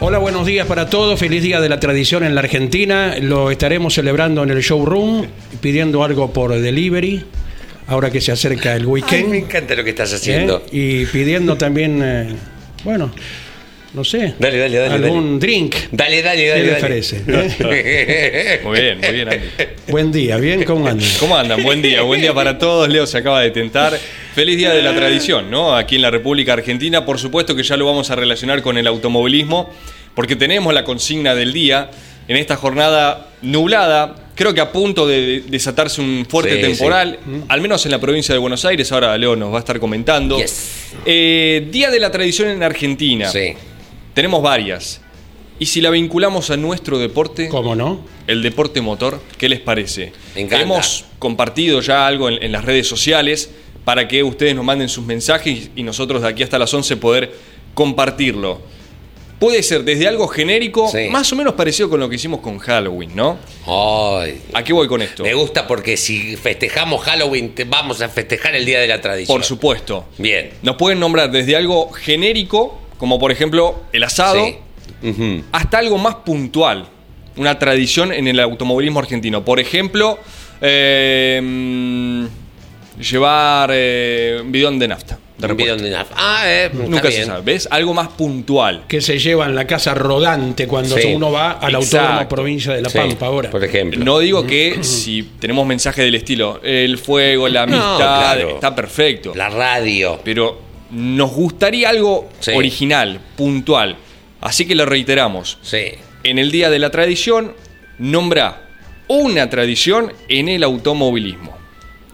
Hola, 0.00 0.18
buenos 0.18 0.46
días 0.46 0.66
para 0.66 0.88
todos. 0.88 1.18
Feliz 1.18 1.42
día 1.42 1.60
de 1.60 1.68
la 1.68 1.80
tradición 1.80 2.22
en 2.24 2.34
la 2.34 2.40
Argentina. 2.40 3.16
Lo 3.20 3.50
estaremos 3.50 3.94
celebrando 3.94 4.44
en 4.44 4.50
el 4.50 4.60
showroom, 4.60 5.26
pidiendo 5.60 6.04
algo 6.04 6.32
por 6.32 6.54
delivery. 6.56 7.24
Ahora 7.88 8.10
que 8.10 8.20
se 8.20 8.30
acerca 8.30 8.74
el 8.76 8.82
Ay, 8.82 8.86
weekend. 8.86 9.28
me 9.28 9.38
encanta 9.38 9.74
lo 9.74 9.82
que 9.82 9.90
estás 9.90 10.12
¿eh? 10.12 10.16
haciendo. 10.16 10.64
Y 10.70 11.04
pidiendo 11.06 11.56
también, 11.56 12.00
eh, 12.04 12.28
bueno, 12.84 13.10
no 13.94 14.04
sé, 14.04 14.34
Dale, 14.38 14.58
dale, 14.58 14.76
dale, 14.76 14.94
algún 15.06 15.40
drink. 15.40 15.74
Dale, 15.90 16.22
dale, 16.22 16.42
¿Qué 16.42 16.48
dale. 16.50 16.62
les 16.62 16.70
dale. 16.70 16.80
parece? 16.82 17.22
¿Eh? 17.26 18.60
Muy 18.62 18.80
bien, 18.80 18.98
muy 19.00 19.12
bien, 19.12 19.28
Andy. 19.28 19.46
Buen 19.88 20.12
día, 20.12 20.36
¿bien? 20.36 20.62
¿Cómo 20.64 20.86
andan? 20.86 21.08
¿Cómo 21.18 21.36
andan? 21.36 21.62
Buen 21.62 21.82
día, 21.82 22.02
buen 22.02 22.20
día 22.20 22.32
para 22.34 22.56
todos. 22.58 22.88
Leo 22.88 23.06
se 23.06 23.18
acaba 23.18 23.40
de 23.40 23.50
tentar. 23.50 23.98
Feliz 24.38 24.56
día 24.56 24.70
de 24.72 24.82
la 24.82 24.94
tradición, 24.94 25.50
¿no? 25.50 25.74
Aquí 25.74 25.96
en 25.96 26.02
la 26.02 26.12
República 26.12 26.52
Argentina. 26.52 27.04
Por 27.04 27.18
supuesto 27.18 27.56
que 27.56 27.64
ya 27.64 27.76
lo 27.76 27.86
vamos 27.86 28.12
a 28.12 28.14
relacionar 28.14 28.62
con 28.62 28.78
el 28.78 28.86
automovilismo, 28.86 29.68
porque 30.14 30.36
tenemos 30.36 30.72
la 30.72 30.84
consigna 30.84 31.34
del 31.34 31.52
día 31.52 31.90
en 32.28 32.36
esta 32.36 32.54
jornada 32.54 33.30
nublada. 33.42 34.14
Creo 34.36 34.54
que 34.54 34.60
a 34.60 34.70
punto 34.70 35.08
de 35.08 35.42
desatarse 35.48 36.00
un 36.00 36.24
fuerte 36.30 36.54
Sí, 36.54 36.60
temporal, 36.60 37.18
al 37.48 37.60
menos 37.60 37.84
en 37.86 37.90
la 37.90 38.00
provincia 38.00 38.32
de 38.32 38.38
Buenos 38.38 38.64
Aires. 38.64 38.92
Ahora 38.92 39.18
Leo 39.18 39.34
nos 39.34 39.52
va 39.52 39.56
a 39.56 39.58
estar 39.58 39.80
comentando. 39.80 40.38
Yes. 40.38 40.92
Eh, 41.04 41.66
día 41.72 41.90
de 41.90 41.98
la 41.98 42.12
tradición 42.12 42.48
en 42.48 42.62
Argentina. 42.62 43.28
Sí. 43.30 43.54
Tenemos 44.14 44.40
varias. 44.40 45.00
Y 45.58 45.66
si 45.66 45.80
la 45.80 45.90
vinculamos 45.90 46.50
a 46.50 46.56
nuestro 46.56 47.00
deporte, 47.00 47.48
¿Cómo 47.48 47.74
no? 47.74 48.04
el 48.28 48.44
deporte 48.44 48.80
motor, 48.80 49.20
¿qué 49.36 49.48
les 49.48 49.58
parece? 49.58 50.12
Me 50.36 50.42
encanta. 50.42 50.62
Hemos 50.62 51.06
compartido 51.18 51.80
ya 51.80 52.06
algo 52.06 52.28
en, 52.28 52.40
en 52.40 52.52
las 52.52 52.64
redes 52.64 52.86
sociales 52.86 53.50
para 53.88 54.06
que 54.06 54.22
ustedes 54.22 54.54
nos 54.54 54.66
manden 54.66 54.86
sus 54.90 55.06
mensajes 55.06 55.70
y 55.74 55.82
nosotros 55.82 56.20
de 56.20 56.28
aquí 56.28 56.42
hasta 56.42 56.58
las 56.58 56.74
11 56.74 56.98
poder 56.98 57.32
compartirlo. 57.72 58.60
Puede 59.38 59.62
ser 59.62 59.82
desde 59.82 60.06
algo 60.06 60.28
genérico, 60.28 60.90
Sí. 60.90 61.08
más 61.10 61.32
o 61.32 61.36
menos 61.36 61.54
parecido 61.54 61.88
con 61.88 61.98
lo 61.98 62.06
que 62.06 62.16
hicimos 62.16 62.40
con 62.40 62.58
Halloween, 62.58 63.12
¿no? 63.16 63.38
Ay, 63.66 64.42
¿A 64.52 64.62
qué 64.62 64.74
voy 64.74 64.88
con 64.88 65.00
esto? 65.00 65.22
me 65.22 65.32
gusta 65.32 65.66
porque 65.66 65.96
si 65.96 66.36
festejamos 66.36 67.02
Halloween, 67.02 67.54
te 67.54 67.64
vamos 67.64 68.02
a 68.02 68.10
festejar 68.10 68.54
el 68.56 68.66
Día 68.66 68.78
de 68.78 68.88
la 68.88 69.00
Tradición. 69.00 69.34
Por 69.34 69.42
supuesto. 69.42 70.04
Bien. 70.18 70.50
Nos 70.60 70.76
pueden 70.76 71.00
nombrar 71.00 71.30
desde 71.30 71.56
algo 71.56 71.90
genérico, 71.90 72.78
como 72.98 73.18
por 73.18 73.32
ejemplo 73.32 73.84
el 73.94 74.04
asado, 74.04 74.44
Sí. 74.44 75.42
Hasta 75.50 75.78
algo 75.78 75.96
más 75.96 76.16
puntual, 76.16 76.86
una 77.38 77.58
tradición 77.58 78.12
en 78.12 78.28
el 78.28 78.38
automovilismo 78.38 78.98
argentino. 78.98 79.46
Por 79.46 79.60
ejemplo, 79.60 80.18
eh, 80.60 82.28
llevar 82.98 83.70
eh, 83.72 84.38
un 84.42 84.52
bidón 84.52 84.78
de 84.78 84.88
nafta. 84.88 85.18
de 85.38 85.46
Un 85.46 85.56
bidón 85.56 85.80
de 85.82 85.90
nafta. 85.90 86.14
Ah, 86.18 86.42
eh, 86.46 86.64
está 86.66 86.78
Nunca 86.82 87.02
se 87.02 87.08
bien. 87.16 87.26
sabe. 87.26 87.42
¿Ves? 87.44 87.68
Algo 87.70 87.94
más 87.94 88.08
puntual. 88.08 88.84
Que 88.88 89.00
se 89.00 89.18
lleva 89.20 89.46
en 89.46 89.54
la 89.54 89.66
casa 89.68 89.94
rodante 89.94 90.66
cuando 90.66 90.96
Sí. 90.98 91.12
uno 91.14 91.30
va 91.30 91.52
al 91.52 91.74
Exacto. 91.76 91.98
autódromo 92.00 92.28
provincia 92.28 92.72
de 92.72 92.82
La 92.82 92.88
Sí, 92.90 92.98
Pampa 92.98 93.26
ahora. 93.26 93.50
Por 93.50 93.62
ejemplo. 93.62 94.04
No 94.04 94.18
digo 94.18 94.44
que 94.46 94.82
si 94.82 95.22
tenemos 95.38 95.64
mensajes 95.66 96.04
del 96.04 96.16
estilo 96.16 96.60
el 96.64 96.98
fuego, 96.98 97.46
la 97.48 97.66
No, 97.66 97.74
amistad, 97.76 97.96
claro. 98.34 98.50
está 98.54 98.74
perfecto. 98.74 99.32
La 99.36 99.48
radio. 99.48 100.20
Pero 100.24 100.60
nos 100.90 101.30
gustaría 101.32 101.90
algo 101.90 102.28
Sí. 102.40 102.50
original, 102.56 103.20
puntual. 103.36 103.96
Así 104.40 104.66
que 104.66 104.74
lo 104.74 104.86
reiteramos. 104.86 105.58
Sí. 105.62 105.84
En 106.24 106.38
el 106.40 106.50
Día 106.50 106.68
de 106.68 106.78
la 106.80 106.90
Tradición, 106.90 107.54
nombra 107.98 108.62
una 109.06 109.48
tradición 109.50 110.12
en 110.28 110.48
el 110.48 110.64
automovilismo. 110.64 111.57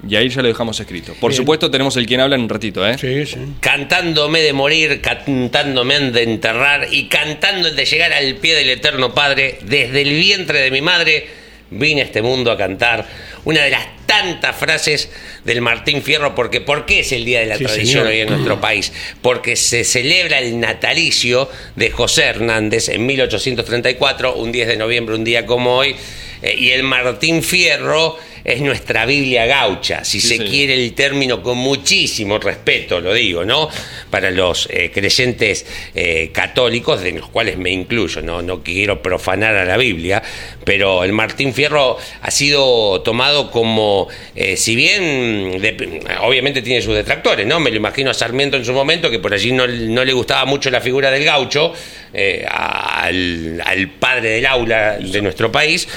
Y 0.08 0.16
ahí 0.16 0.28
ya 0.28 0.42
lo 0.42 0.48
dejamos 0.48 0.78
escrito. 0.80 1.14
Por 1.20 1.30
Bien. 1.30 1.36
supuesto, 1.42 1.70
tenemos 1.70 1.96
el 1.96 2.06
quien 2.06 2.20
habla 2.20 2.36
en 2.36 2.42
un 2.42 2.48
ratito, 2.48 2.86
¿eh? 2.86 2.96
Sí, 2.98 3.26
sí. 3.26 3.36
Cantándome 3.60 4.40
de 4.40 4.52
morir, 4.52 5.00
cantándome 5.00 5.98
de 6.10 6.22
enterrar 6.22 6.88
y 6.90 7.08
cantando 7.08 7.70
de 7.70 7.84
llegar 7.84 8.12
al 8.12 8.34
pie 8.36 8.54
del 8.54 8.70
eterno 8.70 9.14
Padre, 9.14 9.58
desde 9.62 10.02
el 10.02 10.10
vientre 10.10 10.60
de 10.60 10.70
mi 10.70 10.80
madre, 10.80 11.26
vine 11.70 12.02
a 12.02 12.04
este 12.04 12.22
mundo 12.22 12.50
a 12.52 12.56
cantar 12.56 13.06
una 13.44 13.62
de 13.62 13.70
las 13.70 13.86
tantas 14.06 14.54
frases 14.56 15.10
del 15.44 15.60
Martín 15.60 16.02
Fierro, 16.02 16.34
porque 16.34 16.60
¿por 16.60 16.86
qué 16.86 17.00
es 17.00 17.12
el 17.12 17.24
Día 17.24 17.40
de 17.40 17.46
la 17.46 17.56
Sí, 17.56 17.64
Tradición 17.64 18.04
señor. 18.04 18.06
hoy 18.06 18.20
en 18.20 18.28
nuestro 18.28 18.60
país? 18.60 18.92
Porque 19.22 19.56
se 19.56 19.84
celebra 19.84 20.38
el 20.38 20.60
natalicio 20.60 21.50
de 21.76 21.90
José 21.90 22.24
Hernández 22.24 22.88
en 22.90 23.04
1834, 23.06 24.34
un 24.36 24.52
10 24.52 24.68
de 24.68 24.76
noviembre, 24.76 25.14
un 25.14 25.24
día 25.24 25.46
como 25.46 25.76
hoy, 25.76 25.96
eh, 26.42 26.54
y 26.58 26.70
el 26.70 26.82
Martín 26.84 27.42
Fierro 27.42 28.16
es 28.44 28.60
nuestra 28.60 29.06
Biblia 29.06 29.46
gaucha, 29.46 30.04
si 30.04 30.20
Sí, 30.20 30.28
se 30.28 30.36
señor. 30.36 30.50
quiere 30.50 30.74
el 30.74 30.92
término 30.92 31.42
con 31.42 31.56
muchísimo 31.58 32.38
respeto, 32.38 33.00
lo 33.00 33.14
digo, 33.14 33.44
¿no? 33.44 33.68
Para 34.10 34.30
los 34.30 34.68
eh, 34.70 34.90
creyentes 34.92 35.64
eh, 35.94 36.30
católicos, 36.32 37.02
de 37.02 37.12
los 37.12 37.28
cuales 37.30 37.56
me 37.56 37.70
incluyo, 37.70 38.20
¿no? 38.20 38.42
no 38.42 38.62
quiero 38.62 39.00
profanar 39.00 39.56
a 39.56 39.64
la 39.64 39.76
Biblia, 39.78 40.22
pero 40.64 41.04
el 41.04 41.12
Martín 41.12 41.54
Fierro 41.54 41.96
ha 42.20 42.30
sido 42.30 43.00
tomado 43.02 43.50
como, 43.50 44.08
eh, 44.36 44.56
si 44.56 44.76
bien 44.76 45.60
de- 45.60 46.02
obviamente 46.20 46.60
tiene 46.60 46.82
sus 46.82 46.94
detractores, 46.94 47.46
¿no? 47.46 47.60
Me 47.60 47.70
lo 47.70 47.76
imagino 47.76 48.10
a 48.10 48.14
Sarmiento 48.14 48.56
en 48.58 48.64
su 48.66 48.72
momento, 48.74 49.10
que 49.10 49.18
por 49.20 49.32
allí 49.32 49.52
no, 49.52 49.66
no 49.66 50.04
le 50.04 50.12
gustaba 50.12 50.44
mucho 50.44 50.70
la 50.70 50.80
figura 50.82 51.10
del 51.10 51.24
gaucho, 51.24 51.72
al, 52.48 53.62
al 53.64 53.88
padre 53.90 54.30
del 54.30 54.46
aula 54.46 54.98
de 54.98 55.22
nuestro 55.22 55.50
país, 55.50 55.88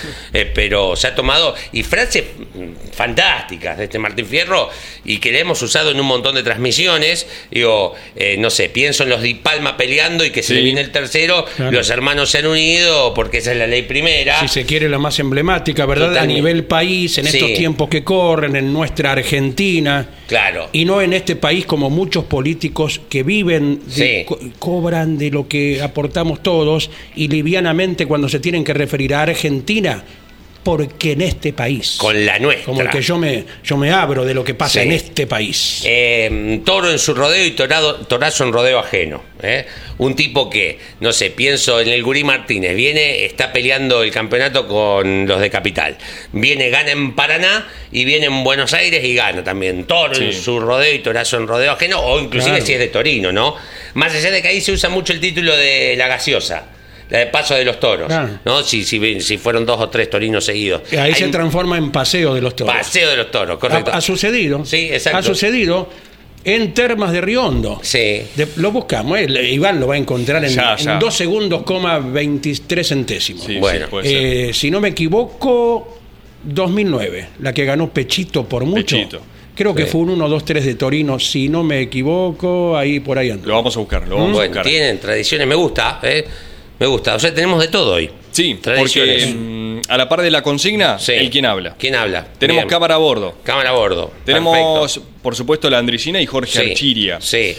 pero 0.53 0.95
se 0.95 1.07
ha 1.07 1.15
tomado, 1.15 1.55
y 1.71 1.83
frases 1.83 2.23
mm, 2.36 2.36
fantásticas 2.93 3.77
de 3.77 3.85
este 3.85 3.99
Martín 3.99 4.25
Fierro, 4.25 4.69
y 5.05 5.17
que 5.19 5.31
le 5.31 5.39
hemos 5.39 5.61
usado 5.61 5.91
en 5.91 5.99
un 5.99 6.05
montón 6.05 6.35
de 6.35 6.43
transmisiones, 6.43 7.27
digo, 7.51 7.95
eh, 8.15 8.35
no 8.37 8.49
sé, 8.49 8.69
pienso 8.69 9.03
en 9.03 9.09
los 9.09 9.21
Di 9.21 9.35
Palma 9.35 9.77
peleando 9.77 10.25
y 10.25 10.31
que 10.31 10.41
se 10.43 10.49
Sí. 10.49 10.53
le 10.55 10.61
viene 10.61 10.81
el 10.81 10.91
tercero, 10.91 11.45
Claro. 11.55 11.71
los 11.71 11.89
hermanos 11.89 12.29
se 12.29 12.39
han 12.39 12.47
unido 12.47 13.13
porque 13.13 13.37
esa 13.39 13.51
es 13.51 13.57
la 13.57 13.67
ley 13.67 13.83
primera. 13.83 14.39
Si 14.41 14.47
se 14.47 14.65
quiere 14.65 14.89
la 14.89 14.97
más 14.99 15.19
emblemática, 15.19 15.85
¿verdad? 15.85 16.07
Totalmente. 16.09 16.33
A 16.33 16.35
nivel 16.35 16.63
país, 16.65 17.17
en 17.17 17.25
Sí. 17.27 17.37
estos 17.37 17.53
tiempos 17.53 17.89
que 17.89 18.03
corren, 18.03 18.55
en 18.55 18.71
nuestra 18.73 19.11
Argentina. 19.11 20.07
Claro. 20.27 20.69
Y 20.73 20.85
no 20.85 21.01
en 21.01 21.13
este 21.13 21.35
país 21.35 21.65
como 21.65 21.89
muchos 21.89 22.25
políticos 22.25 23.01
que 23.09 23.23
viven, 23.23 23.81
de- 23.85 24.19
Sí. 24.19 24.25
co- 24.25 24.39
cobran 24.59 25.17
de 25.17 25.31
lo 25.31 25.47
que 25.47 25.81
aportamos 25.81 26.41
todos 26.43 26.89
y 27.15 27.27
livianamente 27.27 28.05
cuando 28.05 28.27
se 28.29 28.39
tienen 28.39 28.63
que 28.63 28.73
referir 28.73 29.13
a 29.13 29.21
Argentina, 29.23 30.03
porque 30.67 31.13
en 31.13 31.21
este 31.21 31.53
país. 31.53 31.95
Con 31.97 32.25
la 32.25 32.37
nuestra. 32.39 32.65
Como 32.65 32.81
el 32.81 32.89
que 32.89 33.01
yo 33.01 33.17
me, 33.17 33.45
yo 33.63 33.77
me 33.77 33.89
abro 33.89 34.25
de 34.25 34.33
lo 34.33 34.43
que 34.43 34.53
pasa 34.53 34.81
Sí. 34.81 34.85
en 34.85 34.91
este 34.91 35.25
país. 35.25 35.81
Eh, 35.85 36.59
toro 36.65 36.91
en 36.91 36.99
su 36.99 37.13
rodeo 37.13 37.45
y 37.45 37.51
torado, 37.51 38.05
torazo 38.05 38.43
en 38.43 38.51
rodeo 38.51 38.77
ajeno. 38.79 39.23
¿eh? 39.41 39.65
Un 39.99 40.13
tipo 40.17 40.49
que, 40.49 40.77
no 40.99 41.13
sé, 41.13 41.29
pienso 41.29 41.79
en 41.79 41.87
el 41.87 42.03
Gurí 42.03 42.25
Martínez, 42.25 42.75
viene, 42.75 43.23
está 43.23 43.53
peleando 43.53 44.03
el 44.03 44.11
campeonato 44.11 44.67
con 44.67 45.25
los 45.25 45.39
de 45.39 45.49
Capital. 45.49 45.95
Viene, 46.33 46.69
gana 46.69 46.91
en 46.91 47.15
Paraná 47.15 47.65
y 47.93 48.03
viene 48.03 48.25
en 48.25 48.43
Buenos 48.43 48.73
Aires 48.73 49.01
y 49.05 49.15
gana 49.15 49.45
también. 49.45 49.85
Toro 49.85 50.17
en 50.17 50.33
su 50.33 50.59
rodeo 50.59 50.93
y 50.93 50.99
torazo 50.99 51.37
en 51.37 51.47
rodeo 51.47 51.71
ajeno, 51.71 52.01
o 52.01 52.19
inclusive 52.19 52.55
Claro. 52.57 52.65
si 52.65 52.73
es 52.73 52.79
de 52.79 52.87
Torino, 52.87 53.31
¿no? 53.31 53.55
Más 53.93 54.13
allá 54.13 54.31
de 54.31 54.41
que 54.41 54.49
ahí 54.49 54.59
se 54.59 54.73
usa 54.73 54.89
mucho 54.89 55.13
el 55.13 55.21
título 55.21 55.55
de 55.55 55.95
la 55.97 56.09
gaseosa. 56.09 56.65
La 57.09 57.19
de 57.19 57.27
paso 57.27 57.55
de 57.55 57.63
los 57.63 57.79
toros, 57.79 58.07
Claro. 58.07 58.39
¿no? 58.43 58.61
Si, 58.63 58.83
si, 58.83 59.21
si 59.21 59.37
fueron 59.37 59.65
dos 59.65 59.79
o 59.79 59.87
tres 59.89 60.09
torinos 60.09 60.43
seguidos. 60.43 60.81
Ahí 60.91 60.97
Hay 60.97 61.13
se 61.13 61.27
transforma 61.29 61.77
en 61.77 61.91
paseo 61.91 62.33
de 62.35 62.41
los 62.41 62.55
toros. 62.55 62.73
Paseo 62.75 63.09
de 63.09 63.15
los 63.17 63.31
toros, 63.31 63.57
correcto. 63.59 63.91
Ha, 63.93 63.97
ha 63.97 64.01
sucedido. 64.01 64.65
Sí, 64.65 64.89
exacto. 64.91 65.19
Ha 65.19 65.23
sucedido 65.23 65.89
en 66.43 66.73
Termas 66.73 67.11
de 67.13 67.21
Riondo. 67.21 67.79
Sí. 67.81 68.21
De- 68.35 68.47
lo 68.57 68.71
buscamos, 68.71 69.17
eh, 69.19 69.51
Iván 69.51 69.79
lo 69.79 69.87
va 69.87 69.95
a 69.95 69.97
encontrar 69.97 70.43
en, 70.43 70.51
Ya, 70.51 70.73
en 70.77 70.85
ya. 70.85 70.97
2 70.99 71.13
segundos, 71.15 71.63
coma 71.63 71.99
23 71.99 72.87
centésimos. 72.87 73.45
Sí, 73.45 73.57
Bueno, 73.57 73.87
sí. 74.03 74.09
Eh, 74.13 74.51
si 74.53 74.69
no 74.69 74.79
me 74.81 74.89
equivoco, 74.89 75.97
2009, 76.43 77.27
la 77.39 77.53
que 77.53 77.65
ganó 77.65 77.89
Pechito 77.91 78.43
por 78.47 78.65
mucho. 78.65 78.95
Pechito. 78.95 79.21
Creo 79.55 79.73
que 79.73 79.85
Sí. 79.85 79.89
fue 79.91 80.01
un 80.01 80.09
1-2-3 80.19 80.63
de 80.65 80.75
Torino, 80.75 81.17
si 81.19 81.49
no 81.49 81.63
me 81.63 81.81
equivoco, 81.81 82.77
ahí 82.77 82.99
por 82.99 83.17
ahí 83.17 83.31
ando. 83.31 83.47
Lo 83.47 83.55
vamos 83.55 83.75
a 83.75 83.79
buscar, 83.79 84.07
lo 84.07 84.17
vamos 84.17 84.39
a 84.39 84.45
buscar. 84.45 84.63
tienen 84.65 84.99
tradiciones, 84.99 85.47
me 85.47 85.55
gusta, 85.55 85.99
¿eh? 86.03 86.25
Me 86.79 86.85
gusta. 86.85 87.15
O 87.15 87.19
sea, 87.19 87.33
tenemos 87.33 87.59
de 87.59 87.67
todo 87.69 87.93
hoy. 87.93 88.09
Sí, 88.31 88.53
porque 88.53 88.75
Tradiciones. 88.75 89.33
mm, 89.35 89.79
a 89.89 89.97
la 89.97 90.07
par 90.07 90.21
de 90.21 90.29
la 90.29 90.43
consigna, 90.43 90.99
Sí. 90.99 91.13
el 91.13 91.29
quien 91.29 91.45
habla. 91.45 91.75
¿Quién 91.79 91.95
habla? 91.95 92.27
Tenemos 92.37 92.61
Bien. 92.63 92.69
cámara 92.69 92.95
a 92.95 92.97
bordo. 92.99 93.35
Cámara 93.43 93.69
a 93.69 93.73
bordo. 93.73 94.11
Tenemos, 94.25 94.55
Perfecto. 94.93 95.09
por 95.23 95.35
supuesto, 95.35 95.69
la 95.69 95.79
Andricina 95.79 96.21
y 96.21 96.25
Jorge 96.27 96.51
Sí, 96.63 96.69
Archiria. 96.71 97.17
Sí, 97.21 97.55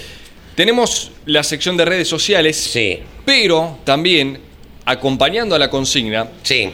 Tenemos 0.55 1.13
la 1.27 1.43
sección 1.45 1.77
de 1.77 1.85
redes 1.85 2.09
sociales, 2.09 2.57
sí, 2.57 2.99
pero 3.25 3.79
también, 3.85 4.39
acompañando 4.85 5.55
a 5.55 5.59
la 5.59 5.71
consigna, 5.71 6.27
sí. 6.43 6.71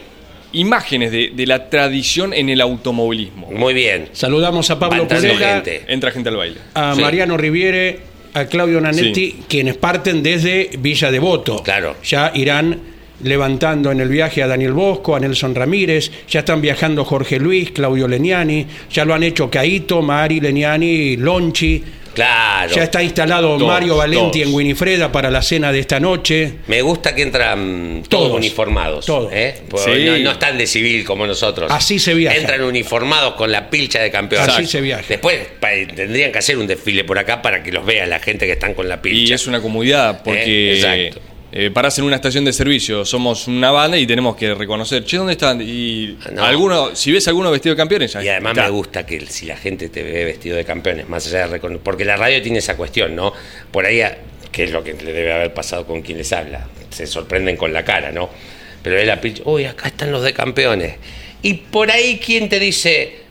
imágenes 0.52 1.10
de, 1.12 1.32
de 1.34 1.46
la 1.46 1.68
tradición 1.68 2.32
en 2.32 2.48
el 2.48 2.60
automovilismo. 2.62 3.50
Muy 3.50 3.74
bien. 3.74 4.08
Saludamos 4.12 4.70
a 4.70 4.78
Pablo 4.78 5.06
gente. 5.08 5.84
Entra 5.88 6.10
gente 6.12 6.28
al 6.30 6.36
baile. 6.36 6.56
a 6.74 6.94
Sí. 6.94 7.00
Mariano 7.02 7.36
Riviere, 7.36 7.98
a 8.34 8.44
Claudio 8.46 8.80
Nanetti, 8.80 9.44
quienes 9.48 9.76
parten 9.76 10.22
desde 10.22 10.70
Villa 10.78 11.10
Devoto. 11.10 11.62
Claro. 11.62 11.96
Ya 12.04 12.32
irán 12.34 12.78
levantando 13.22 13.92
en 13.92 14.00
el 14.00 14.08
viaje 14.08 14.42
a 14.42 14.48
Daniel 14.48 14.72
Bosco, 14.72 15.14
a 15.14 15.20
Nelson 15.20 15.54
Ramírez, 15.54 16.10
ya 16.28 16.40
están 16.40 16.60
viajando 16.60 17.04
Jorge 17.04 17.38
Luis, 17.38 17.70
Claudio 17.70 18.08
Leniani, 18.08 18.66
ya 18.90 19.04
lo 19.04 19.14
han 19.14 19.22
hecho 19.22 19.48
Caito, 19.48 20.02
Mari, 20.02 20.40
Leniani, 20.40 21.16
Lonchi. 21.16 21.82
Claro. 22.14 22.74
Ya 22.74 22.84
está 22.84 23.02
instalado 23.02 23.56
Todos, 23.56 23.66
Mario 23.68 23.96
Valenti 23.96 24.40
todos. 24.40 24.48
en 24.48 24.54
Winifreda 24.54 25.10
para 25.12 25.30
la 25.30 25.42
cena 25.42 25.72
de 25.72 25.80
esta 25.80 26.00
noche. 26.00 26.54
Me 26.68 26.80
gusta 26.82 27.14
que 27.14 27.22
entran 27.22 28.02
todos, 28.08 28.28
Todos. 28.28 28.36
uniformados. 28.38 29.06
Todos. 29.06 29.32
¿eh? 29.32 29.54
Porque 29.68 29.94
Sí. 29.96 30.04
No, 30.06 30.18
no 30.18 30.30
están 30.32 30.56
de 30.58 30.66
civil 30.66 31.04
como 31.04 31.26
nosotros. 31.26 31.70
Así 31.72 31.98
se 31.98 32.14
viaja. 32.14 32.36
Entran 32.36 32.62
uniformados 32.62 33.34
con 33.34 33.50
la 33.52 33.68
pilcha 33.70 34.00
de 34.00 34.10
campeones. 34.10 34.48
Así 34.48 34.66
se 34.66 34.80
viaja. 34.80 35.04
Después 35.08 35.40
pa- 35.60 35.70
tendrían 35.94 36.32
que 36.32 36.38
hacer 36.38 36.56
un 36.58 36.66
desfile 36.66 37.04
por 37.04 37.18
acá 37.18 37.42
para 37.42 37.62
que 37.62 37.72
los 37.72 37.84
vea 37.84 38.06
la 38.06 38.20
gente 38.20 38.46
que 38.46 38.52
están 38.52 38.74
con 38.74 38.88
la 38.88 39.02
pilcha. 39.02 39.32
Y 39.32 39.34
es 39.34 39.46
una 39.46 39.60
comodidad 39.60 40.22
porque 40.24 40.72
Eh, 40.72 40.76
exacto. 40.76 41.20
Eh, 41.56 41.70
parás 41.70 41.96
en 42.00 42.04
una 42.04 42.16
estación 42.16 42.44
de 42.44 42.52
servicio, 42.52 43.04
somos 43.04 43.46
una 43.46 43.70
banda 43.70 43.96
y 43.96 44.06
tenemos 44.08 44.34
que 44.34 44.52
reconocer, 44.54 45.04
che, 45.04 45.16
¿dónde 45.18 45.34
están? 45.34 45.60
Y 45.62 46.18
No. 46.32 46.42
alguno, 46.44 46.96
si 46.96 47.12
ves 47.12 47.28
alguno 47.28 47.48
vestido 47.52 47.74
de 47.74 47.76
campeones, 47.76 48.16
ahí 48.16 48.26
Y 48.26 48.28
además 48.28 48.50
está. 48.54 48.64
me 48.64 48.70
gusta 48.70 49.06
que 49.06 49.24
si 49.26 49.46
la 49.46 49.56
gente 49.56 49.88
te 49.88 50.02
ve 50.02 50.24
vestido 50.24 50.56
de 50.56 50.64
campeones, 50.64 51.08
más 51.08 51.24
allá 51.28 51.46
de 51.46 51.58
recono- 51.60 51.78
porque 51.78 52.04
la 52.04 52.16
radio 52.16 52.42
tiene 52.42 52.58
esa 52.58 52.76
cuestión, 52.76 53.14
¿no? 53.14 53.32
Por 53.70 53.86
ahí, 53.86 54.02
que 54.50 54.64
es 54.64 54.72
lo 54.72 54.82
que 54.82 54.94
le 54.94 55.12
debe 55.12 55.32
haber 55.32 55.54
pasado 55.54 55.86
con 55.86 56.02
quien 56.02 56.18
les 56.18 56.32
habla, 56.32 56.66
se 56.90 57.06
sorprenden 57.06 57.56
con 57.56 57.72
la 57.72 57.84
cara, 57.84 58.10
¿no? 58.10 58.28
Pero 58.82 58.96
ve 58.96 59.06
la 59.06 59.20
pinche, 59.20 59.42
uy, 59.46 59.64
acá 59.64 59.86
están 59.88 60.10
los 60.10 60.22
de 60.24 60.32
campeones. 60.32 60.96
Y 61.42 61.54
por 61.54 61.90
ahí, 61.90 62.20
¿quién 62.24 62.48
te 62.48 62.58
dice? 62.58 63.23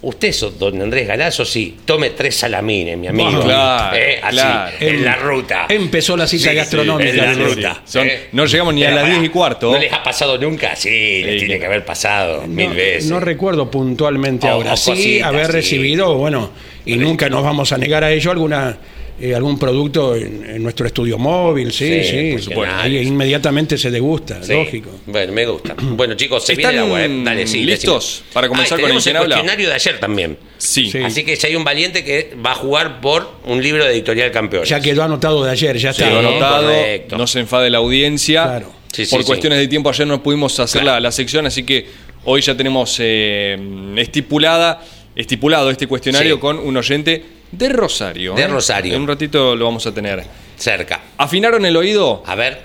Usted 0.00 0.28
es 0.28 0.44
don 0.60 0.80
Andrés 0.80 1.08
Galazo, 1.08 1.44
sí, 1.44 1.74
tome 1.84 2.10
tres 2.10 2.36
salamines, 2.36 2.96
mi 2.96 3.08
amigo. 3.08 3.42
Claro, 3.42 3.96
Eh, 3.96 4.20
Así, 4.22 4.36
claro. 4.36 4.76
en 4.78 5.04
la 5.04 5.16
ruta. 5.16 5.66
Empezó 5.68 6.16
la 6.16 6.28
cita 6.28 6.50
Sí, 6.50 6.54
gastronómica. 6.56 7.10
en 7.10 7.16
la 7.16 7.34
Sí, 7.34 7.40
ruta. 7.42 7.82
Son- 7.84 8.06
eh. 8.06 8.28
no 8.30 8.46
llegamos 8.46 8.74
ni 8.74 8.84
a 8.84 8.90
las 8.92 9.00
pará, 9.02 9.14
10 9.14 9.24
y 9.24 9.28
cuarto. 9.28 9.72
¿No 9.72 9.78
les 9.78 9.92
ha 9.92 10.00
pasado 10.04 10.38
nunca? 10.38 10.76
Sí, 10.76 10.88
les 11.24 11.38
tiene 11.40 11.58
que- 11.58 11.66
haber 11.66 11.84
pasado 11.84 12.46
mil 12.46 12.70
veces. 12.70 13.10
no 13.10 13.18
recuerdo 13.18 13.68
puntualmente 13.72 14.46
O- 14.46 14.50
ahora. 14.50 14.76
Sí, 14.76 15.20
haber 15.20 15.46
sí. 15.46 15.52
recibido, 15.52 16.14
bueno, 16.14 16.52
y 16.86 16.94
nunca 16.96 17.28
nos 17.28 17.42
vamos 17.42 17.72
a 17.72 17.78
negar 17.78 18.04
a 18.04 18.12
ello, 18.12 18.30
alguna 18.30 18.78
eh, 19.20 19.34
algún 19.34 19.58
producto 19.58 20.14
en, 20.14 20.44
en 20.48 20.62
nuestro 20.62 20.86
estudio 20.86 21.18
móvil, 21.18 21.72
sí, 21.72 22.02
Sí, 22.04 22.08
sí. 22.10 22.32
por 22.32 22.42
supuesto. 22.42 22.74
Ahí 22.76 22.96
inmediatamente 22.98 23.76
se 23.76 23.90
degusta, 23.90 24.42
Sí. 24.42 24.52
lógico. 24.52 24.90
Bueno, 25.06 25.32
me 25.32 25.46
gusta. 25.46 25.74
Bueno, 25.82 26.14
chicos, 26.14 26.44
se 26.46 26.52
¿Están 26.52 26.72
viene 26.72 26.86
la 26.86 26.92
web. 26.92 27.24
Dale, 27.24 27.46
sí. 27.46 27.64
listos 27.64 28.04
decime. 28.22 28.32
para 28.32 28.48
comenzar 28.48 28.78
Ah, 28.78 28.80
y 28.80 28.82
con 28.84 28.90
el 28.90 29.16
habla? 29.16 29.24
cuestionario 29.36 29.68
de 29.68 29.74
ayer 29.74 30.00
también. 30.00 30.38
Sí. 30.58 30.90
Sí. 30.90 30.98
Así 30.98 31.24
que 31.24 31.36
si 31.36 31.46
hay 31.48 31.56
un 31.56 31.64
valiente 31.64 32.04
que 32.04 32.34
va 32.44 32.52
a 32.52 32.54
jugar 32.54 33.00
por 33.00 33.28
un 33.46 33.62
libro 33.62 33.84
de 33.84 33.90
editorial 33.92 34.30
campeón. 34.30 34.64
Ya 34.64 34.80
quedó 34.80 35.02
anotado 35.02 35.44
de 35.44 35.50
ayer, 35.50 35.76
ya 35.78 35.92
Sí, 35.92 36.02
está. 36.02 36.12
No, 36.14 36.28
anotado, 36.28 36.64
correcto. 36.68 37.16
no 37.18 37.26
se 37.26 37.40
enfade 37.40 37.70
la 37.70 37.78
audiencia. 37.78 38.44
Claro. 38.44 38.72
Sí, 38.92 39.04
sí, 39.04 39.10
Por 39.10 39.20
sí. 39.22 39.26
cuestiones 39.26 39.58
de 39.58 39.68
tiempo 39.68 39.90
ayer 39.90 40.06
no 40.06 40.22
pudimos 40.22 40.58
hacer 40.60 40.82
la, 40.84 40.98
la 41.00 41.12
sección, 41.12 41.44
así 41.46 41.62
que 41.64 41.86
hoy 42.24 42.40
ya 42.40 42.56
tenemos 42.56 42.96
eh, 43.00 43.58
estipulada, 43.96 44.80
estipulado 45.14 45.70
este 45.70 45.86
cuestionario 45.86 46.36
Sí. 46.36 46.40
con 46.40 46.58
un 46.58 46.76
oyente 46.76 47.22
de 47.52 47.68
Rosario. 47.70 48.34
De 48.34 48.42
¿eh? 48.42 48.48
Rosario. 48.48 48.94
En 48.94 49.02
un 49.02 49.08
ratito 49.08 49.56
lo 49.56 49.64
vamos 49.64 49.86
a 49.86 49.92
tener. 49.94 50.24
Cerca. 50.56 51.00
¿Afinaron 51.16 51.64
el 51.64 51.76
oído? 51.76 52.22
A 52.26 52.34
ver. 52.34 52.60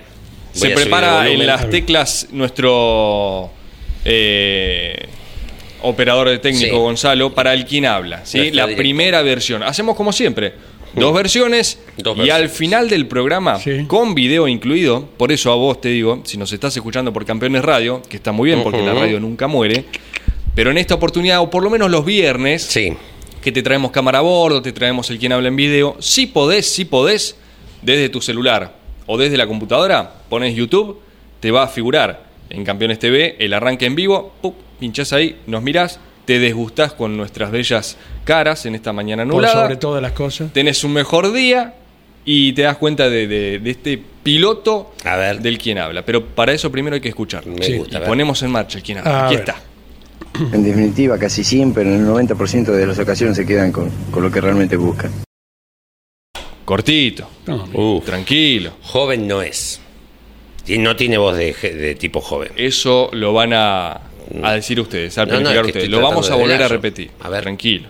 Se 0.54 0.70
prepara 0.70 1.28
el 1.28 1.42
en 1.42 1.48
las 1.48 1.70
teclas 1.70 2.28
nuestro 2.32 3.50
eh, 4.06 5.08
operador 5.82 6.30
de 6.30 6.38
técnico 6.40 6.76
Sí. 6.76 6.82
Gonzalo 6.82 7.34
para 7.34 7.54
el 7.54 7.66
quien 7.66 7.86
habla. 7.86 8.22
¿sí? 8.26 8.38
Nuestro 8.38 8.68
La 8.68 8.76
primera 8.76 9.22
versión. 9.22 9.64
Hacemos 9.64 9.96
como 9.96 10.12
siempre. 10.14 10.54
Dos 10.96 11.12
versiones 11.12 11.80
Dos 11.98 12.16
y 12.16 12.20
versiones. 12.20 12.44
al 12.44 12.50
final 12.50 12.88
del 12.88 13.08
programa, 13.08 13.58
Sí. 13.60 13.86
con 13.88 14.14
video 14.14 14.48
incluido, 14.48 15.08
por 15.18 15.32
eso 15.32 15.52
a 15.52 15.56
vos 15.56 15.82
te 15.82 15.90
digo, 15.90 16.22
si 16.24 16.38
nos 16.38 16.52
estás 16.54 16.76
escuchando 16.78 17.12
por 17.12 17.26
Campeones 17.26 17.66
Radio, 17.66 18.04
que 18.08 18.18
está 18.18 18.32
muy 18.32 18.52
bien 18.52 18.62
porque 18.62 18.84
la 18.84 18.94
radio 18.94 19.20
nunca 19.20 19.48
muere, 19.48 19.86
pero 20.54 20.70
en 20.70 20.78
esta 20.78 20.94
oportunidad, 20.94 21.42
o 21.42 21.50
por 21.50 21.64
lo 21.64 21.72
menos 21.72 21.90
los 21.90 22.06
viernes, 22.06 22.62
Sí. 22.62 22.94
Que 23.44 23.52
te 23.52 23.62
traemos 23.62 23.92
cámara 23.92 24.20
a 24.20 24.22
bordo, 24.22 24.62
te 24.62 24.72
traemos 24.72 25.10
el 25.12 25.20
quien 25.20 25.32
habla 25.34 25.48
en 25.50 25.56
video. 25.56 25.96
Si 26.00 26.26
podés, 26.28 26.72
si 26.74 26.86
podés, 26.86 27.36
desde 27.82 28.10
tu 28.10 28.22
celular 28.22 28.74
o 29.06 29.18
desde 29.18 29.38
la 29.38 29.46
computadora, 29.48 30.14
pones 30.30 30.56
YouTube, 30.56 31.00
te 31.40 31.52
va 31.52 31.64
a 31.64 31.68
figurar 31.68 32.24
en 32.50 32.64
Campeones 32.64 33.00
TV 33.00 33.36
el 33.40 33.54
arranque 33.54 33.86
en 33.86 33.96
vivo, 33.96 34.34
¡pup! 34.42 34.56
pinchás 34.80 35.14
ahí, 35.14 35.38
nos 35.48 35.62
mirás, 35.62 36.00
te 36.26 36.40
desgustás 36.40 36.94
con 36.94 37.16
nuestras 37.18 37.52
bellas 37.52 37.98
caras 38.24 38.66
en 38.66 38.76
esta 38.76 38.94
mañana 38.94 39.24
Por 39.24 39.34
nublada, 39.34 39.64
sobre 39.64 39.76
todas 39.76 40.02
las 40.02 40.14
cosas. 40.14 40.52
tenés 40.54 40.84
un 40.84 40.94
mejor 40.94 41.32
día 41.34 41.76
y 42.26 42.54
te 42.54 42.62
das 42.62 42.78
cuenta 42.78 43.10
de, 43.10 43.28
de- 43.28 43.60
de 43.60 43.70
este 43.72 44.02
piloto 44.24 44.94
A 45.04 45.18
ver. 45.18 45.42
del 45.42 45.58
quien 45.58 45.78
habla. 45.78 46.06
Pero 46.06 46.26
para 46.26 46.54
eso 46.54 46.72
primero 46.72 46.96
hay 46.96 47.02
que 47.02 47.10
escuchar. 47.10 47.46
Me 47.46 47.62
Sí. 47.66 47.78
gusta. 47.78 48.00
Y 48.00 48.02
ponemos 48.06 48.42
en 48.44 48.52
marcha 48.52 48.78
el 48.78 48.84
quien 48.84 49.00
habla. 49.00 49.20
A 49.22 49.26
Aquí 49.26 49.36
ver. 49.36 49.44
está. 49.50 49.62
En 50.52 50.64
definitiva, 50.64 51.18
casi 51.20 51.44
siempre, 51.44 51.84
en 51.84 51.94
el 52.02 52.08
90% 52.08 52.66
de 52.72 52.88
las 52.88 52.98
ocasiones 53.00 53.38
se 53.38 53.46
quedan 53.46 53.72
con, 53.72 53.90
con 54.12 54.24
lo 54.24 54.32
que 54.32 54.42
realmente 54.42 54.76
buscan. 54.78 55.12
Cortito, 56.66 57.30
No, 57.46 58.02
tranquilo. 58.06 58.72
joven 58.82 59.28
no 59.28 59.42
es. 59.42 59.80
Y 60.66 60.78
no 60.78 60.96
tiene 60.96 61.18
voz 61.18 61.36
de, 61.36 61.54
de 61.54 61.96
tipo 61.96 62.22
joven. 62.22 62.52
Eso 62.56 63.10
lo 63.12 63.34
van 63.34 63.52
a, 63.54 64.00
a 64.42 64.54
decir 64.54 64.80
ustedes, 64.80 65.18
a 65.18 65.26
No, 65.26 65.34
no, 65.34 65.40
planificar 65.42 65.66
es 65.66 65.72
que 65.74 65.78
ustedes. 65.80 65.90
Lo 65.90 66.02
vamos 66.02 66.32
a 66.32 66.36
volver 66.36 66.64
a 66.64 66.68
repetir. 66.70 67.12
A 67.20 67.30
ver. 67.30 67.42
Tranquilo. 67.44 67.90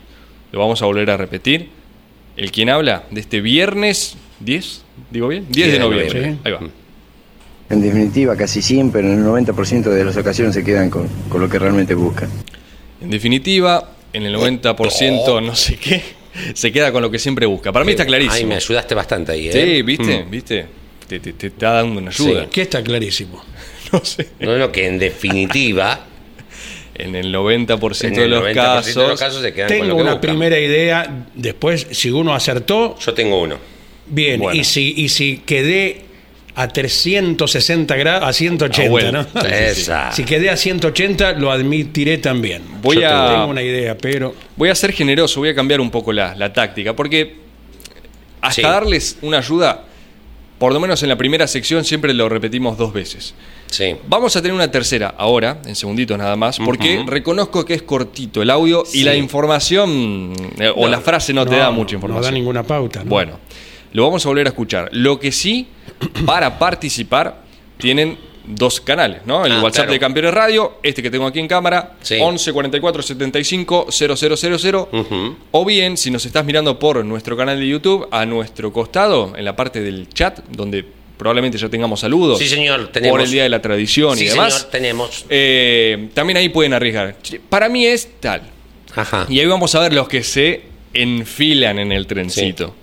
Lo 0.52 0.60
vamos 0.60 0.82
a 0.82 0.86
volver 0.86 1.10
a 1.12 1.18
repetir. 1.18 1.70
El 2.36 2.52
quien 2.52 2.70
habla 2.70 3.04
de 3.12 3.22
este 3.22 3.42
viernes 3.42 4.18
10, 4.40 4.84
digo 5.12 5.28
bien, 5.28 5.46
10 5.52 5.56
de 5.56 5.62
10 5.62 5.74
de 5.74 5.80
noviembre. 5.80 6.20
noviembre. 6.20 6.40
Ahí 6.44 6.52
va. 6.52 6.70
En 7.74 7.82
definitiva, 7.82 8.36
casi 8.36 8.62
siempre, 8.62 9.02
en 9.02 9.12
el 9.20 9.26
90% 9.26 9.84
de 9.84 10.06
las 10.06 10.16
ocasiones 10.18 10.54
se 10.56 10.64
quedan 10.64 10.90
con, 10.90 11.08
con 11.30 11.42
lo 11.42 11.50
que 11.50 11.60
realmente 11.60 11.94
buscan. 11.96 12.30
En 13.02 13.10
definitiva, 13.10 13.92
en 14.14 14.24
el 14.24 14.36
90% 14.36 15.44
no 15.44 15.56
sé 15.56 15.76
qué, 15.78 16.02
se 16.54 16.72
queda 16.72 16.92
con 16.92 17.02
lo 17.02 17.10
que 17.12 17.20
siempre 17.20 17.46
busca. 17.46 17.72
Para 17.72 17.84
mí 17.86 17.92
está 17.92 18.04
Ay, 18.04 18.08
clarísimo. 18.10 18.50
me 18.50 18.56
ayudaste 18.56 18.96
bastante 18.96 19.32
ahí, 19.34 19.50
¿eh? 19.50 19.52
Sí, 19.52 19.82
¿viste? 19.82 20.24
Mm. 20.24 20.30
¿Viste? 20.32 20.66
Te, 21.08 21.20
te- 21.20 21.34
te 21.34 21.48
está 21.48 21.72
dando 21.74 22.00
una 22.00 22.10
ayuda. 22.12 22.48
Que 22.50 22.62
está 22.62 22.82
clarísimo. 22.84 23.44
No 23.92 24.04
sé. 24.04 24.28
No, 24.40 24.58
no, 24.58 24.72
que 24.72 24.88
en 24.88 24.98
definitiva, 24.98 26.00
En 26.96 27.16
el 27.16 27.32
90% 27.34 28.06
en 28.08 28.14
de 28.16 28.28
los 28.28 28.44
90% 28.44 28.54
casos. 28.56 28.96
de 28.96 29.08
los 29.08 29.20
casos 29.20 29.42
se 29.44 29.54
quedan 29.54 29.68
con 29.68 29.78
Tengo 29.78 29.88
lo 29.90 29.96
que 29.98 30.02
una 30.02 30.12
buscan. 30.14 30.22
primera 30.32 30.60
idea, 30.60 31.26
después, 31.36 31.88
si 31.92 32.10
uno 32.10 32.34
acertó, 32.34 32.98
Yo 33.00 33.14
tengo 33.14 33.40
uno. 33.42 33.58
bien. 34.08 34.40
Bueno. 34.40 34.60
Y, 34.60 34.64
si, 34.64 34.94
y 34.98 35.10
si 35.10 35.38
quedé 35.46 36.06
a 36.56 36.68
360 36.68 37.96
grados, 37.96 38.30
a 38.30 38.34
180, 38.34 38.84
Ah, 38.86 38.90
bueno. 38.90 39.26
¿no? 39.34 39.42
Esa. 39.42 40.12
Si 40.12 40.24
quedé 40.24 40.50
a 40.50 40.58
180, 40.58 41.34
lo 41.34 41.52
admitiré 41.52 42.18
también. 42.20 42.62
Voy 42.82 43.02
Yo 43.02 43.08
a- 43.10 43.32
tengo 43.32 43.48
una 43.48 43.62
idea, 43.62 43.98
pero 43.98 44.34
Voy 44.56 44.70
a 44.70 44.76
ser 44.76 44.94
generoso, 44.94 45.40
voy 45.40 45.50
a 45.50 45.56
cambiar 45.56 45.82
un 45.82 45.90
poco 45.90 46.14
la, 46.14 46.36
la 46.36 46.54
táctica, 46.54 46.96
porque 46.96 47.38
hasta 48.42 48.56
Sí. 48.56 48.62
darles 48.62 49.18
una 49.24 49.40
ayuda, 49.40 49.86
por 50.60 50.72
lo 50.74 50.80
menos 50.80 51.02
en 51.02 51.10
la 51.10 51.16
primera 51.18 51.48
sección 51.48 51.84
siempre 51.84 52.14
lo 52.14 52.30
repetimos 52.30 52.78
dos 52.78 52.94
veces. 52.94 53.34
Sí. 53.68 53.96
Vamos 54.08 54.36
a 54.36 54.42
tener 54.44 54.54
una 54.54 54.70
tercera 54.70 55.16
ahora, 55.18 55.60
en 55.66 55.76
segunditos 55.76 56.16
nada 56.20 56.36
más, 56.36 56.60
porque 56.60 57.04
reconozco 57.08 57.66
que 57.66 57.74
es 57.74 57.82
cortito 57.82 58.44
el 58.44 58.52
audio 58.52 58.84
y 58.94 59.04
la 59.04 59.16
información 59.16 60.34
eh, 60.60 60.70
o 60.76 60.84
No, 60.84 60.90
la 60.90 61.02
frase 61.02 61.34
no, 61.34 61.44
te 61.48 61.56
da 61.56 61.72
mucha 61.72 61.96
información. 61.96 62.22
No 62.22 62.26
da 62.28 62.32
ninguna 62.32 62.62
pauta. 62.62 63.04
¿no? 63.04 63.10
Bueno, 63.10 63.40
lo 63.94 64.04
vamos 64.04 64.26
a 64.26 64.30
volver 64.30 64.48
a 64.48 64.50
escuchar. 64.50 64.90
Lo 64.92 65.20
que 65.20 65.32
sí, 65.32 65.68
para 66.26 66.60
participar, 66.60 67.44
tienen 67.78 68.18
dos 68.46 68.82
canales, 68.82 69.22
¿no? 69.26 69.46
El 69.46 69.54
Ah, 69.54 69.62
WhatsApp 69.62 69.84
claro. 69.86 69.92
de 69.94 70.00
Campeones 70.00 70.34
Radio, 70.34 70.74
este 70.84 71.02
que 71.02 71.10
tengo 71.10 71.26
aquí 71.26 71.40
en 71.40 71.48
cámara, 71.48 71.94
Sí. 72.02 72.18
11 72.20 72.52
44 72.52 73.02
75 73.02 73.88
0000. 73.90 74.76
Ujú. 74.92 75.36
O 75.52 75.64
bien, 75.64 75.96
si 75.96 76.12
nos 76.12 76.26
estás 76.26 76.44
mirando 76.44 76.78
por 76.78 77.04
nuestro 77.06 77.38
canal 77.38 77.58
de 77.60 77.68
YouTube, 77.68 78.06
a 78.12 78.26
nuestro 78.26 78.74
costado, 78.74 79.34
en 79.38 79.46
la 79.46 79.56
parte 79.56 79.80
del 79.82 80.10
chat, 80.10 80.40
donde 80.50 80.86
probablemente 81.18 81.58
ya 81.58 81.70
tengamos 81.70 82.02
saludos. 82.02 82.38
Sí, 82.40 82.50
señor, 82.50 82.90
tenemos. 82.92 83.14
Por 83.14 83.22
el 83.22 83.32
Día 83.32 83.44
de 83.44 83.50
la 83.50 83.62
Tradición 83.62 84.18
Sí, 84.18 84.26
y 84.26 84.28
demás. 84.28 84.54
señor, 84.54 84.72
tenemos. 84.72 85.26
Eh, 85.30 86.10
también 86.14 86.36
ahí 86.36 86.50
pueden 86.50 86.74
arriesgar. 86.74 87.16
Para 87.50 87.70
mí 87.70 87.86
es 87.86 88.10
tal. 88.20 88.42
Ajá. 88.94 89.26
Y 89.30 89.40
ahí 89.40 89.46
vamos 89.46 89.74
a 89.76 89.80
ver 89.80 89.94
los 89.94 90.10
que 90.10 90.22
se 90.22 90.64
enfilan 90.94 91.80
en 91.80 91.94
el 91.94 92.08
trencito. 92.08 92.76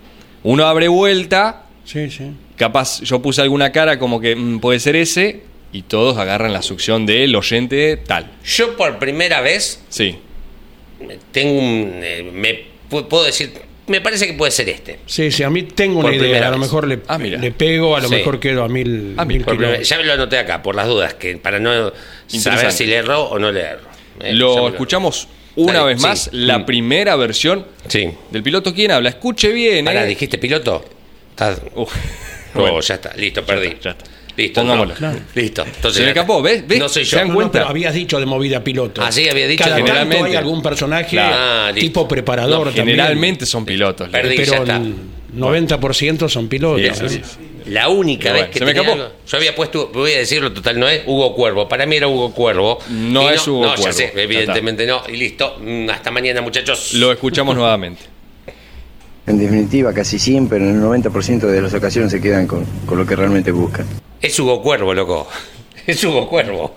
Uno 0.43 0.65
abre 0.67 0.89
vuelta, 0.89 1.65
Sí, 1.85 2.11
sí. 2.11 2.31
capaz 2.57 3.01
yo 3.03 3.21
puse 3.21 3.43
alguna 3.43 3.73
cara 3.73 3.99
como 3.99 4.21
que 4.21 4.37
mm, 4.37 4.61
puede 4.61 4.81
ser 4.81 4.97
ese, 4.97 5.43
y 5.73 5.83
todos 5.83 6.17
agarran 6.19 6.53
la 6.53 6.63
succión 6.63 7.07
del 7.07 7.35
oyente 7.37 7.97
tal. 7.97 8.31
Yo 8.45 8.77
por 8.77 8.99
primera 8.99 9.41
vez 9.41 9.83
Sí. 9.89 10.17
tengo 11.33 11.59
un. 11.59 12.01
eh, 12.03 12.31
me 12.33 12.65
pu- 12.91 13.07
puedo 13.07 13.25
decir. 13.25 13.53
Me 13.87 14.01
parece 14.01 14.27
que 14.29 14.35
puede 14.35 14.53
ser 14.53 14.69
este. 14.69 15.01
Sí, 15.07 15.33
sí, 15.33 15.43
a 15.43 15.51
mí 15.51 15.65
tengo 15.65 15.97
Por 16.01 16.07
una 16.11 16.15
idea. 16.15 16.23
primera 16.25 16.49
A 16.49 16.51
lo 16.53 16.59
mejor 16.59 16.87
le, 16.87 17.01
Ah, 17.09 17.19
le 17.19 17.51
pego, 17.51 17.97
a 17.97 18.01
lo 18.01 18.09
Sí. 18.09 18.15
mejor 18.15 18.39
quedo 18.39 18.63
a 18.63 18.69
mil, 18.69 18.89
mira, 18.89 19.25
mil 19.25 19.45
primera- 19.45 19.83
ya 19.83 19.97
me 19.97 20.05
lo 20.05 20.13
anoté 20.13 20.39
acá, 20.39 20.63
por 20.63 20.77
las 20.77 20.87
dudas, 20.87 21.15
que 21.15 21.37
para 21.39 21.59
no 21.59 21.93
saber 22.29 22.71
si 22.73 22.87
le 22.87 22.97
erro 22.97 23.25
o 23.25 23.39
no 23.41 23.51
le 23.51 23.61
erro. 23.63 23.89
Eh, 24.21 24.33
Lo 24.35 24.69
escuchamos 24.69 25.27
una 25.57 25.83
vez 25.85 26.01
sí. 26.01 26.07
más, 26.07 26.31
la 26.33 26.59
Mm. 26.61 26.67
primera 26.67 27.17
versión 27.17 27.67
Sí. 27.89 28.09
del 28.31 28.43
piloto. 28.43 28.73
¿Quién 28.75 28.91
habla? 28.93 29.09
Escuche 29.11 29.49
bien, 29.53 29.85
Pará, 29.85 30.05
¿eh? 30.05 30.09
¿dijiste 30.09 30.39
piloto? 30.39 30.85
Estás- 31.31 31.61
Uf. 31.75 31.93
Oh, 32.55 32.61
Bueno, 32.61 32.81
ya 32.81 32.95
está, 32.95 33.13
listo, 33.17 33.45
perdí. 33.45 33.69
está, 33.69 33.81
ya 33.83 33.91
está. 33.91 34.05
Listo, 34.37 34.61
Pongámoslo. 34.63 34.95
no. 34.95 34.99
Claro. 34.99 35.19
Listo. 35.35 35.63
Entonces 35.67 35.93
Se 35.95 36.01
me 36.01 36.07
ya 36.07 36.11
escapó, 36.13 36.41
¿ves? 36.41 36.67
¿Ves? 36.67 36.79
No 36.79 36.89
soy 36.89 37.05
¿Se 37.05 37.11
yo. 37.13 37.17
dan 37.19 37.27
No, 37.29 37.33
no, 37.35 37.37
cuenta? 37.37 37.53
pero 37.53 37.69
habías 37.69 37.93
dicho 37.95 38.19
de 38.19 38.27
movida 38.27 38.65
piloto. 38.65 39.03
Ah, 39.03 39.13
sí, 39.13 39.29
había 39.29 39.47
dicho 39.47 39.65
Cada 39.65 39.77
que 39.77 39.83
tanto 39.83 39.93
generalmente- 39.99 40.31
hay 40.31 40.37
algún 40.37 40.63
personaje 40.63 41.19
Ah, 41.19 41.71
listo. 41.75 41.81
tipo 41.81 42.09
preparador 42.09 42.59
No, 42.67 42.73
también. 42.73 42.87
Generalmente 42.97 43.45
son 43.45 43.65
pilotos. 43.67 44.09
Perdí. 44.09 44.37
ya 44.39 44.45
pero 44.45 44.63
está. 44.63 44.77
el 44.77 44.95
90% 45.35 46.29
son 46.29 46.49
pilotos. 46.49 46.81
Sí, 46.99 47.09
sí, 47.09 47.19
¿no? 47.19 47.25
sí. 47.25 47.50
La 47.71 47.89
única 47.89 48.33
vez 48.33 48.49
que 48.51 48.59
se 48.59 48.65
me 48.65 48.75
tenía 48.75 48.93
algo- 48.93 49.13
yo 49.27 49.37
había 49.37 49.55
puesto, 49.55 49.91
voy 49.93 50.13
a 50.13 50.19
decirlo 50.19 50.53
total, 50.53 50.79
no 50.79 50.89
es 50.89 51.03
Hugo 51.07 51.35
Cuervo. 51.35 51.69
Para 51.69 51.87
mí 51.87 51.97
era 51.97 52.09
Hugo 52.09 52.33
Cuervo. 52.33 52.79
No 52.91 53.31
es 53.31 53.47
Hugo 53.47 53.65
no, 53.65 53.71
ya 53.71 53.77
Cuervo. 53.77 53.93
sé, 53.97 54.13
Ya 54.15 54.23
evidentemente 54.23 54.87
no. 54.87 55.03
Y 55.09 55.17
listo. 55.17 55.57
Mm, 55.61 55.89
Hasta 55.91 56.11
mañana, 56.11 56.41
muchachos. 56.41 56.95
Lo 56.95 57.13
escuchamos 57.13 57.55
nuevamente. 57.57 58.03
En 59.27 59.39
definitiva, 59.39 59.93
casi 59.93 60.19
siempre, 60.19 60.57
en 60.59 60.71
el 60.71 60.81
90% 60.83 61.41
de 61.47 61.63
las 61.63 61.73
ocasiones 61.75 62.11
se 62.11 62.21
quedan 62.21 62.49
con, 62.49 62.65
con 62.87 62.99
lo 62.99 63.07
que 63.07 63.15
realmente 63.15 63.53
buscan. 63.53 63.87
Es 64.21 64.37
Hugo 64.41 64.61
Cuervo, 64.63 64.93
loco. 64.95 65.29
Es 65.87 66.03
Hugo 66.03 66.29
Cuervo. 66.29 66.75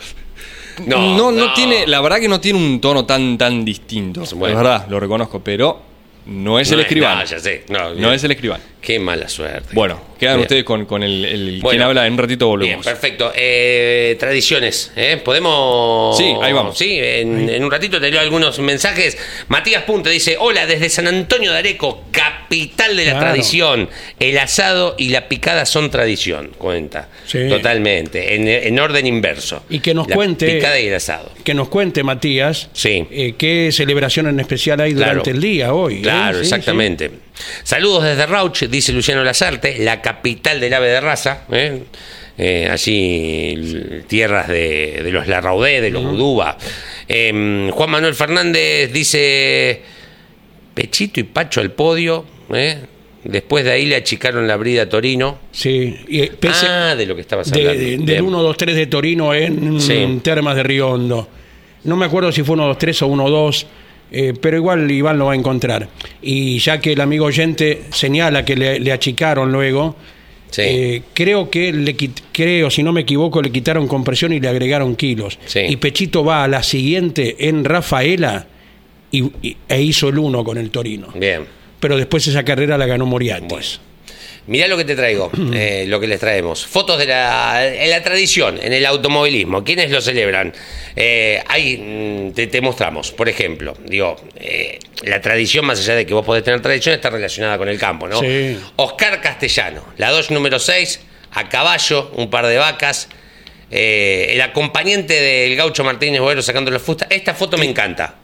No, 0.86 1.18
no, 1.18 1.32
no 1.32 1.54
tiene, 1.54 1.88
la 1.88 2.00
verdad 2.02 2.20
que 2.20 2.28
no 2.28 2.40
tiene 2.40 2.60
un 2.60 2.80
tono 2.82 3.06
tan, 3.06 3.38
tan 3.38 3.64
distinto. 3.66 4.24
Bueno. 4.36 4.56
Es 4.58 4.64
verdad, 4.64 4.88
lo 4.88 5.00
reconozco, 5.00 5.40
pero 5.44 5.82
no 6.28 6.60
es 6.60 6.70
el 6.72 6.78
No 6.78 6.82
escribano. 6.84 7.22
No, 7.22 7.26
ya 7.26 7.40
sé. 7.40 7.64
No, 7.70 7.94
No 7.96 8.14
es 8.14 8.24
el 8.24 8.32
escribano. 8.32 8.64
Qué 8.82 9.00
mala 9.00 9.28
suerte. 9.30 9.70
Bueno, 9.74 10.00
quedan 10.24 10.36
Bien. 10.38 10.42
ustedes 10.46 10.64
con, 10.64 10.86
con 10.86 11.04
el, 11.04 11.26
el- 11.26 11.60
Bueno. 11.62 11.70
quien 11.70 11.82
habla. 11.82 12.08
En 12.08 12.14
un 12.14 12.20
ratito 12.20 12.46
Bien, 12.48 12.52
volvemos. 12.52 12.86
perfecto. 12.86 13.32
Eh, 13.36 14.16
tradiciones, 14.20 14.92
¿eh? 14.96 15.22
¿Podemos...? 15.24 16.18
Sí, 16.18 16.34
ahí 16.42 16.54
vamos. 16.54 16.78
Sí, 16.78 16.98
en, 17.00 17.50
en 17.50 17.64
un 17.64 17.72
ratito 17.72 18.00
te 18.00 18.10
leo 18.10 18.20
algunos 18.20 18.58
mensajes. 18.60 19.18
Matías 19.48 19.84
Punte 19.84 20.10
dice, 20.10 20.36
hola, 20.40 20.66
desde 20.66 20.90
San 20.90 21.08
Antonio 21.08 21.52
de 21.52 21.58
Areco, 21.60 22.04
capital 22.12 22.96
de 22.96 23.06
la 23.06 23.12
Claro. 23.12 23.28
tradición. 23.28 23.90
El 24.20 24.38
asado 24.38 24.96
y 24.98 25.10
la 25.10 25.28
picada 25.28 25.66
son 25.66 25.90
tradición, 25.92 26.52
cuenta. 26.58 27.10
Sí. 27.26 27.48
Totalmente, 27.50 28.36
en, 28.36 28.48
en 28.48 28.80
orden 28.80 29.06
inverso. 29.08 29.64
Y 29.70 29.80
que 29.80 29.94
nos 29.94 30.08
la 30.08 30.16
cuente- 30.16 30.48
picada 30.56 30.80
y 30.80 30.88
el 30.88 30.96
asado. 30.96 31.32
Que 31.44 31.54
nos 31.54 31.70
cuente, 31.70 32.04
Matías, 32.04 32.70
Sí. 32.74 33.06
eh, 33.12 33.36
qué 33.38 33.70
celebración 33.72 34.28
en 34.28 34.40
especial 34.40 34.80
hay 34.82 34.94
Claro. 34.94 35.12
durante 35.12 35.32
el 35.32 35.42
día 35.42 35.74
hoy. 35.74 35.96
¿eh? 35.98 36.02
Claro, 36.02 36.38
Sí, 36.40 36.44
exactamente. 36.44 37.12
Saludos 37.64 38.04
desde 38.04 38.26
Rauch, 38.26 38.64
dice 38.64 38.92
Luciano 38.94 39.24
Lazarte, 39.24 39.78
la 39.80 40.02
capital 40.02 40.60
del 40.60 40.74
ave 40.74 40.90
de 40.90 41.02
raza. 41.02 41.44
¿eh? 41.52 41.84
Eh, 42.38 42.68
allí 42.72 44.04
tierras 44.08 44.48
de, 44.48 45.02
de 45.04 45.12
los 45.12 45.28
Larraudé, 45.28 45.82
de 45.82 45.90
los 45.92 46.04
Udúba. 46.04 46.58
Eh, 47.08 47.70
Juan 47.72 47.90
Manuel 47.90 48.16
Fernández 48.16 48.92
dice 48.92 49.82
Pechito 50.74 51.20
y 51.20 51.24
Pacho 51.24 51.62
al 51.62 51.72
podio. 51.72 52.26
¿eh? 52.54 52.78
Después 53.24 53.64
de 53.64 53.72
ahí 53.72 53.86
le 53.86 53.96
achicaron 53.96 54.48
la 54.48 54.58
brida 54.58 54.84
a 54.84 54.90
Torino. 54.90 55.40
Sí, 55.52 55.96
y, 56.08 56.22
eh, 56.24 56.32
pese- 56.40 56.68
ah, 56.68 56.96
de 56.96 57.06
lo 57.06 57.16
que 57.16 57.22
estabas 57.22 57.50
de- 57.52 57.60
hablando. 57.62 57.80
de- 57.82 57.90
del 57.98 58.02
Bien. 58.06 58.26
1-2-3 58.26 58.76
de 58.76 58.88
Torino 58.88 59.34
en, 59.34 59.80
Sí. 59.80 60.20
Termas 60.24 60.56
de 60.56 60.64
Río 60.64 60.90
Hondo. 60.90 61.30
No 61.86 61.96
me 61.96 62.06
acuerdo 62.06 62.32
si 62.32 62.44
fue 62.44 62.56
1-2-3 62.56 63.02
o 63.02 63.08
1-2, 63.08 63.66
eh, 64.14 64.34
pero 64.40 64.56
igual 64.58 64.90
Iván 64.90 65.18
lo 65.20 65.26
va 65.26 65.34
a 65.34 65.36
encontrar. 65.36 65.90
Y 66.22 66.60
ya 66.60 66.80
que 66.80 66.94
el 66.94 67.02
amigo 67.02 67.26
oyente 67.26 67.84
señala 67.92 68.46
que 68.46 68.56
le, 68.56 68.80
le 68.80 68.92
achicaron 68.92 69.52
luego, 69.52 69.96
Sí. 70.52 70.62
eh, 70.64 71.02
creo 71.16 71.50
que 71.50 71.74
le 71.74 71.96
creo, 72.32 72.70
si 72.70 72.84
no 72.84 72.92
me 72.94 73.02
equivoco, 73.02 73.42
le 73.42 73.52
quitaron 73.52 73.88
compresión 73.88 74.32
y 74.34 74.40
le 74.40 74.48
agregaron 74.50 74.96
kilos. 74.96 75.40
Sí. 75.48 75.62
Y 75.68 75.78
Pechito 75.78 76.24
va 76.24 76.44
a 76.44 76.48
la 76.48 76.62
siguiente 76.62 77.48
en 77.50 77.66
Rafaela 77.66 78.46
y, 79.12 79.24
y- 79.42 79.58
e 79.68 79.82
hizo 79.82 80.10
el 80.10 80.20
1 80.20 80.44
con 80.44 80.60
el 80.60 80.70
Torino. 80.70 81.08
Bien. 81.16 81.46
Pero 81.80 81.98
después 81.98 82.28
esa 82.28 82.44
carrera 82.44 82.78
la 82.78 82.86
ganó 82.86 83.08
Moriatis. 83.08 83.80
Mirá 84.48 84.68
lo 84.68 84.76
que 84.78 84.84
te 84.86 84.96
traigo, 84.96 85.32
eh, 85.54 85.86
lo 85.88 86.00
que 86.00 86.08
les 86.08 86.20
traemos. 86.20 86.66
Fotos 86.66 86.98
de 86.98 87.06
la, 87.06 87.66
en 87.66 87.90
la 87.90 88.04
tradición, 88.04 88.60
en 88.62 88.74
el 88.74 88.86
automovilismo. 88.86 89.64
¿Quiénes 89.64 89.90
lo 89.92 90.02
celebran? 90.02 90.54
Eh, 90.96 91.42
ahí 91.48 91.78
mm, 91.78 92.34
te, 92.34 92.48
te 92.48 92.60
mostramos, 92.62 93.12
por 93.12 93.30
ejemplo, 93.30 93.76
digo, 93.86 94.16
eh, 94.36 94.80
la 95.04 95.22
tradición, 95.22 95.66
más 95.66 95.80
allá 95.80 95.96
de 95.96 96.06
que 96.06 96.14
vos 96.14 96.26
podés 96.26 96.44
tener 96.44 96.62
tradición, 96.62 96.94
está 96.96 97.10
relacionada 97.10 97.58
con 97.58 97.70
el 97.70 97.80
campo, 97.80 98.08
¿no? 98.08 98.20
Sí. 98.20 98.60
Oscar 98.76 99.22
Castellano, 99.22 99.84
la 99.98 100.12
2 100.12 100.32
número 100.32 100.60
6, 100.60 101.00
a 101.32 101.50
caballo, 101.50 102.12
un 102.16 102.30
par 102.30 102.46
de 102.48 102.58
vacas. 102.58 103.08
eh, 103.72 104.28
el 104.32 104.42
acompañante 104.42 105.14
del 105.20 105.56
gaucho 105.56 105.84
Martínez 105.84 106.22
Boero 106.22 106.42
sacando 106.42 106.70
la 106.70 106.80
fusta. 106.80 107.08
Esta 107.10 107.34
foto 107.34 107.58
me 107.58 107.66
encanta. 107.66 108.16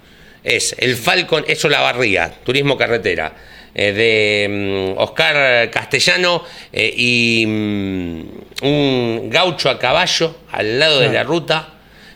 Es 0.44 0.76
el 0.78 0.96
Falcon, 0.96 1.44
eso 1.48 1.68
la 1.70 1.82
barría, 1.82 2.32
turismo 2.46 2.78
carretera, 2.78 3.34
eh, 3.82 3.94
de 3.94 4.94
mm, 4.96 5.00
Oscar 5.00 5.70
Castellano 5.72 6.44
eh, 6.74 6.94
y 6.98 7.46
mm, 7.48 8.22
un 8.64 9.30
gaucho 9.30 9.70
a 9.70 9.80
caballo 9.80 10.36
al 10.52 10.80
lado 10.80 11.00
de 11.00 11.06
la 11.08 11.12
Claro. 11.12 11.30
ruta, 11.30 11.74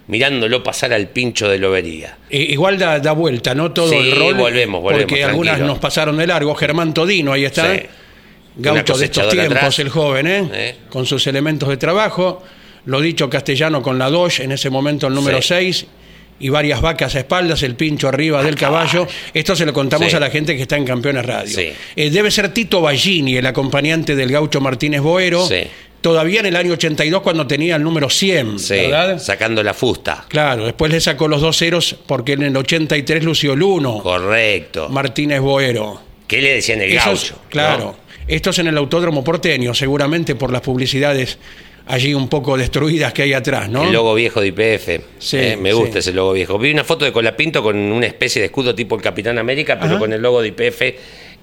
mirándolo 0.08 0.62
pasar 0.62 0.92
al 0.94 1.08
pincho 1.08 1.48
de 1.48 1.58
lobería. 1.58 2.18
Igual 2.30 2.78
da, 2.78 3.00
da 3.00 3.14
vuelta, 3.14 3.56
¿no? 3.56 3.72
Todo 3.72 3.90
Sí, 3.90 3.96
el 3.96 4.12
rol. 4.16 4.34
volvemos, 4.36 4.82
volvemos, 4.82 5.06
Porque 5.10 5.24
algunas 5.24 5.60
nos 5.60 5.80
pasaron 5.80 6.18
de 6.18 6.28
largo. 6.28 6.54
Germán 6.56 6.94
Todino, 6.94 7.32
ahí 7.32 7.46
está. 7.46 7.74
Sí. 7.74 7.84
Gaucho 8.58 8.98
de 8.98 9.06
estos 9.06 9.30
tiempos, 9.30 9.56
atrás. 9.58 9.80
el 9.80 9.90
joven, 9.90 10.28
¿eh? 10.28 10.50
Eh. 10.54 10.76
Con 10.90 11.06
sus 11.06 11.26
elementos 11.28 11.70
de 11.70 11.78
trabajo. 11.78 12.44
Lo 12.86 13.00
dicho 13.00 13.30
castellano 13.30 13.82
con 13.82 13.98
la 13.98 14.10
Dodge, 14.10 14.42
en 14.44 14.52
ese 14.52 14.70
momento 14.70 15.08
el 15.08 15.14
número 15.14 15.42
Sí. 15.42 15.88
6. 16.44 16.48
Y 16.48 16.50
varias 16.50 16.82
vacas 16.82 17.16
a 17.16 17.20
espaldas, 17.20 17.64
el 17.64 17.76
pincho 17.76 18.08
arriba 18.08 18.44
del 18.44 18.56
caballo. 18.56 19.08
Esto 19.34 19.56
se 19.56 19.66
lo 19.66 19.74
contamos 19.74 20.10
Sí. 20.10 20.16
a 20.16 20.20
la 20.20 20.30
gente 20.30 20.56
que 20.56 20.62
está 20.64 20.78
en 20.78 20.86
Campeones 20.86 21.26
Radio. 21.26 21.56
Sí. 21.56 21.70
Eh, 21.96 22.10
debe 22.10 22.30
ser 22.32 22.50
Tito 22.54 22.82
Ballini, 22.82 23.38
el 23.38 23.46
acompañante 23.46 24.16
del 24.16 24.30
gaucho 24.32 24.60
Martínez 24.62 25.02
Boero. 25.02 25.46
Sí. 25.48 25.62
Todavía 26.02 26.42
en 26.42 26.48
el 26.48 26.56
año 26.58 26.74
82 26.74 27.22
cuando 27.22 27.48
tenía 27.48 27.78
el 27.78 27.84
número 27.84 28.10
100, 28.10 28.60
Sí, 28.60 28.74
¿verdad? 28.74 29.20
sacando 29.20 29.64
la 29.64 29.74
fusta. 29.74 30.26
Claro, 30.28 30.66
después 30.66 30.92
le 30.92 31.00
sacó 31.00 31.30
los 31.30 31.40
dos 31.40 31.58
ceros 31.58 31.96
porque 32.06 32.34
en 32.34 32.44
el 32.44 32.58
83 32.58 33.24
lució 33.24 33.54
el 33.54 33.64
1. 33.64 34.00
Correcto. 34.04 34.90
Martínez 34.90 35.40
Boero. 35.40 36.02
¿Qué 36.28 36.42
le 36.42 36.56
decían 36.56 36.82
el 36.82 36.92
Esos- 36.92 37.06
gaucho? 37.32 37.36
claro. 37.50 37.78
¿no? 37.98 38.04
Esto 38.28 38.50
es 38.50 38.60
en 38.60 38.68
el 38.68 38.78
Autódromo 38.78 39.24
Porteño, 39.24 39.74
seguramente 39.74 40.36
por 40.36 40.52
las 40.52 40.62
publicidades 40.62 41.38
allí 41.88 42.14
un 42.14 42.28
poco 42.30 42.58
destruidas 42.58 43.14
que 43.14 43.24
hay 43.24 43.34
atrás, 43.34 43.70
¿no? 43.70 43.84
El 43.84 43.92
logo 43.94 44.14
viejo 44.16 44.42
de 44.42 44.48
IPF. 44.48 45.02
Sí, 45.20 45.38
Eh, 45.38 45.58
me 45.60 45.72
sí. 45.72 45.76
gusta 45.76 46.00
ese 46.00 46.14
logo 46.14 46.34
viejo. 46.34 46.58
Vi 46.58 46.72
una 46.72 46.84
foto 46.84 47.06
de 47.06 47.12
Colapinto 47.12 47.62
con 47.64 47.78
una 47.78 48.06
especie 48.06 48.42
de 48.42 48.48
escudo 48.48 48.74
tipo 48.74 48.96
el 48.96 49.02
Capitán 49.02 49.38
América, 49.38 49.76
pero 49.80 49.92
Ajá. 49.92 50.00
con 50.00 50.14
el 50.14 50.22
logo 50.22 50.42
de 50.42 50.50
IPF, 50.50 50.82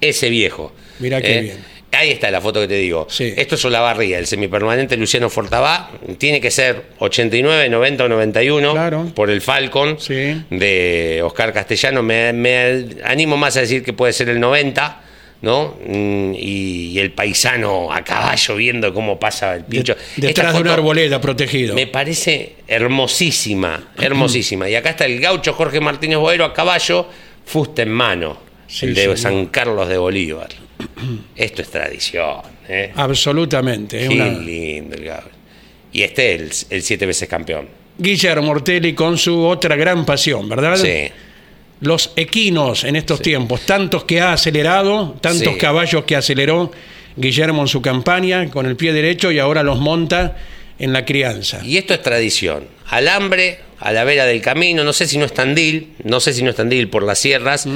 ese 0.01 0.31
viejo. 0.31 0.73
Mirá 0.99 1.21
qué 1.21 1.39
Eh, 1.39 1.43
bien. 1.43 1.81
Ahí 1.93 2.11
está 2.11 2.31
la 2.31 2.41
foto 2.41 2.61
que 2.61 2.69
te 2.69 2.75
digo. 2.77 3.09
Sí. 3.11 3.35
Esto 3.37 3.57
es 3.57 3.65
Olavarría, 3.65 4.19
el 4.21 4.27
semipermanente 4.29 4.97
Luciano 4.97 5.29
Fortabá. 5.29 5.91
Tiene 6.19 6.41
que 6.41 6.53
ser 6.53 6.85
89, 7.01 7.69
90 7.69 8.05
o 8.05 8.09
91 8.09 8.73
Claro. 8.73 9.11
por 9.13 9.29
el 9.29 9.41
Falcon 9.41 9.99
Sí. 9.99 10.41
de 10.51 11.21
Oscar 11.25 11.53
Castellano. 11.53 12.05
Me, 12.05 12.33
me 12.33 12.85
animo 13.03 13.37
más 13.37 13.57
a 13.57 13.63
decir 13.63 13.83
que 13.83 13.93
puede 13.93 14.13
ser 14.13 14.29
el 14.29 14.39
90. 14.39 15.03
¿No? 15.43 15.77
Mm, 15.87 16.35
Y, 16.35 16.91
y 16.93 16.99
el 16.99 17.13
paisano 17.13 17.91
a 17.93 18.05
caballo 18.05 18.57
viendo 18.57 18.93
cómo 18.93 19.19
pasa 19.19 19.55
el 19.57 19.63
De- 19.63 19.69
pincho. 19.69 19.97
detrás 20.17 20.53
de 20.55 20.61
una 20.61 20.75
arboleda 20.75 21.19
protegido. 21.21 21.75
me 21.75 21.87
parece 21.87 22.57
hermosísima, 22.69 23.93
hermosísima. 23.99 24.69
Y 24.69 24.75
acá 24.75 24.91
está 24.91 25.07
el 25.07 25.19
gaucho 25.21 25.53
Jorge 25.55 25.81
Martínez 25.81 26.19
Boero 26.19 26.45
a 26.45 26.53
caballo, 26.53 27.07
fusta 27.47 27.83
en 27.83 27.91
mano, 27.91 28.39
Sí, 28.67 28.87
el 28.87 28.95
de 28.95 29.01
señor. 29.03 29.19
San 29.19 29.47
Carlos 29.47 29.89
de 29.89 29.97
Bolívar. 29.99 30.49
Esto 31.37 31.63
es 31.63 31.71
tradición, 31.71 32.43
¿eh? 32.69 32.93
Absolutamente. 32.95 33.99
Qué 33.99 34.09
una- 34.09 34.29
lindo 34.29 34.95
el 34.97 35.05
gaucho. 35.05 35.29
Y 35.93 36.03
este 36.03 36.35
es 36.35 36.67
el, 36.71 36.77
el 36.77 36.83
siete 36.83 37.07
veces 37.07 37.29
campeón. 37.29 37.67
Guillermo 37.99 38.51
Ortelli 38.53 38.95
con 38.95 39.19
su 39.19 39.43
otra 39.45 39.75
gran 39.77 40.05
pasión, 40.07 40.49
¿verdad? 40.49 40.77
Sí, 40.77 41.09
Los 41.81 42.13
equinos 42.17 42.85
en 42.85 42.97
estos 42.97 43.23
tiempos, 43.23 43.63
tantos 43.63 44.05
que 44.05 44.21
ha 44.21 44.33
acelerado, 44.33 45.17
tantos 45.21 45.55
Sí. 45.55 45.59
caballos 45.59 46.05
que 46.05 46.17
aceleró 46.17 46.71
Guillermo 47.17 47.63
en 47.63 47.69
su 47.69 47.81
campaña 47.83 48.51
con 48.51 48.67
el 48.67 48.77
pie 48.77 48.93
derecho 48.93 49.31
y 49.33 49.39
ahora 49.39 49.63
los 49.63 49.79
monta 49.81 50.37
en 50.79 50.93
la 50.93 51.05
crianza. 51.05 51.61
Y 51.65 51.77
esto 51.79 51.95
es 51.95 52.03
tradición. 52.03 52.67
Alambre, 52.89 53.61
a 53.79 53.93
la 53.93 54.05
vera 54.05 54.27
del 54.27 54.43
camino, 54.43 54.85
no 54.85 54.93
sé 54.93 55.07
si 55.07 55.17
no 55.17 55.25
es 55.25 55.33
Tandil, 55.33 55.93
no 56.05 56.21
sé 56.21 56.35
si 56.35 56.43
no 56.43 56.51
es 56.51 56.57
Tandil 56.57 56.89
por 56.89 57.03
las 57.03 57.19
sierras, 57.19 57.67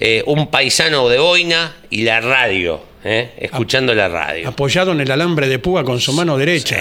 eh, 0.00 0.22
un 0.26 0.48
paisano 0.48 1.08
de 1.08 1.18
boina 1.18 1.74
y 1.90 2.02
la 2.02 2.20
radio, 2.20 2.82
eh, 3.04 3.30
escuchando 3.38 3.94
la 3.94 4.08
radio. 4.08 4.48
Apoyado 4.48 4.92
en 4.92 5.00
el 5.00 5.10
alambre 5.10 5.48
de 5.48 5.58
púa 5.60 5.84
con 5.84 6.00
su 6.00 6.12
mano 6.12 6.36
derecha. 6.36 6.76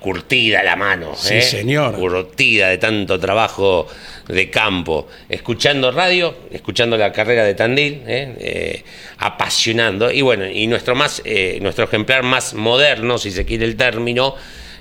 Curtida 0.00 0.62
la 0.62 0.76
mano. 0.76 1.14
Sí, 1.14 1.34
eh, 1.34 1.42
señor. 1.42 1.94
Curtida 1.94 2.68
de 2.68 2.78
tanto 2.78 3.20
trabajo 3.20 3.86
de 4.26 4.48
campo. 4.48 5.08
Escuchando 5.28 5.90
radio, 5.90 6.34
escuchando 6.50 6.96
la 6.96 7.12
carrera 7.12 7.44
de 7.44 7.54
Tandil, 7.54 8.02
eh, 8.06 8.82
apasionando. 9.18 10.10
Y 10.10 10.22
bueno, 10.22 10.46
y 10.46 10.66
nuestro, 10.66 10.94
más, 10.94 11.20
eh, 11.24 11.58
nuestro 11.60 11.84
ejemplar 11.84 12.22
más 12.22 12.54
moderno, 12.54 13.18
si 13.18 13.30
se 13.30 13.44
quiere 13.44 13.64
el 13.64 13.76
término, 13.76 14.34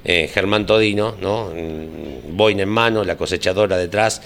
Germán 0.06 0.65
Todino, 0.65 1.17
¿no? 1.20 1.51
Mm, 1.53 2.38
Boina 2.38 2.63
en 2.63 2.70
mano, 2.70 3.03
la 3.03 3.17
cosechadora 3.17 3.75
detrás. 3.75 4.22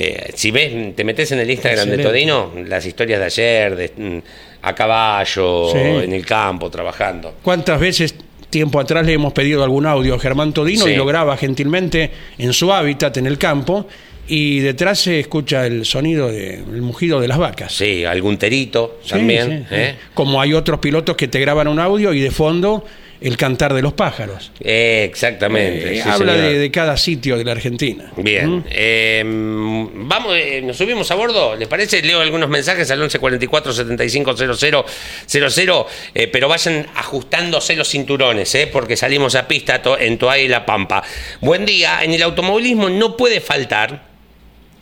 Eh, 0.00 0.30
si 0.34 0.52
ves, 0.52 0.94
te 0.94 1.02
metes 1.02 1.32
en 1.32 1.40
el 1.40 1.50
Instagram 1.50 1.88
de. 1.88 1.98
Todino, 1.98 2.52
las 2.66 2.86
historias 2.86 3.18
de 3.18 3.26
ayer, 3.26 3.74
de, 3.76 3.92
mm, 3.96 4.18
a 4.62 4.72
caballo, 4.72 5.70
Sí. 5.72 5.78
en 5.78 6.12
el 6.12 6.24
campo, 6.24 6.70
trabajando. 6.70 7.34
¿Cuántas 7.42 7.80
veces 7.80 8.14
tiempo 8.48 8.78
atrás 8.78 9.04
le 9.04 9.14
hemos 9.14 9.32
pedido 9.32 9.64
algún 9.64 9.86
audio 9.86 10.14
a 10.14 10.18
Germán 10.20 10.52
Todino 10.52 10.84
Sí. 10.84 10.90
y 10.92 10.96
lo 10.96 11.04
graba 11.04 11.36
gentilmente 11.36 12.10
en 12.38 12.52
su 12.52 12.72
hábitat, 12.72 13.16
en 13.16 13.26
el 13.26 13.38
campo, 13.38 13.88
y 14.28 14.60
detrás 14.60 15.00
se 15.00 15.18
escucha 15.18 15.66
el 15.66 15.84
sonido 15.84 16.30
del 16.30 16.80
mugido 16.80 17.20
de 17.20 17.26
las 17.26 17.38
vacas? 17.38 17.72
Sí, 17.72 18.04
algún 18.04 18.38
terito 18.38 18.98
Sí, 19.02 19.10
también. 19.10 19.66
¿eh? 19.70 19.96
Como 20.14 20.40
hay 20.40 20.54
otros 20.54 20.78
pilotos 20.78 21.16
que 21.16 21.26
te 21.26 21.40
graban 21.40 21.66
un 21.66 21.80
audio 21.80 22.12
y 22.14 22.20
de 22.20 22.30
fondo 22.30 22.84
el 23.20 23.36
cantar 23.36 23.74
de 23.74 23.82
los 23.82 23.94
pájaros. 23.94 24.52
Eh, 24.60 25.02
exactamente. 25.08 25.98
Eh, 25.98 26.02
sí, 26.02 26.08
habla 26.08 26.34
de, 26.34 26.58
de 26.58 26.70
cada 26.70 26.96
sitio 26.96 27.36
de 27.36 27.44
la 27.44 27.52
Argentina. 27.52 28.12
Bien. 28.16 28.58
¿Mm? 28.58 28.64
eh, 28.70 29.22
vamos, 29.26 30.34
eh, 30.36 30.60
nos 30.62 30.76
subimos 30.76 31.10
a 31.10 31.14
bordo, 31.16 31.56
¿les 31.56 31.66
parece? 31.66 32.00
Leo 32.02 32.20
algunos 32.20 32.48
mensajes 32.48 32.90
al 32.90 32.98
1144 33.00 33.72
75 33.72 34.36
00 34.56 34.84
00, 35.26 35.86
eh, 36.14 36.28
pero 36.28 36.48
vayan 36.48 36.86
ajustándose 36.94 37.74
los 37.74 37.88
cinturones, 37.88 38.54
eh, 38.54 38.68
porque 38.72 38.96
salimos 38.96 39.34
a 39.34 39.48
pista 39.48 39.82
to- 39.82 39.98
en 39.98 40.16
Toay 40.18 40.44
y 40.44 40.48
La 40.48 40.64
Pampa. 40.64 41.02
Buen 41.40 41.66
día, 41.66 42.04
en 42.04 42.12
el 42.14 42.22
automovilismo 42.22 42.88
no 42.88 43.16
puede 43.16 43.40
faltar 43.40 44.06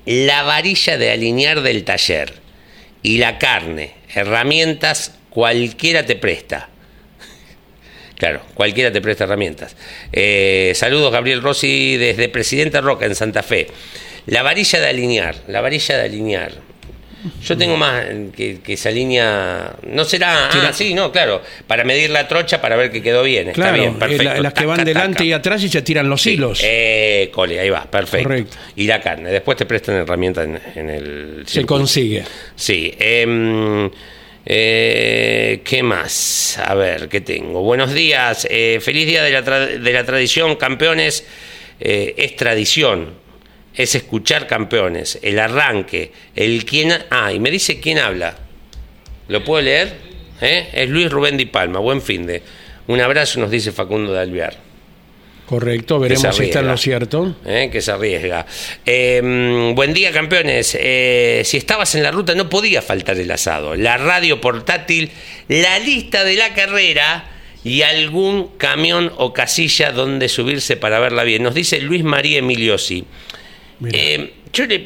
la 0.05 0.43
varilla 0.43 0.99
de 0.99 1.11
alinear 1.11 1.63
del 1.63 1.85
taller 1.85 2.35
y 3.03 3.19
la 3.19 3.39
carne, 3.39 3.95
herramientas, 4.15 5.15
cualquiera 5.31 6.05
te 6.07 6.17
presta. 6.17 6.69
Claro, 8.19 8.41
cualquiera 8.55 8.91
te 8.91 9.01
presta 9.01 9.25
herramientas. 9.25 9.77
Eh, 10.13 10.73
saludos, 10.75 11.13
Gabriel 11.13 11.43
Rossi, 11.43 11.97
desde 11.97 12.29
Presidente 12.29 12.81
Roca, 12.81 13.05
en 13.07 13.15
Santa 13.15 13.43
Fe. 13.43 13.67
La 14.27 14.43
varilla 14.43 14.81
de 14.81 14.89
alinear, 14.89 15.35
la 15.49 15.61
varilla 15.61 15.97
de 15.99 16.03
alinear. 16.03 16.53
Yo 17.45 17.57
tengo 17.57 17.77
más 17.77 18.05
eh, 18.07 18.29
que, 18.37 18.61
que 18.61 18.77
se 18.77 18.89
alinea. 18.89 19.73
No 19.89 20.05
será. 20.05 20.49
Ah, 20.49 20.73
sí, 20.73 20.95
no, 20.95 21.11
claro. 21.11 21.43
Para 21.67 21.83
medir 21.83 22.09
la 22.11 22.29
trocha, 22.29 22.61
para 22.61 22.77
ver 22.77 22.93
que 22.93 23.03
quedó 23.03 23.25
bien. 23.25 23.49
Está 23.49 23.63
Claro, 23.63 23.79
bien, 23.79 23.91
eh, 23.91 23.97
perfecto. 23.99 24.25
la- 24.25 24.41
las 24.41 24.53
que 24.53 24.61
Taca, 24.61 24.67
van 24.69 24.85
delante 24.85 25.13
taca. 25.15 25.25
y 25.25 25.33
atrás 25.33 25.63
y 25.65 25.69
se 25.69 25.83
tiran 25.83 26.09
los 26.09 26.23
Sí, 26.23 26.33
hilos. 26.35 26.61
Eh, 26.63 27.29
cole, 27.33 27.59
ahí 27.59 27.69
va, 27.69 27.85
perfecto. 27.85 28.29
Correcto. 28.29 28.57
Y 28.77 28.87
la 28.87 29.01
carne. 29.01 29.31
Después 29.31 29.57
te 29.59 29.67
prestan 29.67 29.97
herramientas 29.97 30.45
en, 30.47 30.61
en 30.77 30.91
el. 30.91 31.43
se 31.47 31.65
consigue. 31.67 32.23
Sí. 32.55 32.95
em, 32.99 33.91
eh, 34.49 35.61
¿Qué 35.65 35.83
más? 35.83 36.59
A 36.65 36.75
ver, 36.75 37.09
¿qué 37.09 37.21
tengo? 37.21 37.63
Buenos 37.63 37.93
días. 37.93 38.47
eh, 38.49 38.79
feliz 38.81 39.07
día 39.07 39.23
de 39.25 39.33
la, 39.33 39.43
de 39.43 39.93
la 39.93 40.05
tradición, 40.05 40.55
campeones. 40.55 41.27
Eh, 41.81 42.15
es 42.17 42.37
tradición. 42.37 43.15
Es 43.75 43.95
escuchar 43.95 44.47
campeones. 44.47 45.19
El 45.23 45.39
arranque. 45.41 46.13
El 46.35 46.65
quién. 46.65 46.93
Ah, 47.11 47.33
y 47.33 47.41
me 47.41 47.51
dice 47.51 47.81
quién 47.81 47.99
habla. 47.99 48.37
¿Lo 49.29 49.45
puedo 49.45 49.63
leer? 49.63 49.95
Es 50.41 50.89
Luis 50.89 51.11
Rubén 51.11 51.37
Di 51.37 51.47
Palma. 51.47 51.81
Buen 51.81 52.01
fin 52.01 52.27
de. 52.27 52.43
Un 52.87 53.01
abrazo, 53.01 53.41
nos 53.41 53.51
dice 53.51 53.73
Facundo 53.73 54.13
de 54.13 54.21
Alvear. 54.21 54.66
Correcto, 55.47 56.01
veremos 56.01 56.35
si 56.35 56.45
está 56.45 56.59
en 56.59 56.67
lo 56.67 56.77
cierto. 56.77 57.37
¿eh? 57.47 57.71
que 57.71 57.81
se 57.81 57.93
arriesga. 57.93 58.47
Eh, 58.85 59.73
buen 59.75 59.95
día, 59.95 60.11
campeones. 60.11 60.77
Eh, 60.79 61.43
si 61.45 61.57
estabas 61.57 61.95
en 61.95 62.03
la 62.03 62.11
ruta, 62.11 62.35
no 62.35 62.49
podía 62.49 62.83
faltar 62.83 63.17
el 63.17 63.31
asado. 63.31 63.77
La 63.77 63.97
radio 63.97 64.41
portátil, 64.41 65.13
la 65.47 65.79
lista 65.79 66.25
de 66.25 66.35
la 66.35 66.53
carrera 66.53 67.31
y 67.63 67.83
algún 67.83 68.49
camión 68.59 69.13
o 69.19 69.33
casilla 69.33 69.93
donde 69.93 70.29
subirse 70.29 70.77
para 70.77 70.99
verla 70.99 71.23
bien. 71.23 71.45
Nos 71.45 71.55
dice 71.55 71.81
Luis 71.81 72.03
María 72.03 72.41
Emiliosi. 72.41 73.05
Eh, 73.93 74.31
yo 74.53 74.65
le- 74.67 74.85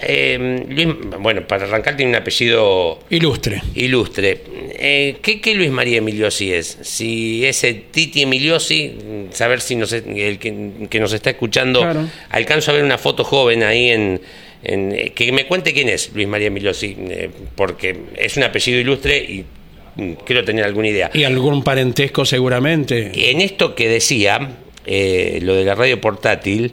eh, 0.00 0.64
Luis- 0.68 0.88
bueno, 1.20 1.46
para 1.46 1.64
arrancar 1.64 1.96
tiene 1.96 2.10
un 2.10 2.16
apellido 2.16 2.98
Ilustre. 3.10 3.60
Ilustre. 3.74 4.40
Eh, 4.74 5.16
¿qué, 5.20 5.40
qué 5.40 5.54
Luis 5.54 5.70
María 5.70 5.98
Emiliosi 5.98 6.52
es? 6.52 6.78
Si 6.82 7.44
ese 7.44 7.74
Titi 7.74 8.22
Emiliosi, 8.22 8.94
saber 9.32 9.60
si 9.60 9.76
nos, 9.76 9.92
el 9.92 10.38
que, 10.38 10.70
que 10.88 10.98
nos 11.00 11.12
está 11.12 11.30
escuchando, 11.30 11.80
Claro. 11.80 12.08
alcanzo 12.30 12.70
a 12.70 12.74
ver 12.74 12.84
una 12.84 12.96
foto 12.98 13.22
joven 13.24 13.62
ahí 13.64 13.90
en, 13.90 14.20
en- 14.64 14.92
eh, 14.92 15.12
que 15.14 15.30
me 15.32 15.46
cuente 15.46 15.74
quién 15.74 15.88
es 15.90 16.10
Luis 16.14 16.26
María 16.26 16.46
Emiliosi, 16.46 16.96
eh, 16.98 17.28
porque 17.54 17.94
es 18.16 18.36
un 18.38 18.44
apellido 18.44 18.80
ilustre 18.80 19.18
y 19.18 19.44
mm, 19.96 20.12
quiero 20.24 20.42
tener 20.42 20.64
alguna 20.64 20.88
idea. 20.88 21.10
Y 21.12 21.24
algún 21.24 21.62
parentesco 21.62 22.24
seguramente. 22.24 23.10
En 23.30 23.42
esto 23.42 23.74
que 23.74 23.88
decía, 23.90 24.56
eh, 24.86 25.38
lo 25.42 25.54
de 25.54 25.64
la 25.66 25.74
radio 25.74 26.00
portátil, 26.00 26.72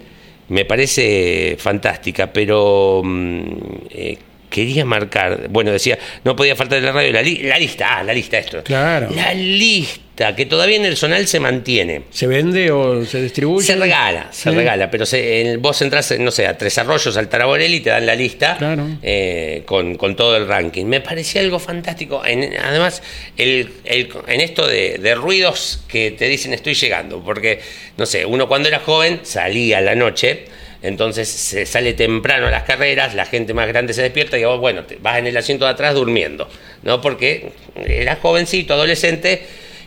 me 0.49 0.65
parece 0.65 1.55
fantástica, 1.57 2.31
pero 2.33 3.01
mm, 3.03 3.53
eh, 3.89 4.17
quería 4.49 4.83
marcar, 4.85 5.47
bueno, 5.49 5.71
decía, 5.71 5.97
no 6.23 6.35
podía 6.35 6.55
faltar 6.55 6.81
la 6.81 6.91
radio, 6.91 7.11
la, 7.13 7.21
li- 7.21 7.43
la 7.43 7.57
lista, 7.59 7.97
ah, 7.99 8.03
la 8.03 8.13
lista, 8.13 8.37
esto. 8.39 8.63
Claro. 8.63 9.09
La 9.15 9.33
lista, 9.33 10.35
que 10.35 10.45
todavía 10.45 10.75
en 10.75 10.85
el 10.85 10.97
zonal 10.97 11.27
se 11.27 11.39
mantiene. 11.39 12.01
¿Se 12.09 12.27
vende 12.27 12.71
o 12.71 13.05
se 13.05 13.21
distribuye? 13.21 13.65
Se 13.65 13.75
regala, 13.75 14.27
se 14.31 14.51
regala, 14.51 14.89
pero 14.91 15.05
se- 15.05 15.41
en- 15.41 15.61
vos 15.61 15.81
entras, 15.81 16.13
no 16.19 16.31
sé, 16.31 16.45
a 16.47 16.57
Tres 16.57 16.77
Arroyos, 16.77 17.15
al 17.15 17.29
Taraborelli, 17.29 17.77
y 17.77 17.79
te 17.81 17.89
dan 17.91 18.05
la 18.05 18.15
lista 18.15 18.57
Claro. 18.57 18.87
eh, 19.01 19.63
con, 19.65 19.95
con 19.95 20.15
todo 20.15 20.35
el 20.35 20.47
ranking. 20.47 20.85
Me 20.85 20.99
parecía 21.01 21.41
algo 21.41 21.59
fantástico. 21.59 22.25
En- 22.25 22.57
además, 22.57 23.01
el, 23.37 23.69
el- 23.85 24.09
en 24.27 24.41
esto 24.41 24.67
de, 24.67 24.97
de 24.97 25.15
ruidos 25.15 25.81
que 25.87 26.11
te 26.11 26.27
dicen 26.27 26.53
estoy 26.53 26.73
llegando, 26.73 27.23
porque, 27.23 27.59
no 27.97 28.05
sé, 28.05 28.25
uno 28.25 28.47
cuando 28.47 28.67
era 28.67 28.79
joven 28.79 29.21
salía 29.23 29.77
a 29.77 29.81
la 29.81 29.95
noche. 29.95 30.45
Entonces 30.81 31.27
se 31.27 31.65
sale 31.65 31.93
temprano 31.93 32.47
a 32.47 32.51
las 32.51 32.63
carreras, 32.63 33.13
la 33.13 33.25
gente 33.25 33.53
más 33.53 33.67
grande 33.67 33.93
se 33.93 34.01
despierta 34.01 34.37
y 34.37 34.45
vos, 34.45 34.59
bueno, 34.59 34.83
te 34.83 34.95
vas 34.95 35.17
en 35.19 35.27
el 35.27 35.35
asiento 35.35 35.65
de 35.65 35.71
atrás 35.71 35.93
durmiendo, 35.93 36.47
¿no? 36.83 37.01
Porque 37.01 37.51
eras 37.85 38.19
jovencito, 38.21 38.73
adolescente 38.75 39.41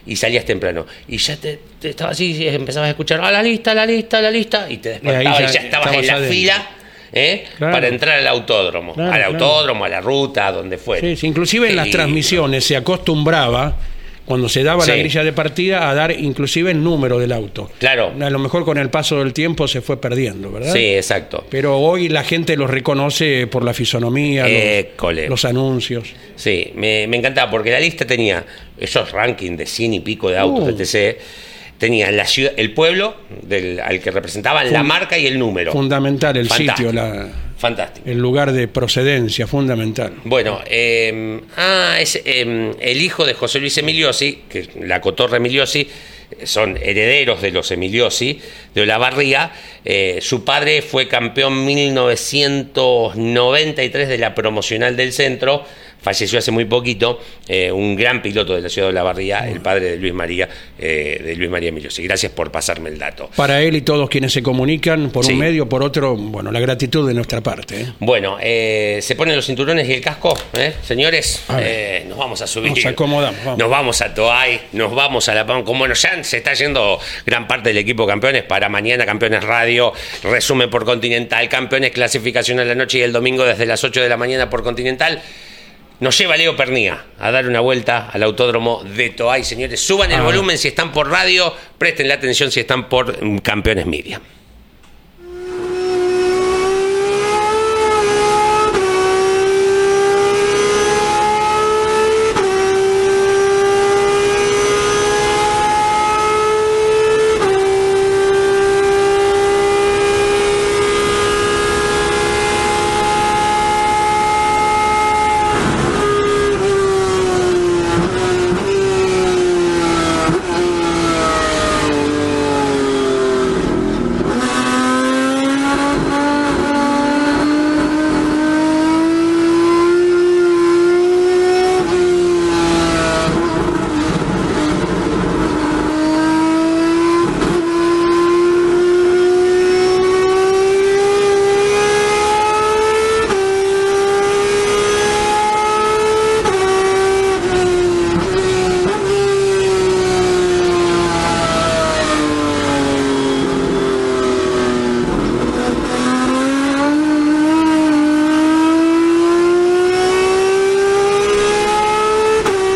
y 0.06 0.16
salías 0.16 0.44
temprano. 0.44 0.84
Y 1.08 1.16
ya 1.16 1.36
te, 1.36 1.58
te 1.80 1.88
estabas 1.90 2.12
así, 2.12 2.46
empezabas 2.46 2.88
a 2.88 2.90
escuchar, 2.90 3.20
a 3.22 3.30
la 3.30 3.42
lista, 3.42 3.72
la 3.74 3.86
lista, 3.86 4.20
la 4.20 4.30
lista, 4.30 4.66
y 4.68 4.76
te 4.78 4.90
despertabas 4.90 5.40
y 5.40 5.44
ya 5.44 5.50
ya, 5.52 5.60
estabas 5.60 5.94
en 5.94 6.06
la 6.06 6.12
adentro. 6.14 6.32
fila 6.34 6.66
¿eh? 7.14 7.44
Claro. 7.56 7.72
para 7.72 7.88
entrar 7.88 8.18
al 8.18 8.26
autódromo. 8.28 8.92
Claro, 8.94 9.12
al 9.12 9.18
claro. 9.18 9.32
autódromo, 9.32 9.84
a 9.86 9.88
la 9.88 10.00
ruta, 10.02 10.48
a 10.48 10.52
donde 10.52 10.76
fuera. 10.76 11.06
Sí, 11.08 11.16
sí, 11.16 11.26
inclusive 11.26 11.70
en 11.70 11.76
las 11.76 11.86
Y- 11.86 11.90
transmisiones 11.92 12.64
se 12.64 12.76
acostumbraba, 12.76 13.76
cuando 14.24 14.48
se 14.48 14.62
daba 14.62 14.86
la 14.86 14.94
grilla 14.96 15.24
de 15.24 15.32
partida, 15.32 15.90
a 15.90 15.94
dar 15.94 16.12
inclusive 16.12 16.70
el 16.70 16.82
número 16.82 17.18
del 17.18 17.32
auto. 17.32 17.70
Claro. 17.78 18.12
A 18.20 18.30
lo 18.30 18.38
mejor 18.38 18.64
con 18.64 18.78
el 18.78 18.88
paso 18.88 19.18
del 19.18 19.32
tiempo 19.32 19.66
se 19.68 19.80
fue 19.80 20.00
perdiendo, 20.00 20.50
¿verdad? 20.52 20.72
Sí, 20.72 20.94
exacto. 20.94 21.44
Pero 21.50 21.78
hoy 21.78 22.08
la 22.08 22.22
gente 22.22 22.56
los 22.56 22.70
reconoce 22.70 23.46
por 23.48 23.64
la 23.64 23.74
fisonomía, 23.74 24.46
los- 25.28 25.44
anuncios. 25.44 26.08
Sí, 26.36 26.72
me, 26.76 27.06
me 27.08 27.16
encantaba 27.18 27.50
porque 27.50 27.70
la 27.70 27.80
lista 27.80 28.06
tenía 28.06 28.44
esos 28.78 29.10
rankings 29.12 29.58
de 29.58 29.66
100 29.66 29.94
y 29.94 30.00
pico 30.00 30.30
de 30.30 30.38
autos, 30.38 30.72
Uh. 30.72 30.80
etc. 30.82 31.18
Tenía 31.82 32.12
la 32.12 32.24
ciudad, 32.28 32.52
el 32.56 32.72
pueblo 32.74 33.16
del, 33.42 33.80
al 33.80 33.98
que 34.00 34.12
representaban 34.12 34.72
la 34.72 34.84
marca 34.84 35.18
y 35.18 35.26
el 35.26 35.36
número. 35.36 35.72
Fundamental 35.72 36.36
el 36.36 36.46
Fantástico. 36.46 36.76
sitio, 36.76 36.92
la- 36.92 37.28
Fantástico. 37.58 38.08
el 38.08 38.18
lugar 38.18 38.52
de 38.52 38.68
procedencia, 38.68 39.48
fundamental. 39.48 40.12
Bueno, 40.22 40.60
eh, 40.66 41.40
ah, 41.56 41.96
es 41.98 42.22
eh, 42.24 42.70
el 42.78 43.02
hijo 43.02 43.26
de 43.26 43.34
José 43.34 43.58
Luis 43.58 43.76
Emiliosi, 43.78 44.42
que 44.48 44.68
la 44.80 45.00
cotorra 45.00 45.38
Emiliosi, 45.38 45.88
son 46.44 46.78
herederos 46.80 47.42
de 47.42 47.50
los 47.50 47.68
Emiliosi, 47.72 48.38
de 48.72 48.82
Olavarría. 48.82 49.50
Eh, 49.84 50.20
su 50.22 50.44
padre 50.44 50.82
fue 50.82 51.08
campeón 51.08 51.66
1993 51.66 54.08
de 54.08 54.18
la 54.18 54.36
promocional 54.36 54.96
del 54.96 55.12
centro, 55.12 55.64
falleció 56.02 56.38
hace 56.38 56.50
muy 56.50 56.64
poquito, 56.66 57.20
eh, 57.48 57.70
un 57.72 57.96
gran 57.96 58.20
piloto 58.22 58.54
de 58.54 58.60
la 58.60 58.68
ciudad 58.68 58.88
de 58.88 58.92
Olavarría, 58.92 59.48
el 59.48 59.60
padre 59.60 59.92
de 59.92 59.96
Luis 59.96 60.12
María, 60.12 60.48
eh, 60.78 61.20
de 61.24 61.36
Luis 61.36 61.48
María 61.50 61.68
Emiliosi. 61.70 62.02
Gracias 62.02 62.32
por 62.32 62.50
pasarme 62.50 62.90
el 62.90 62.98
dato. 62.98 63.30
Para 63.36 63.62
él 63.62 63.76
y 63.76 63.82
todos 63.82 64.08
quienes 64.10 64.32
se 64.32 64.42
comunican, 64.42 65.10
por 65.10 65.24
Sí. 65.24 65.32
un 65.32 65.38
medio, 65.38 65.68
por 65.68 65.82
otro, 65.82 66.16
bueno, 66.16 66.50
la 66.50 66.60
gratitud 66.60 67.06
de 67.06 67.14
nuestra 67.14 67.40
parte. 67.40 67.80
¿eh? 67.80 67.92
Bueno, 68.00 68.36
eh, 68.40 68.98
se 69.02 69.14
ponen 69.16 69.36
los 69.36 69.46
cinturones 69.46 69.88
y 69.88 69.92
el 69.94 70.00
casco, 70.00 70.36
¿eh? 70.54 70.74
señores, 70.82 71.44
eh, 71.58 72.04
nos 72.08 72.18
vamos 72.18 72.42
a 72.42 72.46
subir. 72.46 72.70
Nos 72.72 72.84
acomodamos, 72.86 73.44
vamos. 73.44 73.58
Nos 73.58 73.70
vamos 73.70 74.00
a 74.02 74.12
Toay, 74.14 74.60
nos 74.72 74.94
vamos 74.94 75.28
a 75.28 75.34
La 75.34 75.46
Pampa. 75.46 75.64
Como 75.64 75.78
bueno, 75.80 75.94
ya 75.94 76.22
se 76.24 76.38
está 76.38 76.54
yendo 76.54 76.98
gran 77.26 77.46
parte 77.46 77.68
del 77.70 77.78
equipo 77.78 78.06
campeones 78.06 78.42
para 78.44 78.68
mañana, 78.68 79.06
campeones 79.06 79.42
radio, 79.44 79.92
resumen 80.22 80.68
por 80.70 80.84
continental, 80.84 81.48
campeones 81.48 81.90
clasificación 81.92 82.58
a 82.60 82.64
la 82.64 82.74
noche 82.74 82.98
y 82.98 83.02
el 83.02 83.12
domingo 83.12 83.44
desde 83.44 83.66
las 83.66 83.82
8 83.84 84.02
de 84.02 84.08
la 84.08 84.16
mañana 84.16 84.50
por 84.50 84.62
continental. 84.62 85.22
Nos 86.02 86.18
lleva 86.18 86.36
Leo 86.36 86.56
Pernía 86.56 87.04
a 87.20 87.30
dar 87.30 87.46
una 87.46 87.60
vuelta 87.60 88.10
al 88.12 88.24
autódromo 88.24 88.82
de 88.82 89.10
Toay, 89.10 89.44
señores. 89.44 89.78
Suban 89.78 90.10
el 90.10 90.18
Ah. 90.18 90.22
volumen 90.24 90.58
si 90.58 90.66
están 90.66 90.90
por 90.90 91.08
radio, 91.08 91.54
presten 91.78 92.08
la 92.08 92.14
atención 92.14 92.50
si 92.50 92.58
están 92.58 92.88
por 92.88 93.22
mm, 93.24 93.38
campeones 93.38 93.86
media. 93.86 94.20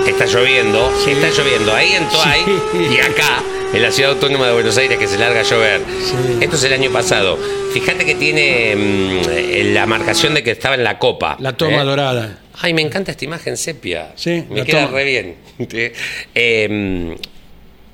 Está 0.07 0.25
lloviendo, 0.27 0.91
Sí. 1.05 1.11
está 1.13 1.29
Sí. 2.11 2.89
y 2.95 2.99
acá, 3.01 3.43
en 3.73 3.83
la 3.83 3.91
ciudad 3.91 4.13
autónoma 4.13 4.47
de 4.47 4.53
Buenos 4.55 4.77
Aires, 4.79 4.99
que 4.99 5.07
se 5.07 5.19
larga 5.19 5.41
a 5.41 5.43
llover. 5.43 5.81
Sí. 5.81 6.15
Esto 6.41 6.57
es 6.57 6.65
el 6.65 6.73
año 6.73 6.91
pasado. 6.91 7.39
Fíjate 7.73 8.05
que 8.05 8.15
tiene 8.15 8.75
mm, 8.77 9.73
la 9.75 9.87
marcación 9.87 10.35
de 10.35 10.43
que 10.43 10.51
estaba 10.53 10.75
en 10.77 10.85
la 10.85 10.99
copa. 10.99 11.37
La 11.41 11.53
toma 11.55 11.83
¿eh? 11.83 11.85
dorada. 11.85 12.39
Ay, 12.61 12.73
me 12.73 12.83
encanta 12.83 13.11
esta 13.11 13.25
imagen 13.25 13.57
sepia. 13.57 14.13
Sí, 14.15 14.45
me 14.49 14.65
queda 14.65 14.87
toma. 14.87 14.97
re 14.99 15.05
bien. 15.05 15.37
Eh, 16.35 17.17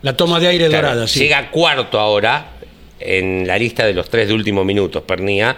La 0.03 0.17
toma 0.17 0.39
de 0.41 0.49
aire 0.49 0.69
claro, 0.69 0.89
dorada, 0.89 1.09
sí. 1.09 1.21
Llega 1.21 1.51
cuarto 1.51 1.99
ahora 1.99 2.53
en 3.01 3.47
la 3.47 3.59
lista 3.59 3.85
de 3.87 3.95
los 3.95 4.09
tres 4.09 4.29
de 4.29 4.35
últimos 4.35 4.65
minutos, 4.65 5.03
Pernía. 5.03 5.57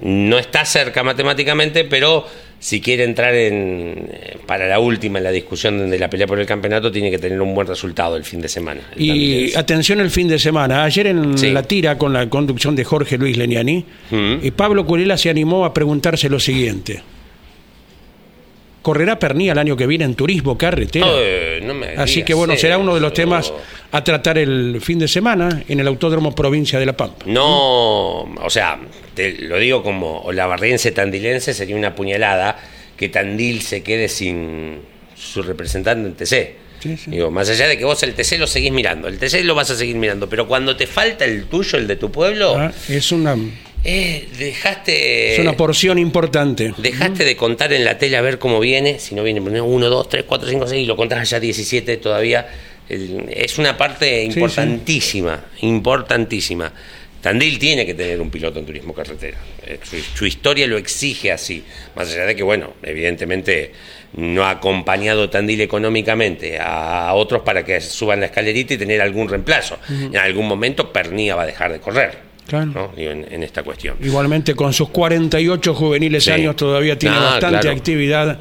No 0.00 0.38
está 0.38 0.64
cerca 0.64 1.02
matemáticamente, 1.02 1.84
pero 1.84 2.26
si 2.66 2.80
quiere 2.80 3.04
entrar 3.04 3.32
en, 3.32 4.08
eh, 4.10 4.38
para 4.44 4.66
la 4.66 4.80
última 4.80 5.18
en 5.18 5.24
la 5.24 5.30
discusión 5.30 5.88
de 5.88 5.98
la 6.00 6.10
pelea 6.10 6.26
por 6.26 6.40
el 6.40 6.46
campeonato, 6.46 6.90
tiene 6.90 7.12
que 7.12 7.18
tener 7.18 7.40
un 7.40 7.54
buen 7.54 7.68
resultado 7.68 8.16
el 8.16 8.24
fin 8.24 8.40
de 8.40 8.48
semana. 8.48 8.80
Y 8.96 9.54
atención 9.56 10.00
el 10.00 10.10
fin 10.10 10.26
de 10.26 10.36
semana. 10.40 10.82
Ayer 10.82 11.06
en 11.06 11.38
Sí. 11.38 11.50
la 11.52 11.62
tira 11.62 11.96
con 11.96 12.12
la 12.12 12.28
conducción 12.28 12.74
de 12.74 12.82
Jorge 12.82 13.18
Luis 13.18 13.36
Leniani, 13.36 13.84
Mm. 14.10 14.34
y 14.42 14.50
Pablo 14.50 14.84
Curela 14.84 15.16
se 15.16 15.30
animó 15.30 15.64
a 15.64 15.72
preguntarse 15.72 16.28
lo 16.28 16.40
siguiente. 16.40 17.02
¿Correrá 18.86 19.18
Pernía 19.18 19.50
el 19.50 19.58
año 19.58 19.76
que 19.76 19.84
viene 19.84 20.04
en 20.04 20.14
turismo 20.14 20.56
carretera? 20.56 21.08
No 21.60 21.74
me 21.74 21.88
Así 21.96 22.22
que 22.22 22.34
bueno, 22.34 22.56
será 22.56 22.78
uno 22.78 22.94
de 22.94 23.00
los 23.00 23.12
temas 23.12 23.52
a 23.90 24.04
tratar 24.04 24.38
el 24.38 24.80
fin 24.80 25.00
de 25.00 25.08
semana 25.08 25.64
en 25.66 25.80
el 25.80 25.88
Autódromo 25.88 26.32
Provincia 26.36 26.78
de 26.78 26.86
La 26.86 26.96
Pampa. 26.96 27.24
No, 27.26 28.20
o 28.20 28.48
sea, 28.48 28.78
te 29.12 29.32
lo 29.42 29.58
digo 29.58 29.82
como 29.82 30.20
olavarriense 30.20 30.92
tandilense, 30.92 31.52
sería 31.52 31.74
una 31.74 31.96
puñalada 31.96 32.60
que 32.96 33.08
Tandil 33.08 33.60
se 33.62 33.82
quede 33.82 34.08
sin 34.08 34.78
su 35.16 35.42
representante 35.42 36.06
en 36.08 36.14
TC. 36.14 36.56
Sí, 36.78 36.96
sí. 36.96 37.10
Digo, 37.10 37.32
más 37.32 37.50
allá 37.50 37.66
de 37.66 37.76
que 37.76 37.84
vos 37.84 38.00
el 38.04 38.14
TC 38.14 38.38
lo 38.38 38.46
seguís 38.46 38.70
mirando, 38.70 39.08
el 39.08 39.18
TC 39.18 39.42
lo 39.42 39.56
vas 39.56 39.68
a 39.68 39.74
seguir 39.74 39.96
mirando, 39.96 40.28
pero 40.28 40.46
cuando 40.46 40.76
te 40.76 40.86
falta 40.86 41.24
el 41.24 41.46
tuyo, 41.46 41.76
el 41.76 41.88
de 41.88 41.96
tu 41.96 42.12
pueblo, 42.12 42.54
Ah, 42.56 42.70
Es 42.88 43.10
una, 43.10 43.36
eh, 43.86 44.28
dejaste... 44.38 45.34
es 45.34 45.38
una 45.38 45.56
porción 45.56 45.98
importante. 45.98 46.74
Dejaste 46.76 47.24
de 47.24 47.36
contar 47.36 47.72
en 47.72 47.84
la 47.84 47.98
tele 47.98 48.16
a 48.16 48.20
ver 48.20 48.38
cómo 48.38 48.60
viene, 48.60 48.98
si 48.98 49.14
no 49.14 49.22
viene 49.22 49.40
1, 49.40 49.88
2, 49.88 50.08
3, 50.08 50.24
4, 50.26 50.48
5, 50.48 50.66
6, 50.66 50.82
y 50.82 50.86
lo 50.86 50.96
contás 50.96 51.20
allá 51.20 51.40
17 51.40 51.96
todavía. 51.98 52.48
Es 52.88 53.58
una 53.58 53.76
parte 53.76 54.30
sí. 54.30 54.38
importantísima, 54.38 55.44
importantísima. 55.62 56.72
Tandil 57.20 57.58
tiene 57.58 57.84
que 57.84 57.94
tener 57.94 58.20
un 58.20 58.30
piloto 58.30 58.60
en 58.60 58.66
turismo 58.66 58.92
carretera. 58.94 59.38
Eh, 59.66 59.80
Su, 59.82 59.96
su 59.98 60.26
historia 60.26 60.66
lo 60.66 60.78
exige 60.78 61.32
así. 61.32 61.64
Más 61.96 62.08
allá 62.12 62.26
de 62.26 62.36
que, 62.36 62.44
bueno, 62.44 62.74
evidentemente 62.82 63.72
no 64.16 64.44
ha 64.44 64.50
acompañado 64.50 65.28
Tandil 65.28 65.60
económicamente 65.60 66.58
a 66.58 67.12
otros 67.14 67.42
para 67.42 67.64
que 67.64 67.80
suban 67.80 68.20
la 68.20 68.26
escalerita 68.26 68.74
y 68.74 68.78
tener 68.78 69.00
algún 69.00 69.28
reemplazo. 69.28 69.78
En 69.88 70.16
algún 70.16 70.46
momento 70.46 70.92
Pernía 70.92 71.34
va 71.34 71.42
a 71.42 71.46
dejar 71.46 71.72
de 71.72 71.80
correr. 71.80 72.18
Claro. 72.46 72.66
¿no? 72.66 72.90
En- 72.96 73.26
en 73.30 73.42
esta 73.42 73.62
cuestión. 73.62 73.96
Igualmente 74.02 74.54
con 74.54 74.72
sus 74.72 74.88
48 74.90 75.74
juveniles 75.74 76.24
Sí. 76.24 76.30
años 76.30 76.56
todavía 76.56 76.98
tiene 76.98 77.16
Ah, 77.16 77.20
bastante 77.32 77.60
claro. 77.60 77.76
actividad 77.76 78.38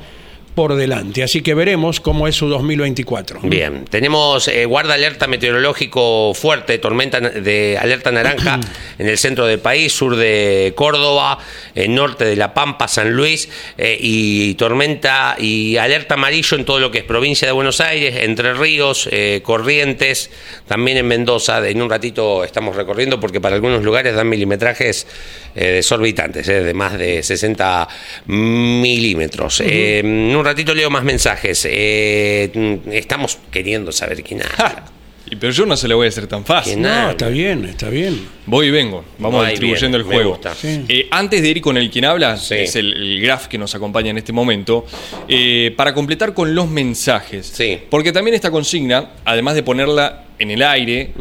por 0.56 0.76
delante. 0.76 1.22
Así 1.22 1.42
que 1.42 1.54
veremos 1.54 2.00
cómo 2.00 2.28
es 2.28 2.36
su 2.36 2.48
2024. 2.48 3.42
Bien, 3.44 3.86
tenemos 3.86 4.48
eh, 4.48 4.66
guarda 4.66 4.94
alerta 4.94 5.28
meteorológico 5.28 6.34
fuerte, 6.34 6.78
tormenta 6.78 7.20
de 7.20 7.78
alerta 7.80 8.12
naranja 8.12 8.60
en 8.98 9.08
el 9.08 9.18
centro 9.18 9.46
del 9.46 9.60
país, 9.60 9.92
sur 9.92 10.16
de 10.16 10.74
Córdoba, 10.76 11.38
eh, 11.76 11.90
norte 11.90 12.24
de 12.24 12.38
La 12.38 12.54
Pampa, 12.54 12.88
San 12.88 13.12
Luis, 13.12 13.50
eh, 13.78 13.98
y 14.00 14.54
tormenta 14.56 15.36
y 15.38 15.76
alerta 15.76 16.14
amarillo 16.14 16.58
en 16.58 16.64
todo 16.64 16.80
lo 16.80 16.90
que 16.90 17.00
es 17.00 17.04
provincia 17.04 17.46
de 17.46 17.52
Buenos 17.52 17.82
Aires, 17.82 18.16
Entre 18.22 18.54
Ríos, 18.54 19.10
eh, 19.12 19.42
Corrientes, 19.44 20.30
también 20.68 20.98
en 20.98 21.08
Mendoza. 21.08 21.68
En 21.68 21.82
un 21.82 21.90
ratito 21.90 22.44
estamos 22.46 22.76
recorriendo 22.76 23.20
porque 23.20 23.42
para 23.42 23.56
algunos 23.56 23.84
lugares 23.84 24.16
dan 24.16 24.30
milimetrajes 24.30 25.06
eh, 25.54 25.72
desorbitantes, 25.72 26.48
de 26.48 26.74
más 26.74 26.98
de 26.98 27.22
60 27.24 27.88
milímetros. 28.28 29.62
En 29.62 30.36
un 30.36 30.45
ratito 30.46 30.74
leo 30.74 30.90
más 30.90 31.04
mensajes. 31.04 31.68
Eh, 31.70 32.80
estamos 32.92 33.38
queriendo 33.52 33.92
saber 33.92 34.24
quién 34.24 34.42
habla. 34.44 34.86
Y, 35.30 35.38
pero 35.38 35.52
yo 35.52 35.66
no 35.66 35.76
se 35.76 35.88
lo 35.88 35.98
voy 35.98 36.06
a 36.06 36.10
hacer 36.10 36.28
tan 36.28 36.46
fácil. 36.46 36.74
¿Quién 36.74 36.84
No, 36.84 36.90
habla? 36.90 37.12
está 37.12 37.30
bien, 37.30 37.66
está 37.66 37.90
bien. 37.90 38.28
Voy 38.46 38.68
y 38.68 38.70
vengo. 38.70 39.04
Vamos 39.18 39.48
distribuyendo 39.48 39.98
bien, 39.98 40.08
el 40.12 40.16
juego. 40.16 40.40
Sí. 40.56 40.86
Eh, 40.88 41.08
antes 41.10 41.42
de 41.42 41.48
ir 41.50 41.62
con 41.62 41.78
el 41.78 41.90
quien 41.90 42.06
habla, 42.06 42.38
Sí. 42.38 42.54
es 42.56 42.76
el, 42.76 42.94
el 42.94 43.22
Graf 43.22 43.48
que 43.48 43.58
nos 43.58 43.74
acompaña 43.74 44.12
en 44.12 44.20
este 44.20 44.32
momento, 44.34 44.86
eh, 45.28 45.74
para 45.76 45.96
completar 45.96 46.36
con 46.36 46.54
los 46.54 46.70
mensajes. 46.70 47.48
Sí. 47.48 47.80
Porque 47.90 48.12
también 48.12 48.36
esta 48.36 48.52
consigna, 48.52 49.14
además 49.26 49.56
de 49.56 49.64
ponerla 49.64 50.26
en 50.38 50.52
el 50.52 50.62
aire, 50.62 51.12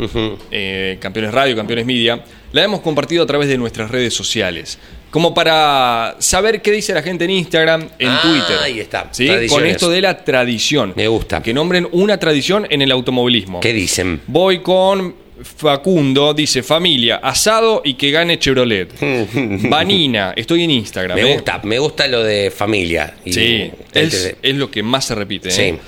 eh, 0.50 0.98
Campeones 1.00 1.32
Radio, 1.32 1.56
Campeones 1.56 1.86
Media, 1.86 2.22
la 2.52 2.62
hemos 2.62 2.80
compartido 2.82 3.22
a 3.22 3.26
través 3.26 3.48
de 3.48 3.56
nuestras 3.56 3.90
redes 3.90 4.12
sociales. 4.12 4.78
Como 5.14 5.32
para 5.32 6.16
saber 6.18 6.60
qué 6.60 6.72
dice 6.72 6.92
la 6.92 7.00
gente 7.00 7.22
en 7.22 7.30
Instagram, 7.30 7.88
en 8.00 8.08
Ah, 8.08 8.20
Twitter. 8.20 8.56
ahí 8.60 8.80
está. 8.80 9.06
¿Sí? 9.12 9.28
Con 9.48 9.64
esto 9.64 9.88
de 9.88 10.00
la 10.00 10.24
tradición. 10.24 10.92
Me 10.96 11.06
gusta. 11.06 11.40
Que 11.40 11.54
nombren 11.54 11.86
una 11.92 12.18
tradición 12.18 12.66
en 12.68 12.82
el 12.82 12.90
automovilismo. 12.90 13.60
¿Qué 13.60 13.72
dicen? 13.72 14.22
Voy 14.26 14.58
con 14.58 15.14
Facundo, 15.40 16.34
dice 16.34 16.64
familia, 16.64 17.20
asado 17.22 17.80
y 17.84 17.94
que 17.94 18.10
gane 18.10 18.40
Chevrolet. 18.40 18.88
Vanina, 19.70 20.32
estoy 20.34 20.64
en 20.64 20.72
Instagram. 20.72 21.16
Me 21.16 21.30
¿eh? 21.30 21.34
gusta, 21.34 21.60
me 21.62 21.78
gusta 21.78 22.08
lo 22.08 22.24
de 22.24 22.50
familia. 22.50 23.14
Y- 23.24 23.32
Sí, 23.32 23.70
Este 23.92 24.36
es, 24.42 24.56
lo 24.56 24.68
que 24.68 24.82
más 24.82 25.04
se 25.04 25.14
repite. 25.14 25.52
Sí. 25.52 25.62
¿eh? 25.62 25.78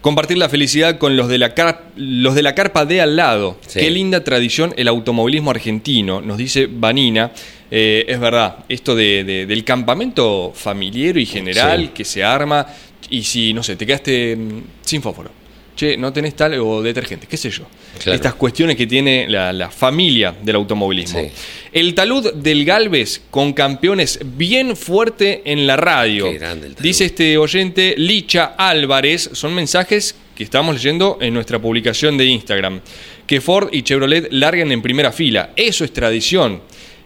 Compartir 0.00 0.38
la 0.38 0.48
felicidad 0.48 0.98
con 0.98 1.16
los 1.16 1.26
de 1.28 1.38
la, 1.38 1.52
car- 1.54 1.82
los 1.96 2.36
de 2.36 2.42
la 2.42 2.54
carpa 2.54 2.84
de 2.86 3.00
al 3.00 3.16
lado. 3.16 3.58
Sí. 3.66 3.80
Qué 3.80 3.90
linda 3.90 4.22
tradición 4.22 4.72
el 4.76 4.86
automovilismo 4.86 5.50
argentino, 5.50 6.20
nos 6.20 6.38
dice 6.38 6.68
Vanina. 6.70 7.32
Eh, 7.70 8.04
es 8.08 8.18
verdad, 8.18 8.64
esto 8.68 8.94
de- 8.94 9.24
de- 9.24 9.46
del 9.46 9.62
campamento 9.64 10.52
familiar 10.54 11.16
y 11.18 11.26
general 11.26 11.82
Sí. 11.82 11.88
que 11.94 12.04
se 12.04 12.24
arma 12.24 12.66
y 13.10 13.22
si, 13.22 13.52
no 13.52 13.62
sé, 13.62 13.76
te 13.76 13.84
quedaste 13.86 14.36
mm, 14.36 14.62
sin 14.82 15.02
fósforo. 15.02 15.30
che, 15.76 15.96
no 15.96 16.12
tenés 16.12 16.34
tal 16.34 16.54
o 16.58 16.82
detergente, 16.82 17.28
qué 17.28 17.36
sé 17.36 17.50
yo. 17.50 17.62
Claro. 18.02 18.16
Estas 18.16 18.34
cuestiones 18.34 18.74
que 18.74 18.88
tiene 18.88 19.26
la, 19.28 19.52
la 19.52 19.70
familia 19.70 20.34
del 20.42 20.56
automovilismo. 20.56 21.20
Sí. 21.20 21.28
El 21.72 21.94
talud 21.94 22.32
del 22.34 22.64
Galvez 22.64 23.20
con 23.30 23.52
campeones 23.52 24.18
bien 24.36 24.74
fuerte 24.76 25.40
en 25.44 25.68
la 25.68 25.76
radio. 25.76 26.24
Qué 26.32 26.38
grande 26.38 26.66
el 26.66 26.74
talud. 26.74 26.82
Dice 26.84 27.04
este 27.04 27.38
oyente 27.38 27.94
Licha 27.96 28.54
Álvarez, 28.58 29.30
son 29.34 29.54
mensajes 29.54 30.16
que 30.34 30.42
estamos 30.42 30.74
leyendo 30.74 31.18
en 31.20 31.32
nuestra 31.32 31.60
publicación 31.60 32.16
de 32.18 32.24
Instagram. 32.24 32.80
Que 33.24 33.40
Ford 33.40 33.68
y 33.70 33.82
Chevrolet 33.82 34.26
larguen 34.32 34.72
en 34.72 34.82
primera 34.82 35.12
fila. 35.12 35.50
Eso 35.54 35.84
es 35.84 35.92
tradición. 35.92 36.60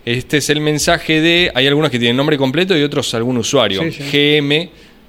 Este 0.04 0.38
es 0.38 0.50
el 0.50 0.60
mensaje 0.60 1.20
de. 1.20 1.50
Hay 1.54 1.66
algunos 1.66 1.90
que 1.90 1.98
tienen 1.98 2.16
nombre 2.16 2.36
completo 2.36 2.76
y 2.76 2.82
otros 2.82 3.12
algún 3.14 3.36
usuario. 3.36 3.82
Sí, 3.82 3.92
sí. 3.92 4.02
GM. 4.40 4.52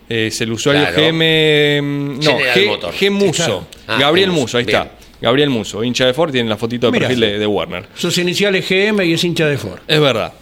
eh, 0.09 0.27
Es 0.27 0.39
el 0.41 0.51
usuario 0.51 0.81
Claro. 0.83 0.95
GM. 0.97 1.81
mm, 1.81 2.19
No, 2.19 2.39
G. 2.39 2.79
G 2.99 3.09
Muso. 3.11 3.31
Sí, 3.33 3.37
claro. 3.43 3.65
Ah, 3.87 3.97
Gabriel. 3.99 4.31
Muso, 4.31 4.57
ahí 4.57 4.65
Bien. 4.65 4.77
está. 4.81 4.91
Gabriel 5.21 5.49
Muso, 5.49 5.83
hincha 5.83 6.05
de 6.05 6.13
Ford, 6.13 6.31
tiene 6.33 6.49
la 6.49 6.57
fotito 6.57 6.91
de 6.91 6.99
perfil 6.99 7.19
de, 7.21 7.39
de 7.39 7.47
Warner. 7.47 7.85
Sus 7.95 8.17
iniciales 8.17 8.67
GM 8.69 9.05
y 9.05 9.13
es 9.13 9.23
hincha 9.23 9.47
de 9.47 9.57
Ford. 9.57 9.79
Es 9.87 9.99
verdad. 9.99 10.33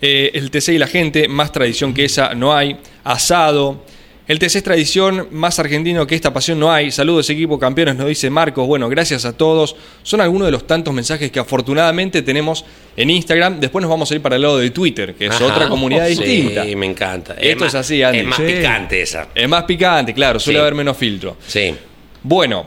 Eh, 0.00 0.30
el 0.34 0.50
TC 0.50 0.68
y 0.74 0.78
la 0.78 0.86
gente, 0.86 1.26
más 1.28 1.50
tradición 1.52 1.92
que 1.92 2.04
esa 2.04 2.32
no 2.34 2.54
hay. 2.54 2.76
Asado. 3.04 3.84
El 4.28 4.38
TC 4.38 4.56
es 4.56 4.62
tradición, 4.62 5.28
más 5.32 5.58
argentino 5.58 6.06
que 6.06 6.14
esta 6.14 6.32
pasión 6.32 6.60
no 6.60 6.70
hay. 6.72 6.92
Saludos 6.92 7.28
equipo 7.28 7.58
campeones, 7.58 7.96
nos 7.96 8.06
dice 8.06 8.30
Marcos. 8.30 8.66
Bueno, 8.68 8.88
gracias 8.88 9.24
a 9.24 9.36
todos. 9.36 9.74
Son 10.04 10.20
algunos 10.20 10.46
de 10.46 10.52
los 10.52 10.64
tantos 10.66 10.94
mensajes 10.94 11.32
que 11.32 11.40
afortunadamente 11.40 12.22
tenemos 12.22 12.64
en 12.96 13.10
Instagram. 13.10 13.58
Después 13.58 13.82
nos 13.82 13.90
vamos 13.90 14.10
a 14.12 14.14
ir 14.14 14.22
para 14.22 14.36
el 14.36 14.42
lado 14.42 14.58
de 14.58 14.70
Twitter, 14.70 15.14
que 15.16 15.26
es 15.26 15.32
Ajá. 15.32 15.44
otra 15.46 15.68
comunidad 15.68 16.06
Sí, 16.06 16.14
distinta. 16.14 16.64
me 16.76 16.86
encanta. 16.86 17.34
Esto 17.34 17.64
más- 17.64 17.74
es 17.74 17.80
así, 17.80 18.00
Andy. 18.02 18.18
Es 18.20 18.24
más 18.26 18.36
Sí. 18.38 18.44
picante 18.44 19.02
esa. 19.02 19.28
Es 19.34 19.48
más 19.48 19.64
picante, 19.64 20.14
claro, 20.14 20.38
suele 20.38 20.58
Sí. 20.58 20.60
haber 20.60 20.74
menos 20.76 20.96
filtro. 20.96 21.36
Sí. 21.44 21.74
Bueno, 22.22 22.66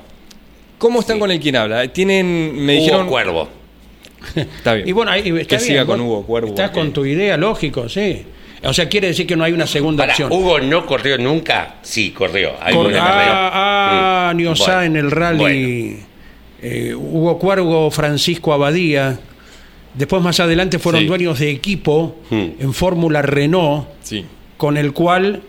¿cómo 0.78 1.00
están 1.00 1.16
Sí. 1.16 1.20
con 1.22 1.32
el 1.32 1.40
quien 1.40 1.56
habla? 1.56 1.88
Tienen, 1.88 2.54
me 2.66 2.74
Hugo 2.76 2.82
dijeron... 2.84 3.08
Cuervo. 3.08 3.50
Está 4.36 4.74
bien. 4.74 4.90
Y 4.90 4.92
bueno, 4.92 5.12
ahí 5.12 5.22
está 5.22 5.32
Que 5.46 5.56
bien, 5.56 5.60
siga 5.62 5.86
con 5.86 6.02
Hugo 6.02 6.24
Cuervo, 6.26 6.50
Estás 6.50 6.72
con 6.72 6.92
tu 6.92 7.06
idea, 7.06 7.38
lógico, 7.38 7.88
sí. 7.88 8.26
O 8.64 8.74
sea, 8.74 8.90
quiere 8.90 9.08
decir 9.08 9.28
que 9.28 9.36
no 9.36 9.44
hay 9.44 9.54
una 9.54 9.68
segunda 9.68 10.04
Para, 10.04 10.14
opción. 10.14 10.32
Hugo 10.32 10.60
no 10.60 10.86
corrió 10.86 11.18
nunca. 11.18 11.76
Sí, 11.82 12.12
corrió. 12.12 12.54
Cor- 12.72 12.94
ah, 12.96 13.52
ah, 13.54 14.34
Mm. 14.34 14.38
Bueno, 14.58 14.82
en 14.82 14.96
el 14.96 15.12
rally. 15.12 15.38
bueno. 15.92 16.06
eh, 16.62 16.96
Hugo 16.96 17.38
Cuervo, 17.38 17.92
Francisco 17.92 18.54
Abadía. 18.54 19.20
Después, 19.94 20.22
más 20.22 20.40
adelante, 20.40 20.80
fueron 20.80 21.02
Sí. 21.02 21.08
dueños 21.08 21.40
de 21.40 21.52
equipo 21.52 22.18
Hmm. 22.30 22.46
en 22.60 22.74
Fórmula 22.74 23.22
Renault, 23.22 23.88
Sí. 24.02 24.26
con 24.58 24.78
el 24.78 24.92
cual 24.94 25.42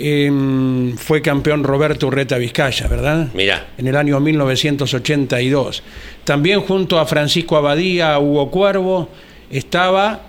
em, 0.00 0.96
fue 0.96 1.20
campeón 1.22 1.64
Roberto 1.64 2.06
Urreta 2.06 2.38
Vizcaya, 2.38 2.86
¿verdad? 2.86 3.28
Mirá. 3.34 3.66
En 3.78 3.88
el 3.88 3.96
año 3.96 4.20
1982. 4.20 5.82
También 6.24 6.60
junto 6.60 6.98
a 7.00 7.06
Francisco 7.06 7.56
Abadía, 7.56 8.16
Hugo 8.20 8.48
Cuervo, 8.50 9.08
estaba. 9.50 10.20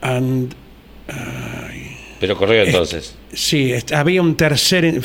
And- 0.00 0.54
Pero 2.20 2.36
corrió 2.36 2.62
entonces. 2.62 3.16
Sí, 3.32 3.72
había 3.94 4.20
un 4.22 4.36
tercer 4.36 5.00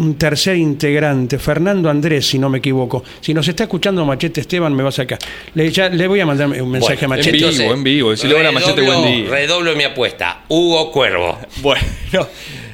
un 0.00 0.14
tercer 0.14 0.56
integrante, 0.56 1.40
Fernando 1.40 1.90
Andrés, 1.90 2.24
si 2.26 2.38
no 2.38 2.48
me 2.48 2.58
equivoco. 2.58 3.02
Si 3.20 3.34
nos 3.34 3.48
está 3.48 3.64
escuchando 3.64 4.04
Machete 4.04 4.40
Esteban, 4.42 4.72
me 4.72 4.84
va 4.84 4.90
a 4.90 4.92
sacar. 4.92 5.18
Le, 5.54 5.70
ya- 5.72 5.88
le 5.88 6.06
voy 6.06 6.20
a 6.20 6.26
mandar 6.26 6.46
un 6.48 6.70
mensaje 6.70 7.04
Bueno, 7.06 7.14
a 7.14 7.26
en 7.26 7.32
Machete. 7.32 7.50
vivo, 7.62 7.74
en 7.74 7.82
vivo. 7.82 8.10
Decirle, 8.12 8.36
hola, 8.36 8.52
Machete, 8.52 8.80
buen 8.82 8.98
redoblo- 9.00 9.16
día. 9.22 9.30
Redoblo 9.30 9.74
mi 9.76 9.82
apuesta. 9.84 10.44
Hugo 10.48 10.92
Cuervo. 10.92 11.36
Bueno, 11.62 11.82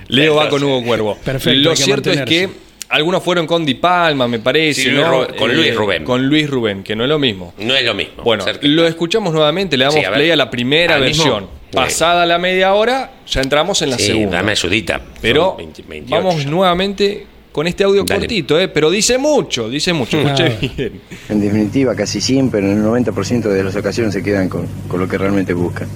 Leo 0.08 0.34
va 0.34 0.50
con 0.50 0.62
Hugo 0.62 0.82
Cuervo. 0.84 1.16
Perfecto, 1.24 1.60
Lo 1.70 1.76
cierto 1.76 2.10
es 2.12 2.20
que. 2.22 2.50
Algunos 2.94 3.22
fueron 3.22 3.46
con 3.46 3.64
Di 3.64 3.74
Palma, 3.74 4.26
me 4.28 4.38
parece. 4.38 4.82
Sí, 4.82 4.88
Luis 4.90 5.04
¿no? 5.04 5.10
Rubén, 5.24 5.36
con 5.36 5.54
Luis 5.54 5.74
Rubén. 5.74 6.04
Con 6.04 6.26
Luis 6.26 6.48
Rubén, 6.50 6.82
que 6.82 6.94
no 6.96 7.02
es 7.04 7.08
lo 7.08 7.18
mismo. 7.18 7.52
No 7.58 7.74
es 7.74 7.84
lo 7.84 7.94
mismo. 7.94 8.22
Bueno, 8.22 8.44
Cerca. 8.44 8.66
lo 8.66 8.86
escuchamos 8.86 9.32
nuevamente, 9.34 9.76
le 9.76 9.84
damos 9.84 9.98
Sí, 9.98 10.04
a 10.04 10.10
ver. 10.10 10.18
play 10.18 10.30
a 10.30 10.36
la 10.36 10.48
primera 10.50 10.94
¿Al 10.96 11.04
mismo? 11.04 11.24
versión. 11.24 11.44
Sí. 11.70 11.76
Pasada 11.76 12.24
la 12.24 12.38
media 12.38 12.72
hora, 12.74 13.12
ya 13.26 13.40
entramos 13.40 13.82
en 13.82 13.90
la 13.90 13.98
Sí, 13.98 14.06
segunda. 14.06 14.36
dame 14.36 14.52
ayudita. 14.52 15.00
Pero 15.20 15.46
Son 15.50 15.56
20, 15.58 15.82
28. 15.88 16.14
vamos 16.24 16.46
nuevamente 16.46 17.26
con 17.50 17.66
este 17.66 17.82
audio 17.84 18.04
Dale. 18.04 18.20
cortito, 18.20 18.58
¿eh? 18.60 18.68
pero 18.68 18.90
dice 18.90 19.18
mucho, 19.18 19.68
dice 19.68 19.92
mucho. 19.92 20.18
Escuche 20.20 20.44
Ah. 20.44 20.68
bien. 20.76 21.00
En 21.28 21.40
definitiva, 21.40 21.94
casi 21.96 22.20
siempre, 22.20 22.60
en 22.60 22.70
el 22.70 22.82
90% 22.82 23.48
de 23.48 23.64
las 23.64 23.74
ocasiones 23.76 24.12
se 24.14 24.22
quedan 24.22 24.48
con, 24.48 24.66
con 24.88 25.00
lo 25.00 25.08
que 25.08 25.18
realmente 25.18 25.52
buscan. 25.52 25.88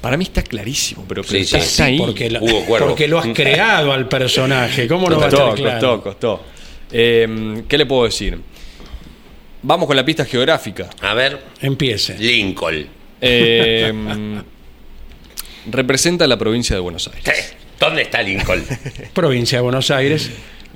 Para 0.00 0.16
mí 0.16 0.24
está 0.24 0.42
clarísimo, 0.42 1.04
pero, 1.08 1.22
pero 1.22 1.32
Sí, 1.34 1.40
está, 1.44 1.60
sí. 1.60 1.66
está 1.66 1.84
ahí. 1.84 1.98
Porque 1.98 2.30
lo, 2.30 2.40
Hugo 2.42 2.64
Cuervo. 2.64 2.88
porque 2.88 3.06
lo 3.08 3.18
has 3.18 3.26
creado 3.34 3.92
al 3.92 4.08
personaje. 4.08 4.86
¿Cómo 4.88 5.08
no 5.10 5.18
va 5.20 5.26
a 5.26 5.30
Costó, 5.30 5.48
estar 5.50 5.56
claro? 5.78 6.02
costó, 6.02 6.02
costó. 6.02 6.44
Eh, 6.92 7.62
¿Qué 7.68 7.76
le 7.78 7.86
puedo 7.86 8.04
decir? 8.04 8.38
Vamos 9.62 9.86
con 9.86 9.94
la 9.96 10.04
pista 10.04 10.24
geográfica. 10.24 10.88
A 11.02 11.12
ver, 11.14 11.38
Empiece. 11.60 12.16
Lincoln. 12.18 12.86
Eh, 13.20 13.92
representa 15.70 16.26
la 16.26 16.38
provincia 16.38 16.74
de 16.74 16.80
Buenos 16.80 17.08
Aires. 17.14 17.54
¿Dónde 17.78 18.02
está 18.02 18.22
Lincoln? 18.22 18.64
Provincia 19.14 19.58
de 19.58 19.62
Buenos 19.62 19.90
Aires. 19.90 20.30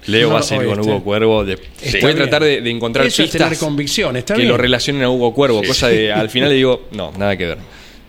Leo 0.07 0.29
No, 0.29 0.35
va 0.35 0.41
a 0.41 0.43
seguir 0.43 0.67
con. 0.67 0.81
Hugo 0.81 1.03
Cuervo. 1.03 1.45
de- 1.45 1.59
Está 1.81 1.99
Voy 2.03 2.13
a 2.13 2.15
tratar 2.15 2.43
de, 2.45 2.61
de 2.61 2.71
encontrar 2.71 3.07
Eso 3.07 3.23
es 3.23 3.31
pistas 3.31 3.49
tener 3.49 3.59
convicción, 3.59 4.17
está 4.17 4.35
que 4.35 4.41
bien. 4.41 4.51
lo 4.51 4.59
relacionen 4.59 5.03
a 5.03 5.09
Hugo 5.11 5.33
Cuervo, 5.33 5.63
Sí, 5.63 5.69
cosa 5.69 5.89
sí. 5.89 5.97
de 5.97 6.13
al 6.13 6.29
final 6.29 6.51
le 6.51 6.57
digo, 6.57 6.89
no, 6.93 7.11
nada 7.17 7.37
que 7.39 7.47
ver. 7.47 7.59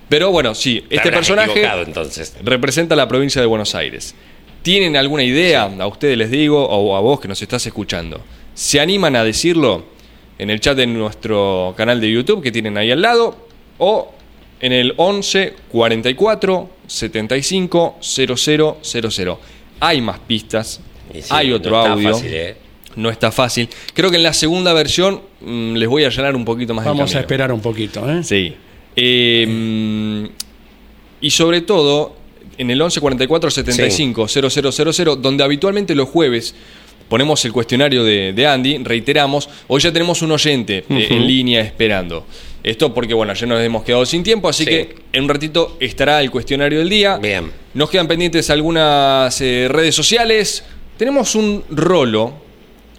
Pero 0.09 0.31
bueno, 0.31 0.53
sí, 0.53 0.83
este 0.89 1.11
personaje 1.11 1.65
entonces. 1.85 2.35
representa 2.43 2.95
la 2.95 3.07
provincia 3.07 3.41
de 3.41 3.47
Buenos 3.47 3.73
Aires. 3.75 4.15
¿Tienen 4.61 4.97
alguna 4.97 5.23
idea? 5.23 5.63
A 5.63 5.87
ustedes 5.87 6.17
les 6.17 6.31
digo, 6.31 6.65
o 6.65 6.95
a 6.95 6.99
vos 6.99 7.19
que 7.19 7.27
nos 7.27 7.41
estás 7.41 7.65
escuchando. 7.65 8.21
¿Se 8.53 8.79
animan 8.79 9.15
a 9.15 9.23
decirlo 9.23 9.85
en 10.39 10.49
el 10.49 10.59
chat 10.59 10.77
de 10.77 10.87
nuestro 10.87 11.73
canal 11.77 11.99
de 12.01 12.11
YouTube 12.11 12.41
que 12.41 12.51
tienen 12.51 12.77
ahí 12.77 12.91
al 12.91 13.01
lado? 13.01 13.35
O 13.77 14.13
en 14.59 14.71
el 14.71 14.93
11 14.97 15.53
44 15.71 16.69
75 16.87 17.97
0000. 18.01 19.33
Hay 19.79 20.01
más 20.01 20.19
pistas, 20.19 20.79
Y 21.13 21.21
sí, 21.21 21.27
hay 21.29 21.51
otro 21.51 21.71
no 21.71 21.79
está 21.81 21.91
audio. 21.93 22.13
fácil, 22.13 22.33
¿eh? 22.33 22.57
No 22.95 23.09
está 23.09 23.31
fácil. 23.31 23.69
Creo 23.93 24.09
que 24.09 24.17
en 24.17 24.23
la 24.23 24.33
segunda 24.33 24.71
versión 24.73 25.21
mm, 25.41 25.75
les 25.75 25.89
voy 25.89 26.05
a 26.05 26.07
allanar 26.07 26.35
un 26.35 26.45
poquito 26.45 26.73
más 26.73 26.85
Vamos 26.85 27.13
a 27.13 27.19
esperar 27.19 27.51
un 27.51 27.59
poquito. 27.59 28.09
¿eh? 28.09 28.23
Sí. 28.23 28.55
Eh, 28.95 30.27
y 31.21 31.29
sobre 31.31 31.61
todo, 31.61 32.15
en 32.57 32.69
el 32.71 32.77
1144 32.77 33.49
75 33.51 34.27
0000, 34.27 35.21
donde 35.21 35.43
habitualmente 35.43 35.95
los 35.95 36.09
jueves 36.09 36.55
ponemos 37.09 37.43
el 37.45 37.53
cuestionario 37.53 38.03
de, 38.03 38.33
de 38.33 38.47
Andy, 38.47 38.79
reiteramos, 38.79 39.47
hoy 39.67 39.79
ya 39.81 39.91
tenemos 39.93 40.21
un 40.21 40.31
oyente 40.31 40.83
eh, 40.89 41.07
en 41.11 41.27
línea 41.27 41.61
esperando. 41.61 42.25
Esto 42.63 42.93
porque, 42.95 43.13
bueno, 43.13 43.31
ya 43.35 43.45
nos 43.45 43.61
hemos 43.61 43.83
quedado 43.83 44.05
sin 44.07 44.23
tiempo, 44.23 44.49
así 44.49 44.63
Sí. 44.63 44.69
que 44.71 44.95
en 45.13 45.23
un 45.23 45.29
ratito 45.29 45.77
estará 45.79 46.19
el 46.21 46.31
cuestionario 46.31 46.79
del 46.79 46.89
día. 46.89 47.17
Bien. 47.17 47.51
Nos 47.75 47.91
quedan 47.91 48.07
pendientes 48.07 48.49
algunas 48.49 49.39
eh, 49.41 49.67
redes 49.69 49.93
sociales. 49.93 50.63
Tenemos 50.97 51.35
un 51.35 51.63
rolo, 51.69 52.33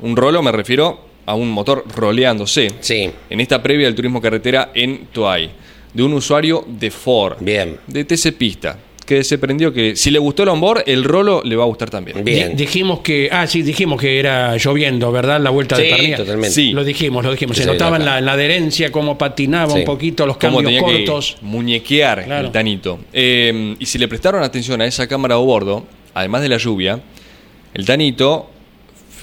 un 0.03 0.17
rolo 0.17 0.41
me 0.41 0.53
refiero 0.53 1.05
a 1.27 1.35
un 1.35 1.51
motor 1.51 1.85
roleándose 1.97 2.71
Sí. 2.79 3.11
en 3.29 3.41
esta 3.41 3.61
previa 3.61 3.87
del 3.87 3.97
turismo 3.97 4.21
carretera 4.23 4.71
en 4.75 5.07
Toay, 5.13 5.51
de 5.97 6.03
un 6.03 6.13
usuario 6.13 6.65
de 6.69 6.91
Ford, 6.91 7.37
Bien. 7.41 7.79
de 7.87 8.05
TC 8.05 8.33
Pista, 8.33 8.79
que 9.07 9.25
se 9.25 9.39
prendió 9.39 9.73
que 9.73 9.97
si 9.97 10.11
le 10.11 10.19
gustó 10.19 10.43
el 10.43 10.51
onboard, 10.51 10.83
el 10.87 11.05
rolo 11.05 11.41
le 11.45 11.57
va 11.57 11.63
a 11.63 11.67
gustar 11.67 11.89
también. 11.89 12.23
Bien. 12.25 12.51
Di- 12.51 12.65
Dijimos 12.65 13.01
que, 13.01 13.29
ah, 13.33 13.47
sí, 13.47 13.63
dijimos 13.63 14.01
que 14.01 14.19
era 14.19 14.57
lloviendo, 14.57 15.11
¿verdad? 15.13 15.41
La 15.41 15.51
vuelta 15.51 15.79
de 15.79 15.85
Sí, 15.85 15.91
Pernilla. 15.91 16.17
totalmente. 16.19 16.51
Sí. 16.51 16.73
Lo 16.73 16.85
dijimos, 16.85 17.25
lo 17.25 17.31
dijimos. 17.31 17.57
Se 17.57 17.63
Sí, 17.63 17.69
notaba 17.69 17.97
en 17.97 18.05
la, 18.05 18.19
en 18.19 18.27
la 18.27 18.33
adherencia 18.33 18.93
cómo 18.93 19.17
patinaba 19.17 19.73
Sí. 19.73 19.79
un 19.79 19.85
poquito, 19.85 20.27
los 20.27 20.37
Cómo 20.37 20.57
cambios 20.59 20.65
tenía 20.65 20.81
cortos. 21.07 21.37
que 21.41 21.47
muñequear 21.47 22.25
Claro. 22.25 22.47
el 22.49 22.53
tanito. 22.53 22.99
Eh, 23.13 23.75
y 23.79 23.87
si 23.87 23.97
le 23.99 24.07
prestaron 24.09 24.43
atención 24.43 24.81
a 24.83 24.87
esa 24.87 25.07
cámara 25.07 25.37
a 25.37 25.39
bordo, 25.39 25.87
además 26.13 26.43
de 26.43 26.49
la 26.51 26.57
lluvia, 26.59 27.01
el 27.75 27.87
tanito 27.87 28.51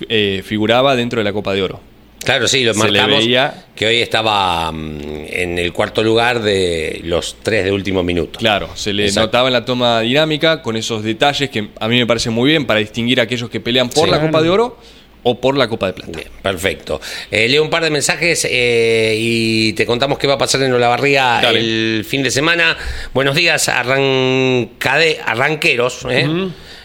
eh, 0.10 0.42
figuraba 0.44 0.96
dentro 0.96 1.20
de 1.20 1.24
la 1.24 1.34
Copa 1.34 1.54
de 1.54 1.62
Oro. 1.62 1.80
Claro, 2.24 2.48
sí, 2.48 2.64
lo 2.64 2.74
marcamos. 2.74 3.20
veía- 3.20 3.66
Que 3.76 3.88
hoy 3.88 4.02
estaba 4.02 4.72
mm, 4.72 5.00
en 5.30 5.60
el 5.60 5.74
cuarto 5.74 6.04
lugar 6.04 6.42
de 6.42 7.02
los 7.04 7.38
tres 7.44 7.66
de 7.66 7.72
último 7.72 8.04
minuto. 8.04 8.40
Claro, 8.40 8.70
se 8.76 8.94
le 8.94 9.06
Exacto. 9.06 9.28
notaba 9.28 9.48
en 9.50 9.54
la 9.54 9.66
toma 9.66 10.02
dinámica 10.02 10.62
con 10.62 10.76
esos 10.78 11.04
detalles 11.04 11.50
que 11.50 11.70
a 11.80 11.88
mí 11.88 11.98
me 11.98 12.06
parece 12.06 12.30
muy 12.30 12.50
bien 12.52 12.66
para 12.66 12.80
distinguir 12.80 13.20
a 13.20 13.24
aquellos 13.24 13.50
que 13.50 13.60
pelean 13.60 13.90
por 13.90 14.06
Sí. 14.06 14.12
la 14.12 14.22
Copa 14.22 14.42
de 14.42 14.50
Oro 14.50 14.78
o 15.26 15.40
por 15.40 15.58
la 15.58 15.68
Copa 15.70 15.88
de 15.88 15.94
Plata. 15.94 16.12
Bien, 16.18 16.28
perfecto. 16.42 17.00
Eh, 17.32 17.48
leo 17.48 17.64
un 17.64 17.70
par 17.70 17.82
de 17.84 17.90
mensajes 17.90 18.46
eh, 18.50 19.16
y 19.18 19.74
te 19.74 19.86
contamos 19.86 20.18
qué 20.20 20.28
va 20.28 20.34
a 20.34 20.38
pasar 20.38 20.62
en 20.64 20.74
Olavarría 20.74 21.40
Dale. 21.42 21.60
el 21.60 22.06
fin 22.08 22.22
de 22.24 22.30
semana. 22.30 22.78
Buenos 23.14 23.34
días, 23.36 23.70
arrancade, 23.70 25.20
arranqueros. 25.26 26.06
¿eh? 26.10 26.28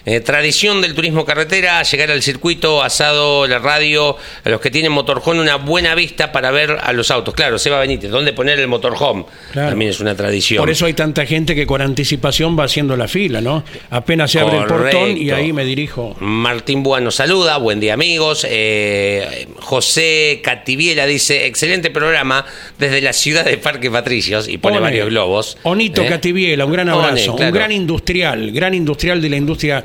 Eh, 0.08 0.20
tradición 0.20 0.80
del 0.80 0.94
turismo 0.94 1.26
carretera, 1.26 1.82
llegar 1.82 2.10
al 2.10 2.22
circuito, 2.22 2.82
asado, 2.82 3.46
la 3.46 3.58
radio, 3.58 4.16
a 4.42 4.48
los 4.48 4.58
que 4.58 4.70
tienen 4.70 4.90
motorhome, 4.90 5.38
una 5.38 5.56
buena 5.56 5.94
vista 5.94 6.32
para 6.32 6.50
ver 6.50 6.78
a 6.80 6.94
los 6.94 7.10
autos. 7.10 7.34
Claro, 7.34 7.58
Seba 7.58 7.78
Benítez, 7.78 8.10
¿dónde 8.10 8.32
poner 8.32 8.58
el 8.58 8.68
motorhome? 8.68 9.26
Claro. 9.52 9.68
También 9.68 9.90
es 9.90 10.00
una 10.00 10.14
tradición. 10.14 10.62
Por 10.62 10.70
eso 10.70 10.86
hay 10.86 10.94
tanta 10.94 11.26
gente 11.26 11.54
que 11.54 11.66
con 11.66 11.82
anticipación 11.82 12.58
va 12.58 12.64
haciendo 12.64 12.96
la 12.96 13.06
fila, 13.06 13.42
¿no? 13.42 13.64
Apenas 13.90 14.30
se 14.30 14.40
abre 14.40 14.56
el 14.56 14.64
portón 14.64 15.14
y 15.18 15.30
ahí 15.30 15.52
me 15.52 15.66
dirijo. 15.66 16.16
Martín 16.20 16.82
Búa 16.82 17.00
nos 17.02 17.16
saluda, 17.16 17.58
buen 17.58 17.78
día 17.78 17.92
amigos. 17.92 18.46
Eh, 18.48 19.46
José 19.60 20.40
Cativiela 20.42 21.04
dice, 21.04 21.44
excelente 21.44 21.90
programa 21.90 22.46
desde 22.78 23.02
la 23.02 23.12
ciudad 23.12 23.44
de 23.44 23.58
Parque 23.58 23.90
Patricios 23.90 24.48
y 24.48 24.56
pone 24.56 24.78
One. 24.78 24.84
varios 24.84 25.10
globos. 25.10 25.58
Onito 25.64 26.00
¿Eh? 26.02 26.06
Cativiela, 26.08 26.64
un 26.64 26.72
gran 26.72 26.88
One, 26.88 27.08
abrazo. 27.08 27.36
claro. 27.36 27.52
Un 27.52 27.58
gran 27.58 27.72
industrial, 27.72 28.52
gran 28.52 28.72
industrial 28.72 29.20
de 29.20 29.28
la 29.28 29.36
industria 29.36 29.84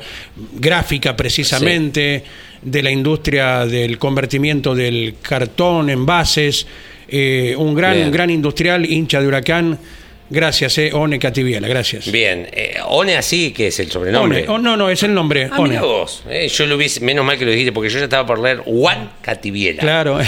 gráfica 0.54 1.16
precisamente, 1.16 2.24
de 2.62 2.82
la 2.82 2.90
industria 2.90 3.66
del 3.66 3.98
convertimiento 3.98 4.74
del 4.74 5.14
cartón, 5.22 5.90
envases. 5.90 6.66
eh, 7.08 7.54
un 7.58 7.74
gran, 7.74 8.10
gran 8.10 8.30
industrial, 8.30 8.90
hincha 8.90 9.20
de 9.20 9.26
huracán. 9.28 9.78
Gracias, 10.30 10.78
eh, 10.78 10.90
One 10.94 11.18
Cativiela, 11.18 11.68
gracias. 11.68 12.10
Bien, 12.10 12.48
eh, 12.50 12.76
One 12.88 13.14
así, 13.14 13.52
que 13.52 13.66
es 13.66 13.78
el 13.78 13.90
sobrenombre. 13.90 14.44
One. 14.44 14.48
Oh, 14.48 14.58
no, 14.58 14.74
no, 14.74 14.88
es 14.88 15.02
el 15.02 15.12
nombre. 15.12 15.50
Ah, 15.52 15.60
One. 15.60 15.78
vos. 15.78 16.24
eh, 16.30 16.48
yo 16.48 16.64
lo 16.66 16.76
hubiese, 16.76 17.00
menos 17.02 17.26
mal 17.26 17.38
que 17.38 17.44
lo 17.44 17.50
dijiste, 17.50 17.72
porque 17.72 17.90
yo 17.90 17.98
ya 17.98 18.04
estaba 18.04 18.26
por 18.26 18.38
leer 18.40 18.60
Juan 18.64 19.10
Cativiela. 19.20 19.80
Claro. 19.82 20.18
¿eh? 20.20 20.26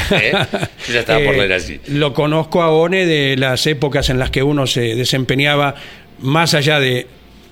Yo 0.87 0.93
ya 0.93 1.01
estaba 1.01 1.25
por 1.25 1.35
Eh, 1.35 1.39
leer 1.39 1.53
así. 1.55 1.81
Lo 1.89 2.13
conozco 2.13 2.63
a 2.63 2.71
One 2.71 3.07
de 3.07 3.37
las 3.39 3.67
épocas 3.67 4.11
en 4.11 4.19
las 4.19 4.31
que 4.31 4.43
uno 4.43 4.67
se 4.67 4.95
desempeñaba 4.95 5.75
más 6.21 6.53
allá 6.53 6.79
de 6.79 7.07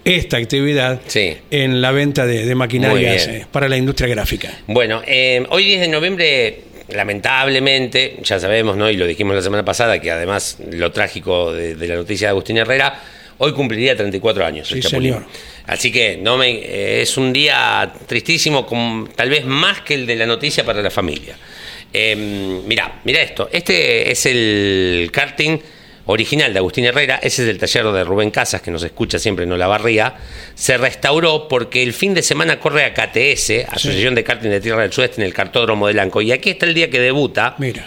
esta 0.05 0.37
actividad 0.37 1.01
Sí. 1.07 1.37
en 1.51 1.81
la 1.81 1.91
venta 1.93 2.27
de, 2.27 2.45
de 2.47 2.55
maquinarias 2.55 3.27
eh, 3.27 3.47
para 3.51 3.69
la 3.69 3.77
industria 3.77 4.09
gráfica. 4.09 4.51
Bueno, 4.67 5.03
eh, 5.07 5.45
hoy 5.51 5.65
10 5.65 5.81
de 5.81 5.89
noviembre, 5.89 6.59
lamentablemente, 6.89 8.17
ya 8.23 8.39
sabemos, 8.39 8.77
¿no? 8.77 8.91
Y 8.91 8.97
lo 8.97 9.07
dijimos 9.07 9.35
la 9.35 9.43
semana 9.43 9.65
pasada, 9.65 9.99
que 10.01 10.11
además 10.11 10.59
lo 10.71 10.93
trágico 10.93 11.53
de, 11.53 11.75
de 11.75 11.87
la 11.89 11.95
noticia 11.97 12.27
de 12.29 12.31
Agustín 12.31 12.59
Herrera, 12.59 13.01
hoy 13.39 13.53
cumpliría 13.53 13.97
34 13.97 14.45
años. 14.45 14.71
el 14.73 14.81
Chapulín. 14.83 15.13
señor. 15.15 15.27
Así 15.67 15.91
que 15.91 16.19
no 16.19 16.37
me, 16.37 16.51
eh, 16.51 17.01
es 17.03 17.17
un 17.17 17.33
día 17.33 17.91
tristísimo, 18.07 18.67
tal 19.17 19.31
vez 19.31 19.47
más 19.47 19.81
que 19.81 19.95
el 19.95 20.07
de 20.07 20.17
la 20.17 20.27
noticia 20.27 20.65
para 20.65 20.83
la 20.83 20.91
familia. 20.91 21.37
Eh, 21.93 22.61
mira, 22.67 23.01
mira 23.05 23.23
esto. 23.23 23.49
Este 23.51 24.11
es 24.13 24.27
el 24.27 25.09
karting 25.13 25.59
original 26.07 26.53
de 26.53 26.59
Agustín 26.59 26.85
Herrera. 26.85 27.19
Ese 27.23 27.43
es 27.43 27.49
el 27.49 27.59
taller 27.59 27.87
de 27.87 28.05
Rubén 28.05 28.31
Casas, 28.31 28.61
que 28.61 28.71
nos 28.71 28.83
escucha 28.83 29.19
siempre 29.19 29.45
en 29.45 29.53
Olavarría. 29.53 30.15
Se 30.55 30.77
restauró 30.77 31.49
porque 31.49 31.83
el 31.83 31.93
fin 31.93 32.15
de 32.15 32.23
semana 32.23 32.61
corre 32.61 32.85
a 32.85 32.95
KTS, 32.95 33.69
Asociación 33.69 34.15
de 34.15 34.25
Karting 34.25 34.51
de 34.51 34.61
Tierra 34.61 34.83
del 34.83 34.93
Sudeste, 34.93 35.21
en 35.21 35.27
el 35.27 35.35
cartódromo 35.35 35.87
de 35.87 35.95
Lanco. 35.95 36.21
Y 36.21 36.33
aquí 36.33 36.51
está 36.51 36.67
el 36.67 36.75
día 36.75 36.91
que 36.91 37.01
debuta 37.01 37.55
Mira, 37.59 37.87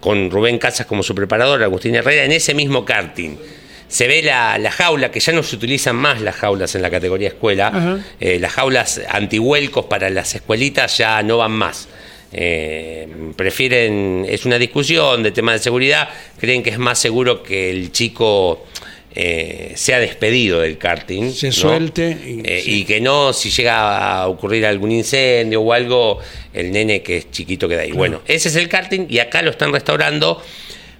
con 0.00 0.30
Rubén 0.30 0.58
Casas 0.58 0.86
como 0.86 1.02
su 1.02 1.14
preparador, 1.14 1.62
Agustín 1.62 1.94
Herrera, 1.94 2.24
en 2.24 2.32
ese 2.32 2.54
mismo 2.54 2.84
karting. 2.84 3.36
Se 3.88 4.06
ve 4.06 4.22
la, 4.22 4.58
la 4.58 4.70
jaula, 4.70 5.10
que 5.10 5.18
ya 5.18 5.32
no 5.32 5.42
se 5.42 5.56
utilizan 5.56 5.96
más 5.96 6.20
las 6.20 6.36
jaulas 6.36 6.74
en 6.74 6.82
la 6.82 6.90
categoría 6.90 7.28
escuela. 7.28 8.02
Eh, 8.20 8.38
las 8.38 8.52
jaulas 8.52 9.00
antihuelcos 9.08 9.86
para 9.86 10.10
las 10.10 10.34
escuelitas 10.34 10.98
ya 10.98 11.22
no 11.22 11.38
van 11.38 11.52
más. 11.52 11.88
Eh, 12.32 13.08
prefieren, 13.36 14.26
es 14.28 14.44
una 14.44 14.58
discusión 14.58 15.22
de 15.22 15.30
tema 15.32 15.52
de 15.52 15.58
seguridad, 15.58 16.08
creen 16.38 16.62
que 16.62 16.70
es 16.70 16.78
más 16.78 16.98
seguro 16.98 17.42
que 17.42 17.70
el 17.70 17.90
chico 17.92 18.66
eh, 19.14 19.72
sea 19.74 19.98
despedido 19.98 20.60
del 20.60 20.76
karting. 20.78 21.32
Se 21.32 21.46
¿no? 21.48 21.52
suelte 21.52 22.10
y- 22.24 22.40
Eh, 22.44 22.60
sí. 22.62 22.80
y 22.80 22.84
que 22.84 23.00
no, 23.00 23.32
si 23.32 23.50
llega 23.50 24.20
a 24.20 24.28
ocurrir 24.28 24.66
algún 24.66 24.92
incendio 24.92 25.62
o 25.62 25.72
algo, 25.72 26.18
el 26.52 26.70
nene 26.70 27.02
que 27.02 27.16
es 27.16 27.30
chiquito 27.30 27.66
queda 27.68 27.82
ahí. 27.82 27.92
Bueno, 27.92 28.20
ese 28.26 28.48
es 28.48 28.56
el 28.56 28.68
karting 28.68 29.06
y 29.08 29.18
acá 29.18 29.40
lo 29.42 29.50
están 29.50 29.72
restaurando 29.72 30.40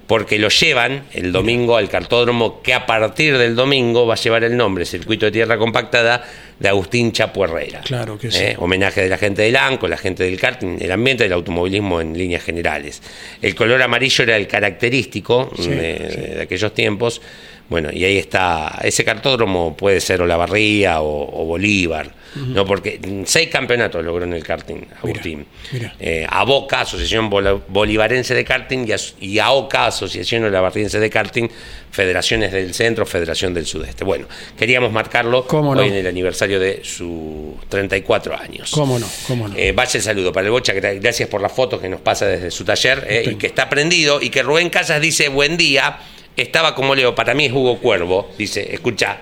porque 0.09 0.39
lo 0.39 0.49
llevan 0.49 1.05
el 1.13 1.31
domingo 1.33 1.77
al 1.77 1.89
cartódromo 1.89 2.61
que 2.63 2.75
a 2.75 2.87
partir 2.87 3.39
del 3.39 3.55
domingo 3.55 4.07
va 4.07 4.15
a 4.15 4.17
llevar 4.17 4.43
el 4.43 4.57
nombre 4.57 4.85
Circuito 4.87 5.27
de 5.27 5.33
Tierra 5.33 5.59
Compactada 5.59 6.25
de 6.59 6.69
Agustín 6.69 7.13
Chapo 7.13 7.45
Herrera. 7.45 7.83
Claro 7.85 8.19
que 8.19 8.31
sí. 8.33 8.39
Eh, 8.43 8.57
Homenaje 8.59 9.03
de 9.03 9.09
la 9.11 9.19
gente 9.19 9.43
del 9.43 9.55
ANCO, 9.55 9.87
la 9.87 9.99
gente 9.99 10.25
del 10.25 10.41
karting, 10.41 10.79
el 10.81 10.91
ambiente 10.91 11.25
del 11.25 11.35
automovilismo 11.35 12.01
en 12.01 12.17
líneas 12.19 12.43
generales. 12.43 13.03
El 13.43 13.55
color 13.55 13.81
amarillo 13.83 14.25
era 14.25 14.37
el 14.37 14.49
característico 14.49 15.51
Sí, 15.57 15.69
de, 15.69 16.11
sí. 16.11 16.35
de 16.37 16.43
aquellos 16.43 16.73
tiempos. 16.75 17.21
Bueno, 17.69 17.91
y 17.93 18.03
ahí 18.05 18.17
está, 18.17 18.79
ese 18.83 19.05
cartódromo 19.05 19.77
puede 19.77 20.01
ser 20.01 20.23
Olavarría 20.23 21.03
o, 21.03 21.43
o 21.43 21.45
Bolívar, 21.45 22.11
¿no? 22.35 22.65
Porque 22.67 23.01
seis 23.25 23.49
campeonatos 23.49 24.05
logró 24.05 24.25
en 24.25 24.33
el 24.35 24.43
karting 24.45 24.83
Agustín. 25.03 25.47
mira. 25.73 25.95
Eh, 25.99 26.27
ABOCA, 26.29 26.83
Asociación 26.83 27.29
Bola- 27.31 27.59
Bolivarense 27.69 28.35
de 28.35 28.45
Karting, 28.45 28.87
y, 28.89 28.93
as- 28.93 29.15
y 29.21 29.39
AOCA, 29.39 29.87
Asociación 29.87 30.45
Olavarriense 30.45 30.99
de 31.01 31.11
Karting, 31.11 31.49
Federaciones 31.91 32.53
del 32.53 32.75
Centro, 32.75 33.07
Federación 33.07 33.55
del 33.55 33.67
Sudeste. 33.67 34.05
Bueno, 34.05 34.27
queríamos 34.59 34.93
marcarlo 34.93 35.47
¿Cómo 35.47 35.75
no? 35.75 35.81
hoy 35.81 35.89
en 35.89 35.95
el 35.95 36.07
aniversario 36.07 36.61
de 36.61 36.81
sus 36.85 37.59
34 37.69 38.39
años. 38.39 38.71
cómo 38.73 38.99
no, 38.99 39.07
cómo 39.27 39.49
no. 39.49 39.57
Eh, 39.57 39.73
vaya 39.73 39.91
el 39.95 40.03
saludo 40.03 40.33
para 40.33 40.47
el 40.47 40.51
Bocha, 40.53 40.75
gra- 40.75 41.01
gracias 41.01 41.29
por 41.29 41.41
las 41.41 41.53
fotos 41.53 41.81
que 41.81 41.89
nos 41.89 42.01
pasa 42.01 42.27
desde 42.27 42.51
su 42.51 42.65
taller 42.65 43.07
eh, 43.09 43.31
y 43.33 43.35
que 43.37 43.47
está 43.49 43.69
prendido. 43.69 44.21
Y 44.21 44.31
que 44.31 44.43
Rubén 44.43 44.71
Casas 44.71 45.01
dice: 45.01 45.29
Buen 45.29 45.57
día, 45.57 45.99
estaba 46.37 46.75
como 46.75 46.95
Leo, 46.95 47.15
para 47.15 47.35
mí 47.35 47.47
es 47.47 47.53
Hugo 47.53 47.79
Cuervo. 47.79 48.31
Dice: 48.39 48.73
Escucha, 48.73 49.19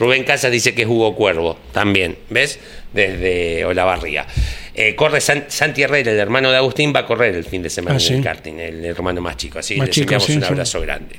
Rubén 0.00 0.24
Casas 0.24 0.50
dice 0.50 0.74
que 0.74 0.82
es 0.82 0.88
Hugo 0.88 1.14
Cuervo 1.14 1.56
también, 1.72 2.16
¿ves? 2.30 2.58
Desde 2.92 3.64
Olavarría. 3.66 4.26
Eh, 4.74 4.94
corre 4.96 5.20
San- 5.20 5.44
Santi 5.48 5.82
Herrera, 5.82 6.10
el 6.10 6.18
hermano 6.18 6.50
de 6.50 6.56
Agustín, 6.56 6.92
va 6.96 7.00
a 7.00 7.06
correr 7.06 7.34
el 7.34 7.44
fin 7.44 7.62
de 7.62 7.68
semana 7.70 7.96
Ah, 7.96 8.00
en 8.00 8.00
sí. 8.00 8.14
el 8.14 8.22
karting, 8.24 8.54
el 8.58 8.84
hermano 8.84 9.20
más 9.20 9.36
chico. 9.36 9.58
Así 9.58 9.76
Más 9.76 9.88
les 9.88 9.98
enviamos 9.98 10.24
sí, 10.24 10.32
un 10.36 10.40
sí. 10.40 10.46
abrazo 10.48 10.80
grande. 10.80 11.16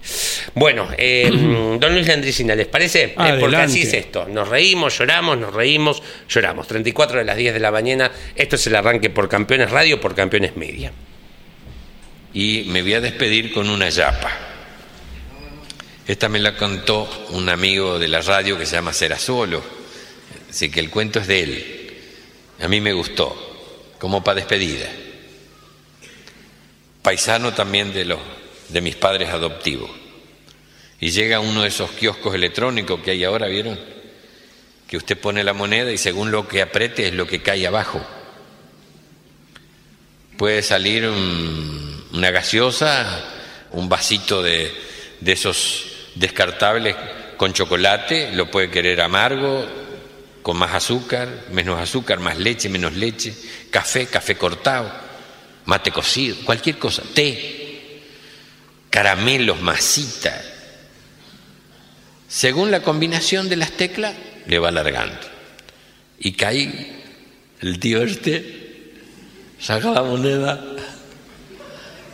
Bueno, 0.56 0.88
eh, 0.98 1.30
don 1.80 1.94
Luis 1.94 2.08
Landricina, 2.08 2.56
¿les 2.56 2.65
parece? 2.67 3.04
Eh, 3.17 3.38
porque 3.39 3.56
así 3.58 3.84
es 3.84 3.94
esto. 3.94 4.26
Nos 4.28 4.50
reímos, 4.50 4.98
lloramos, 4.98 5.38
nos 5.38 5.54
reímos, 5.54 6.02
lloramos. 6.28 6.67
34 6.67 7.20
de 7.20 7.26
las 7.26 7.38
10 7.38 7.54
de 7.54 7.60
la 7.60 7.72
mañana. 7.72 8.12
Esto 8.36 8.56
es 8.56 8.65
el 8.67 8.76
arranque 8.76 9.10
por 9.12 9.30
Campeones 9.30 9.70
Radio, 9.70 10.02
por 10.02 10.15
Campeones 10.15 10.58
Media. 10.58 10.91
y 12.34 12.63
me 12.70 12.82
voy 12.82 12.94
a 12.96 13.02
despedir 13.02 13.54
con 13.54 13.70
una 13.70 13.89
yapa. 13.89 14.32
Esta 16.08 16.28
me 16.30 16.40
la 16.40 16.58
contó 16.58 17.28
un 17.30 17.48
amigo 17.50 18.00
de 18.00 18.08
la 18.08 18.22
radio 18.22 18.58
que 18.58 18.66
se 18.66 18.76
llama 18.76 18.94
Serasolo, 18.94 19.64
así 20.50 20.70
que 20.70 20.80
el 20.80 20.90
cuento 20.90 21.20
es 21.20 21.28
de 21.28 21.44
él. 21.44 21.98
A 22.62 22.68
mí 22.68 22.82
me 22.82 22.94
gustó, 22.94 23.94
como 24.00 24.24
para 24.24 24.36
despedida. 24.38 24.90
Paisano 27.02 27.54
también 27.54 27.94
de 27.94 28.06
los 28.06 28.20
de 28.70 28.82
mis 28.82 28.96
padres 28.96 29.30
adoptivos. 29.30 29.90
Y 31.00 31.10
llega 31.12 31.40
uno 31.40 31.64
de 31.64 31.70
esos 31.70 31.92
kioscos 31.92 32.36
electrónicos 32.36 33.00
que 33.02 33.12
hay 33.12 33.24
ahora, 33.24 33.48
¿vieron? 33.48 33.80
Que 34.88 34.98
usted 34.98 35.18
pone 35.18 35.44
la 35.44 35.54
moneda 35.54 35.92
y 35.92 35.98
según 35.98 36.32
lo 36.32 36.48
que 36.48 36.62
apriete 36.62 37.08
es 37.08 37.14
lo 37.14 37.26
que 37.28 37.42
cae 37.42 37.66
abajo 37.68 38.06
puede 40.38 40.64
salir 40.64 41.08
un- 41.08 42.04
una 42.14 42.32
gaseosa, 42.32 43.26
un 43.74 43.88
vasito 43.88 44.42
de, 44.42 44.74
de 45.20 45.32
esos 45.34 45.86
descartables 46.15 46.95
con 47.38 47.54
chocolate, 47.54 48.32
lo 48.34 48.50
puede 48.50 48.69
querer 48.69 49.02
amargo, 49.02 49.65
con 50.41 50.58
más 50.58 50.74
azúcar, 50.74 51.45
menos 51.52 51.80
azúcar, 51.80 52.19
más 52.19 52.38
leche, 52.38 52.69
menos 52.69 52.93
leche, 52.93 53.34
café, 53.69 54.08
café 54.08 54.36
cortado, 54.36 54.91
mate 55.65 55.91
cocido, 55.91 56.38
cualquier 56.43 56.78
cosa, 56.78 57.04
té, 57.13 58.02
caramelos, 58.89 59.62
masita. 59.62 60.41
Según 62.28 62.71
la 62.71 62.82
combinación 62.82 63.50
de 63.50 63.58
las 63.58 63.71
teclas, 63.71 64.15
le 64.47 64.60
va 64.60 64.69
alargando. 64.69 65.19
Y 66.19 66.34
cae 66.34 67.02
el 67.62 67.80
tío 67.80 68.02
este 68.02 68.62
saca 69.60 69.91
la 69.91 70.02
moneda, 70.02 70.60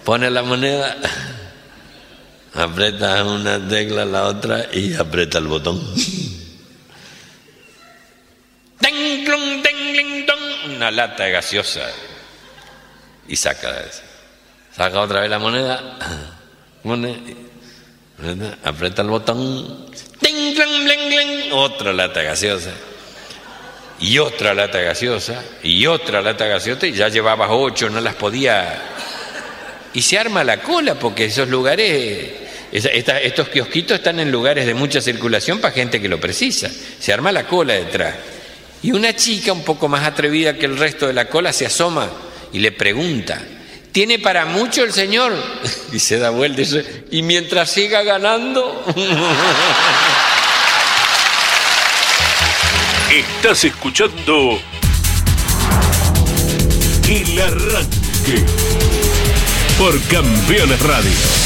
pone 0.04 0.30
la 0.30 0.44
moneda, 0.44 0.98
aprieta 2.58 3.24
una 3.24 3.66
tecla, 3.68 4.06
la 4.06 4.26
otra 4.26 4.68
y 4.74 4.94
aprieta 4.94 5.38
el 5.38 5.48
botón. 5.48 5.82
Una 10.76 10.92
lata 10.92 11.24
de 11.24 11.32
gaseosa. 11.32 11.82
Y 13.28 13.36
saca. 13.36 13.74
Saca 14.76 15.00
otra 15.00 15.22
vez 15.22 15.30
la 15.30 15.40
moneda, 15.40 15.98
aprieta 18.64 19.02
el 19.02 19.08
botón, 19.08 19.88
otra 21.52 21.94
lata 21.94 22.22
gaseosa. 22.22 22.72
Y 24.00 24.20
otra 24.20 24.54
lata 24.54 24.80
gaseosa, 24.80 25.44
y 25.64 25.88
otra 25.88 26.22
lata 26.22 26.46
gaseosa, 26.46 26.86
y 26.86 26.94
ya 26.94 27.10
llevabas 27.10 27.50
ocho, 27.52 27.90
no 27.90 28.00
las 28.00 28.14
podía. 28.14 28.80
Y 29.96 30.04
se 30.04 30.20
arma 30.20 30.44
la 30.44 30.62
cola, 30.62 30.94
porque 30.94 31.26
esos 31.26 31.48
lugares, 31.48 32.47
estos 32.72 33.50
kiosquitos 33.50 33.98
están 33.98 34.20
en 34.20 34.32
lugares 34.32 34.66
de 34.66 34.74
mucha 34.74 35.02
circulación 35.02 35.60
para 35.60 35.74
gente 35.74 36.02
que 36.02 36.10
lo 36.10 36.20
precisa. 36.20 36.70
Se 37.00 37.14
arma 37.14 37.32
la 37.32 37.48
cola 37.48 37.74
detrás. 37.74 38.16
Y 38.84 38.92
una 38.92 39.16
chica 39.16 39.54
un 39.54 39.64
poco 39.64 39.88
más 39.88 40.06
atrevida 40.06 40.58
que 40.58 40.66
el 40.66 40.78
resto 40.78 41.08
de 41.08 41.14
la 41.14 41.28
cola 41.28 41.52
se 41.54 41.66
asoma 41.66 42.10
y 42.54 42.60
le 42.60 42.72
pregunta, 42.72 43.42
¿tiene 43.92 44.20
para 44.20 44.46
mucho 44.46 44.84
el 44.84 44.94
señor? 44.94 45.34
Y 45.92 46.00
se 46.00 46.18
da 46.18 46.32
vuelta 46.32 46.62
y 46.62 47.20
¿y 47.20 47.22
mientras 47.22 47.72
siga 47.72 48.04
ganando? 48.04 48.84
Estás 53.10 53.64
escuchando 53.64 54.60
El 57.08 57.42
Arranque 57.42 58.44
por 59.78 59.98
Campeones 60.08 60.82
Radio. 60.82 61.37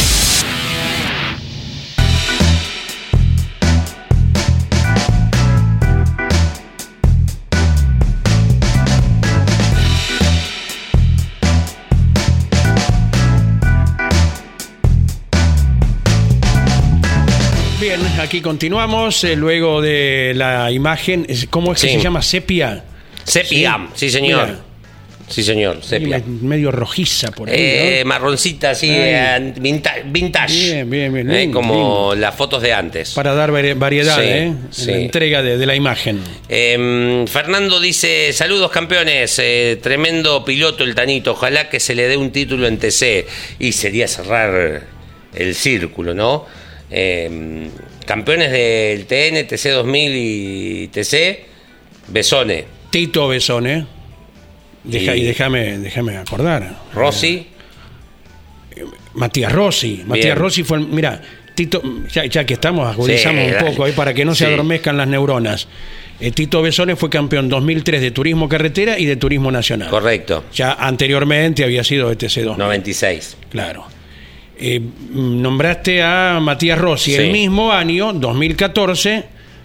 Aquí 18.22 18.42
continuamos. 18.42 19.24
eh, 19.24 19.36
luego 19.36 19.82
de 19.82 20.34
la 20.36 20.72
imagen, 20.72 21.26
¿cómo 21.50 21.74
es 21.74 21.82
que 21.82 21.88
Sí. 21.90 21.94
se 21.96 22.02
llama? 22.02 22.22
Sepia. 22.22 22.84
Sepia, 23.24 23.88
sí, 23.94 24.10
señor. 24.10 24.48
Mira, 24.48 24.60
Sí, 25.30 25.44
señor, 25.44 25.82
sepia. 25.82 26.22
me- 26.26 26.50
medio 26.50 26.72
rojiza 26.72 27.32
por 27.32 27.48
ahí. 27.50 27.56
Eh, 27.58 28.00
¿no? 28.04 28.10
marroncita, 28.10 28.72
así, 28.72 28.88
eh, 28.92 29.54
vinta- 29.62 29.96
vintage. 30.06 30.54
Bien, 30.54 30.90
bien, 30.90 31.14
bien, 31.14 31.32
Eh, 31.32 31.52
como 31.52 32.14
las 32.16 32.36
fotos 32.36 32.62
de 32.62 32.74
antes. 32.74 33.12
Para 33.14 33.34
dar 33.34 33.50
vari- 33.52 33.78
variedad 33.78 34.18
Sí, 34.18 34.24
¿eh? 34.26 34.54
sí. 34.72 34.86
la 34.92 34.98
entrega 34.98 35.42
de, 35.42 35.58
de 35.58 35.66
la 35.66 35.76
imagen. 35.76 36.20
Eh, 36.50 37.24
Fernando 37.30 37.80
dice, 37.80 38.34
saludos 38.34 38.72
campeones, 38.72 39.42
tremendo 39.82 40.44
piloto 40.44 40.84
el 40.84 40.96
Tanito, 40.96 41.32
ojalá 41.32 41.70
que 41.70 41.80
se 41.80 41.96
le 41.96 42.10
dé 42.10 42.18
un 42.18 42.32
título 42.32 42.68
en 42.68 42.78
TC 42.78 43.26
y 43.60 43.72
sería 43.72 44.10
cerrar 44.10 44.82
el 45.34 45.56
círculo, 45.56 46.14
¿no? 46.14 46.46
Eh, 48.02 48.06
campeones 48.06 48.52
del 48.52 49.06
TN, 49.06 49.44
TC 49.48 49.70
2000 49.70 50.12
y 50.16 50.88
TC, 50.88 51.46
Besone, 52.10 52.66
Tito 52.90 53.28
Besone. 53.28 53.86
Deja, 54.84 55.16
Y- 55.16 55.22
y 55.22 55.24
déjame, 55.26 55.78
déjame 55.78 56.18
acordar. 56.18 56.76
Rossi, 56.94 57.48
Matías 59.14 59.52
Rossi. 59.52 60.04
Matías 60.06 60.26
Bien. 60.26 60.38
Rossi 60.38 60.64
fue 60.64 60.78
el. 60.80 60.88
Mira, 60.88 61.22
Tito, 61.54 61.82
ya, 62.12 62.26
ya 62.26 62.46
que 62.46 62.54
estamos, 62.56 62.88
agudizamos 62.88 63.44
Sí, 63.46 63.54
un 63.60 63.66
poco 63.72 63.84
ahí 63.86 63.92
para 63.92 64.14
que 64.14 64.24
no 64.26 64.34
se 64.34 64.46
adormezcan 64.46 64.98
las 64.98 65.08
neuronas. 65.08 65.68
Eh, 66.20 66.32
Tito 66.32 66.62
Besone 66.62 66.96
fue 66.96 67.10
campeón 67.10 67.50
2003 67.50 68.00
de 68.02 68.12
turismo 68.12 68.48
carretera 68.48 68.98
y 68.98 69.06
de 69.06 69.16
turismo 69.18 69.52
nacional. 69.52 69.90
correcto, 69.90 70.46
Ya 70.54 70.74
anteriormente 70.74 71.64
había 71.64 71.84
sido 71.84 72.10
de 72.10 72.16
TC2. 72.18 72.58
96. 72.58 73.38
Claro. 73.50 73.86
Eh, 74.62 74.80
nombraste 75.14 76.04
a 76.04 76.40
Matías 76.40 76.78
Rossi, 76.78 77.12
Sí. 77.12 77.18
el 77.18 77.32
mismo 77.32 77.72
año, 77.72 78.14
2014, 78.14 79.24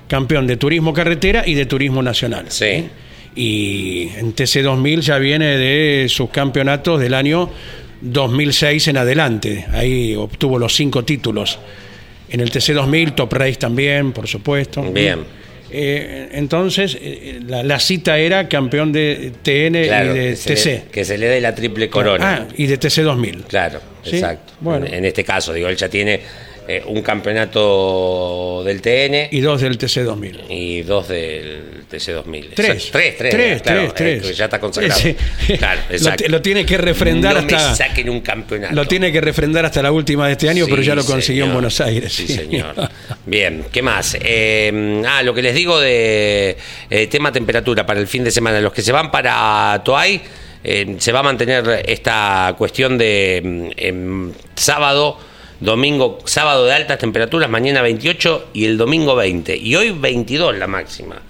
campeón 0.08 0.46
de 0.46 0.56
turismo 0.56 0.92
carretera 0.94 1.42
y 1.46 1.54
de 1.54 1.66
turismo 1.66 2.02
nacional. 2.02 2.46
Sí. 2.48 2.86
Y 3.34 4.08
en 4.16 4.34
TC2000 4.34 5.00
ya 5.02 5.18
viene 5.18 5.58
de 5.58 6.08
sus 6.08 6.30
campeonatos 6.30 6.98
del 7.00 7.12
año 7.12 7.50
2006 8.00 8.88
en 8.88 8.96
adelante. 8.96 9.66
Ahí 9.72 10.14
obtuvo 10.14 10.58
los 10.58 10.74
cinco 10.74 11.04
títulos. 11.04 11.58
En 12.30 12.40
el 12.40 12.50
TC2000, 12.50 13.14
Top 13.14 13.32
Race 13.34 13.56
también, 13.56 14.12
por 14.12 14.26
supuesto. 14.26 14.82
Bien. 14.82 15.20
Eh, 15.70 16.28
entonces, 16.32 16.96
eh, 17.00 17.40
la, 17.46 17.62
la 17.62 17.78
cita 17.80 18.18
era 18.18 18.48
campeón 18.48 18.92
de 18.92 19.32
TN 19.42 19.82
Claro, 19.84 20.14
y 20.14 20.18
de 20.18 20.30
que, 20.30 20.36
se 20.36 20.54
TC. 20.54 20.66
le, 20.66 20.82
que 20.92 21.04
se 21.04 21.18
le 21.18 21.26
dé 21.28 21.40
la 21.40 21.54
triple 21.54 21.88
corona. 21.90 22.46
Ah, 22.48 22.54
y 22.56 22.66
de 22.66 22.78
TC2000. 22.78 23.44
Claro, 23.44 23.80
Sí, 24.02 24.16
exacto. 24.16 24.52
bueno. 24.60 24.86
En, 24.86 24.94
en 24.94 25.04
este 25.06 25.24
caso, 25.24 25.52
digo, 25.52 25.68
él 25.68 25.76
ya 25.76 25.88
tiene 25.88 26.20
eh, 26.68 26.82
un 26.86 27.02
campeonato 27.02 28.62
del 28.64 28.80
TN 28.82 29.28
Y 29.30 29.40
dos 29.40 29.60
del 29.60 29.78
TC2000. 29.78 30.44
y 30.50 30.82
dos 30.82 31.08
del 31.08 31.84
TC2000. 31.90 32.48
Tres. 32.54 32.68
Exacto. 32.70 32.92
Tres, 32.98 33.16
tres. 33.18 33.30
Tres, 33.34 33.62
claro, 33.62 33.80
tres, 33.80 33.94
tres. 33.94 34.24
eh, 34.24 34.28
que 34.28 34.34
ya 34.34 34.44
está 34.44 34.58
consagrado. 34.60 35.00
Sí. 35.00 35.16
Claro, 35.58 35.80
Lo 35.88 35.94
exacto. 35.96 36.24
lo 36.28 36.42
tiene 36.42 36.66
que 36.66 36.76
refrendar 36.78 37.34
no 37.34 37.40
hasta- 37.40 37.70
me 37.70 37.76
saquen 37.76 38.10
un 38.10 38.20
campeonato. 38.20 38.74
Lo 38.74 38.86
tiene 38.86 39.12
que 39.12 39.20
refrendar 39.20 39.64
hasta 39.64 39.82
la 39.82 39.92
última 39.92 40.26
de 40.26 40.32
este 40.32 40.48
año, 40.48 40.66
pero 40.68 40.82
ya 40.82 40.94
lo 40.94 41.04
consiguió 41.04 41.44
en. 41.46 41.52
Buenos 41.52 41.80
Aires. 41.80 42.12
Sí, 42.12 42.26
señor. 42.28 42.74
Bien, 43.24 43.64
¿qué 43.72 43.82
más? 43.82 44.16
Eh, 44.20 45.02
ah, 45.06 45.22
lo 45.22 45.32
que 45.34 45.42
les 45.42 45.54
digo 45.54 45.78
de 45.80 46.56
eh, 46.90 47.06
tema 47.06 47.32
temperatura 47.32 47.86
para 47.86 48.00
el 48.00 48.06
fin 48.06 48.24
de 48.24 48.30
semana. 48.30 48.60
Los 48.60 48.72
que 48.72 48.82
se 48.82 48.92
van 48.92 49.10
para 49.10 49.80
Toay, 49.84 50.20
eh, 50.64 50.96
se 50.98 51.12
va 51.12 51.20
a 51.20 51.22
mantener 51.22 51.84
esta 51.86 52.54
cuestión 52.58 52.98
de 52.98 53.70
mm, 53.94 54.30
sábado, 54.54 55.18
domingo, 55.60 56.18
sábado 56.24 56.66
de 56.66 56.72
altas 56.74 56.98
temperaturas, 56.98 57.48
mañana 57.48 57.82
28 57.82 58.50
y 58.52 58.66
el 58.66 58.76
domingo 58.76 59.14
20. 59.14 59.56
Y 59.56 59.76
hoy 59.76 59.90
22 59.90 60.58
la 60.58 60.66
máxima. 60.66 61.22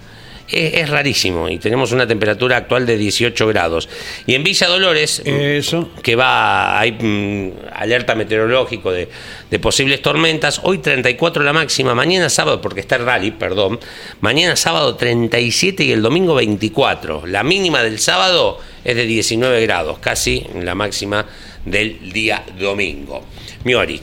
Es, 0.48 0.74
es 0.74 0.88
rarísimo 0.88 1.48
y 1.48 1.58
tenemos 1.58 1.90
una 1.90 2.06
temperatura 2.06 2.56
actual 2.56 2.86
de 2.86 2.96
18 2.96 3.46
grados. 3.48 3.88
Y 4.26 4.34
en 4.34 4.44
Villa 4.44 4.68
Dolores, 4.68 5.20
Eso. 5.24 5.90
que 6.02 6.14
va, 6.14 6.78
hay 6.78 6.92
mm, 6.92 7.52
alerta 7.72 8.14
meteorológico 8.14 8.92
de, 8.92 9.08
de 9.50 9.58
posibles 9.58 10.02
tormentas. 10.02 10.60
Hoy 10.62 10.78
34 10.78 11.42
la 11.42 11.52
máxima, 11.52 11.94
mañana 11.94 12.28
sábado, 12.28 12.60
porque 12.60 12.80
está 12.80 12.96
el 12.96 13.04
rally, 13.04 13.32
perdón. 13.32 13.80
Mañana 14.20 14.54
sábado 14.54 14.94
37 14.94 15.82
y 15.82 15.92
el 15.92 16.02
domingo 16.02 16.34
24. 16.34 17.26
La 17.26 17.42
mínima 17.42 17.82
del 17.82 17.98
sábado 17.98 18.60
es 18.84 18.94
de 18.94 19.04
19 19.04 19.60
grados, 19.62 19.98
casi 19.98 20.46
la 20.62 20.76
máxima 20.76 21.26
del 21.66 22.10
día 22.12 22.42
domingo. 22.58 23.26
Miori, 23.64 24.00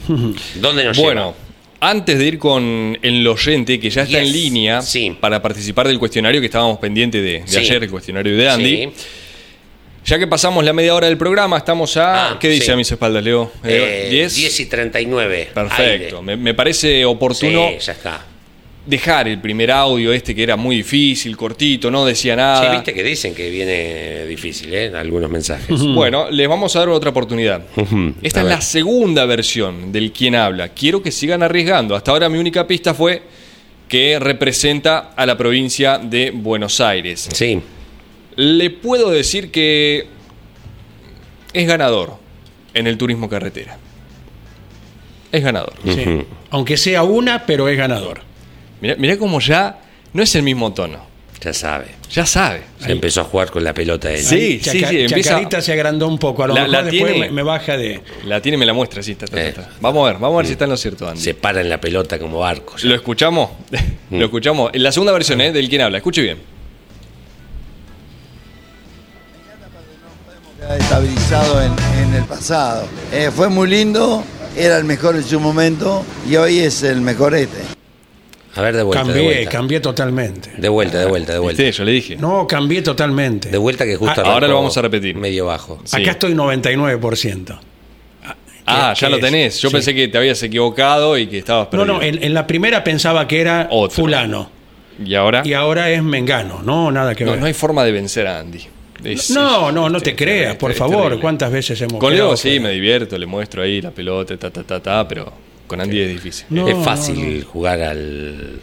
¿dónde 0.56 0.84
nos 0.84 0.96
Bueno, 0.96 1.34
lleva? 1.34 1.90
antes 1.90 2.18
de 2.18 2.26
ir 2.26 2.38
con 2.38 2.96
el 3.02 3.26
oyente 3.26 3.80
que 3.80 3.90
ya 3.90 4.02
está 4.02 4.20
Yes, 4.20 4.28
en 4.28 4.32
línea 4.32 4.82
sí. 4.82 5.16
para 5.20 5.42
participar 5.42 5.88
del 5.88 5.98
cuestionario 5.98 6.40
que 6.40 6.46
estábamos 6.46 6.78
pendientes 6.78 7.22
de, 7.22 7.40
de 7.40 7.48
Sí. 7.48 7.56
ayer, 7.58 7.82
el 7.82 7.90
cuestionario 7.90 8.36
de 8.36 8.48
Andy. 8.48 8.76
Sí. 8.76 8.92
Ya 10.06 10.18
que 10.18 10.26
pasamos 10.26 10.62
la 10.64 10.74
media 10.74 10.94
hora 10.94 11.06
del 11.06 11.16
programa, 11.16 11.56
estamos 11.56 11.96
a. 11.96 12.32
Ah, 12.32 12.38
¿Qué 12.38 12.50
dice 12.50 12.66
sí. 12.66 12.70
a 12.72 12.76
mis 12.76 12.92
espaldas, 12.92 13.24
Leo? 13.24 13.50
Eh, 13.64 14.08
10. 14.10 14.34
10 14.36 14.60
y 14.60 14.66
39. 14.66 15.48
Perfecto. 15.54 16.20
Me, 16.20 16.36
me 16.36 16.52
parece 16.52 17.06
oportuno 17.06 17.68
Sí, 17.70 17.86
ya 17.86 17.92
está. 17.92 18.26
Dejar 18.86 19.28
el 19.28 19.40
primer 19.40 19.70
audio 19.70 20.12
este 20.12 20.34
que 20.34 20.42
era 20.42 20.56
muy 20.56 20.76
difícil, 20.76 21.36
cortito, 21.36 21.90
no 21.90 22.04
decía 22.04 22.34
Sí, 22.34 22.36
nada. 22.36 22.70
viste 22.72 22.92
que 22.92 23.02
dicen 23.02 23.34
que 23.34 23.48
viene 23.50 24.26
difícil, 24.26 24.72
¿eh? 24.74 24.92
Algunos 24.94 25.30
mensajes. 25.30 25.80
Bueno, 25.94 26.30
les 26.30 26.48
vamos 26.48 26.74
a 26.76 26.80
dar 26.80 26.88
otra 26.90 27.10
oportunidad. 27.10 27.62
Esta 28.22 28.40
a 28.40 28.42
es 28.42 28.48
ver. 28.48 28.56
la 28.56 28.60
segunda 28.60 29.24
versión 29.26 29.90
del 29.92 30.12
quien 30.12 30.34
habla. 30.34 30.68
Quiero 30.70 31.02
que 31.02 31.10
sigan 31.10 31.42
arriesgando. 31.42 31.94
Hasta 31.96 32.10
ahora 32.10 32.28
mi 32.28 32.38
única 32.38 32.66
pista 32.66 32.92
fue 32.94 33.22
que 33.88 34.18
representa 34.18 35.12
a 35.16 35.24
la 35.26 35.36
provincia 35.38 35.98
de 35.98 36.30
Buenos 36.30 36.80
Aires. 36.80 37.28
Sí. 37.32 37.60
Le 38.36 38.70
puedo 38.70 39.10
decir 39.10 39.50
que 39.50 40.06
es 41.52 41.66
ganador 41.66 42.14
en 42.74 42.86
el 42.86 42.98
turismo 42.98 43.28
carretera. 43.28 43.78
Es 45.30 45.42
ganador. 45.42 45.72
Sí. 45.84 46.04
Aunque 46.50 46.76
sea 46.76 47.02
una, 47.02 47.46
pero 47.46 47.68
es 47.68 47.76
ganador. 47.78 48.20
Mirá, 48.84 48.96
mirá 48.96 49.16
cómo 49.16 49.40
ya 49.40 49.78
no 50.12 50.22
es 50.22 50.34
el 50.34 50.42
mismo 50.42 50.70
tono. 50.74 50.98
Ya 51.40 51.54
sabe. 51.54 51.86
Ya 52.10 52.26
sabe. 52.26 52.60
Se 52.78 52.92
empezó 52.92 53.22
a 53.22 53.24
jugar 53.24 53.50
con 53.50 53.64
la 53.64 53.72
pelota 53.72 54.10
él. 54.12 54.22
Sí. 54.22 54.60
Chaca- 54.62 54.88
sí, 54.90 55.00
empieza- 55.00 55.30
Chacarita 55.30 55.62
se 55.62 55.72
agrandó 55.72 56.06
un 56.06 56.18
poco. 56.18 56.44
A 56.44 56.48
lo 56.48 56.54
La- 56.54 56.60
mejor 56.60 56.72
la 56.72 56.82
después 56.84 57.12
tiene- 57.12 57.26
me, 57.28 57.32
me 57.32 57.42
baja 57.42 57.76
de. 57.78 58.02
La 58.26 58.42
tiene, 58.42 58.58
me 58.58 58.66
la 58.66 58.74
muestra, 58.74 59.02
sí, 59.02 59.12
está, 59.12 59.24
está, 59.24 59.42
Eh. 59.42 59.48
está. 59.48 59.70
Vamos 59.80 60.04
a 60.06 60.12
ver, 60.12 60.20
vamos 60.20 60.34
a 60.34 60.36
ver 60.38 60.46
si 60.46 60.52
está 60.52 60.64
en 60.64 60.70
lo 60.70 60.76
cierto, 60.76 61.08
Andy. 61.08 61.20
Se 61.22 61.32
para 61.34 61.62
en 61.62 61.70
la 61.70 61.80
pelota 61.80 62.18
como 62.18 62.40
barco. 62.40 62.76
ya. 62.76 62.88
¿Lo 62.90 62.94
escuchamos? 62.94 63.50
Mm. 64.10 64.18
Lo 64.18 64.26
escuchamos. 64.26 64.70
En 64.74 64.82
la 64.82 64.92
segunda 64.92 65.12
versión, 65.12 65.40
¿eh? 65.40 65.50
Del 65.50 65.66
quien 65.70 65.80
habla. 65.80 65.96
Escuche 65.96 66.20
bien. 66.20 66.38
estabilizado 70.78 71.60
en, 71.62 71.72
en 72.02 72.14
el 72.14 72.24
pasado. 72.24 72.86
Eh, 73.12 73.30
fue 73.34 73.48
muy 73.48 73.68
lindo, 73.68 74.24
era 74.56 74.76
el 74.78 74.84
mejor 74.84 75.14
en 75.16 75.22
su 75.24 75.38
momento 75.40 76.04
y 76.28 76.36
hoy 76.36 76.58
es 76.60 76.82
el 76.82 77.00
mejor 77.00 77.34
este. 77.34 77.58
A 78.56 78.62
ver, 78.62 78.76
de 78.76 78.82
vuelta. 78.82 79.02
de 79.04 79.08
cambié, 79.12 79.24
vuelta. 79.34 79.50
cambié 79.50 79.80
totalmente. 79.80 80.50
De 80.56 80.68
vuelta, 80.68 80.98
de 80.98 81.06
vuelta, 81.06 81.32
de 81.32 81.38
vuelta. 81.40 81.62
¿Viste? 81.62 81.76
Yo 81.78 81.84
le 81.84 81.92
dije. 81.92 82.16
No, 82.16 82.46
cambié 82.46 82.82
totalmente. 82.82 83.48
De 83.50 83.58
vuelta 83.58 83.84
que 83.84 83.96
justo 83.96 84.22
Ah, 84.24 84.32
ahora 84.32 84.46
lo 84.48 84.54
vamos 84.54 84.76
a 84.76 84.82
repetir. 84.82 85.16
Medio 85.16 85.46
bajo. 85.46 85.80
Sí. 85.84 86.00
Acá 86.00 86.12
estoy 86.12 86.34
99%. 86.34 87.58
Ah, 88.66 88.94
¿Qué- 88.94 89.00
ya 89.02 89.08
lo 89.10 89.18
tenés. 89.18 89.60
Yo 89.60 89.68
Sí. 89.68 89.74
pensé 89.74 89.94
que 89.94 90.08
te 90.08 90.16
habías 90.18 90.42
equivocado 90.42 91.18
y 91.18 91.26
que 91.26 91.38
estabas 91.38 91.66
No, 91.66 91.70
perdido. 91.70 91.94
no, 91.94 92.02
en, 92.02 92.22
en 92.22 92.32
la 92.32 92.46
primera 92.46 92.82
pensaba 92.82 93.26
que 93.28 93.40
era 93.40 93.68
Otro. 93.70 93.94
fulano. 94.02 94.50
¿Y 95.04 95.14
ahora? 95.16 95.42
Y 95.44 95.52
ahora 95.52 95.90
es 95.90 96.02
mengano. 96.02 96.62
No, 96.64 96.90
nada 96.90 97.14
que 97.14 97.24
No, 97.24 97.32
ver. 97.32 97.40
no 97.40 97.46
hay 97.46 97.52
forma 97.52 97.84
de 97.84 97.92
vencer 97.92 98.26
a 98.26 98.38
Andy. 98.38 98.60
Es- 99.02 99.30
No, 99.30 99.70
no, 99.70 99.90
no 99.90 100.00
te 100.00 100.14
creas, 100.16 100.56
por 100.56 100.70
es 100.70 100.78
favor. 100.78 101.02
terrible. 101.02 101.20
¿Cuántas 101.20 101.52
veces 101.52 101.78
hemos 101.82 101.98
Con 102.00 102.14
Leo 102.14 102.36
sí, 102.38 102.58
me 102.60 102.70
divierto, 102.70 103.18
le 103.18 103.26
muestro 103.26 103.62
ahí 103.62 103.82
la 103.82 103.90
pelota, 103.90 104.36
ta, 104.38 104.50
ta, 104.50 104.62
ta, 104.62 104.80
ta, 104.80 105.06
pero 105.06 105.30
con 105.66 105.80
Andy 105.80 106.00
es 106.00 106.08
difícil. 106.10 106.46
No, 106.50 106.68
es 106.68 106.76
no, 106.76 106.82
fácil 106.84 107.40
no. 107.40 107.46
jugar 107.46 107.80
al. 107.82 108.60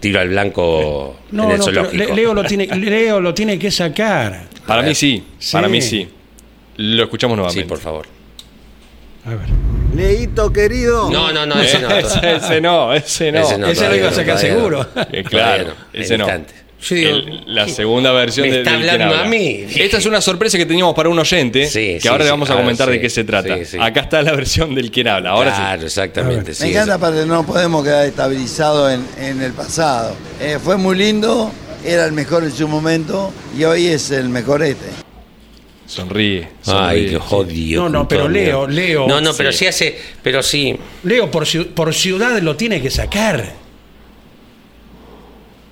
tiro 0.00 0.20
al 0.20 0.28
blanco 0.28 1.16
No, 1.30 1.44
en 1.44 1.50
el 1.52 1.58
no, 1.58 1.64
zoológico. 1.64 1.96
Le- 1.96 2.14
Leo 2.14 2.34
lo, 2.34 2.44
tiene, 2.44 2.66
Leo 2.66 3.20
lo 3.20 3.32
tiene 3.34 3.58
que 3.58 3.70
sacar. 3.70 4.48
Para 4.66 4.82
mí 4.82 4.94
sí, 4.94 5.22
Sí. 5.38 5.52
para 5.52 5.68
mí 5.68 5.80
sí. 5.80 6.08
Lo 6.76 7.04
escuchamos 7.04 7.36
nuevamente. 7.36 7.62
Sí, 7.62 7.68
por 7.68 7.78
favor. 7.78 8.06
A 9.26 9.30
ver. 9.30 9.46
Leito 9.94 10.52
querido. 10.52 11.08
No, 11.10 11.32
no, 11.32 11.46
no, 11.46 11.60
ese 11.60 11.78
no. 11.80 11.88
ese, 11.90 12.18
ese 12.36 12.60
no, 12.60 12.92
ese 12.92 13.30
no. 13.32 13.38
Ese 13.40 13.58
no, 13.58 13.66
Ese 13.68 13.88
lo 13.88 13.94
iba 13.96 14.08
a 14.08 14.10
no, 14.10 14.16
sacar 14.16 14.38
seguro. 14.38 14.86
no. 14.94 15.02
Eh, 15.12 15.22
claro, 15.24 15.68
no, 15.68 15.74
ese 16.00 16.18
no. 16.18 16.26
Instante. 16.92 17.02
Yo 17.02 17.16
digo, 17.30 17.38
El- 17.46 17.54
la 17.54 17.68
segunda 17.68 18.12
versión 18.12 18.46
¿Me 18.48 18.52
de, 18.54 18.58
está 18.60 18.74
hablando 18.74 19.04
habla. 19.04 19.22
a 19.22 19.24
mí? 19.28 19.64
Esta 19.74 19.96
es 19.98 20.06
una 20.06 20.20
sorpresa 20.20 20.58
que 20.58 20.66
teníamos 20.66 20.94
para 20.94 21.08
un 21.08 21.18
oyente, 21.18 21.66
Sí, 21.66 21.94
que 21.94 22.00
sí, 22.00 22.08
ahora 22.08 22.24
le 22.24 22.30
vamos 22.30 22.50
a 22.50 22.56
comentar 22.56 22.88
de 22.90 23.00
qué 23.00 23.08
se 23.10 23.24
trata. 23.24 23.56
sí, 23.58 23.64
sí. 23.64 23.78
Acá 23.80 24.00
está 24.02 24.22
la 24.22 24.32
versión 24.32 24.74
del 24.74 24.90
Quién 24.90 25.08
habla. 25.08 25.30
Ahora 25.30 25.54
claro, 25.54 25.80
sí. 25.80 25.86
exactamente. 25.86 26.52
Me 26.60 26.70
encanta, 26.70 26.98
pero 26.98 27.26
no 27.26 27.44
podemos 27.46 27.82
quedar 27.84 28.06
estabilizados 28.06 28.92
en, 28.92 29.04
en 29.24 29.40
el 29.42 29.52
pasado. 29.52 30.16
Eh, 30.40 30.58
fue 30.62 30.76
muy 30.76 30.96
lindo, 30.96 31.50
era 31.84 32.04
el 32.04 32.12
mejor 32.12 32.44
en 32.44 32.52
su 32.52 32.68
momento 32.68 33.32
y 33.58 33.64
hoy 33.64 33.86
es 33.86 34.10
el 34.10 34.28
mejor 34.28 34.62
este. 34.62 34.86
Sonríe. 35.86 36.48
Ay, 36.66 37.08
qué 37.10 37.18
jodido. 37.18 37.82
No, 37.82 37.88
no, 37.90 38.08
pero 38.08 38.26
Leo. 38.28 38.66
Leo. 38.66 39.06
No, 39.06 39.20
no, 39.20 39.34
pero 39.34 39.52
Sí. 39.52 39.58
sí 39.58 39.66
hace. 39.66 39.98
Pero 40.22 40.42
sí. 40.42 40.74
Leo 41.02 41.30
por, 41.30 41.44
ciu- 41.44 41.66
por 41.68 41.92
ciudad 41.94 42.40
lo 42.40 42.56
tiene 42.56 42.80
que 42.80 42.90
sacar. 42.90 43.52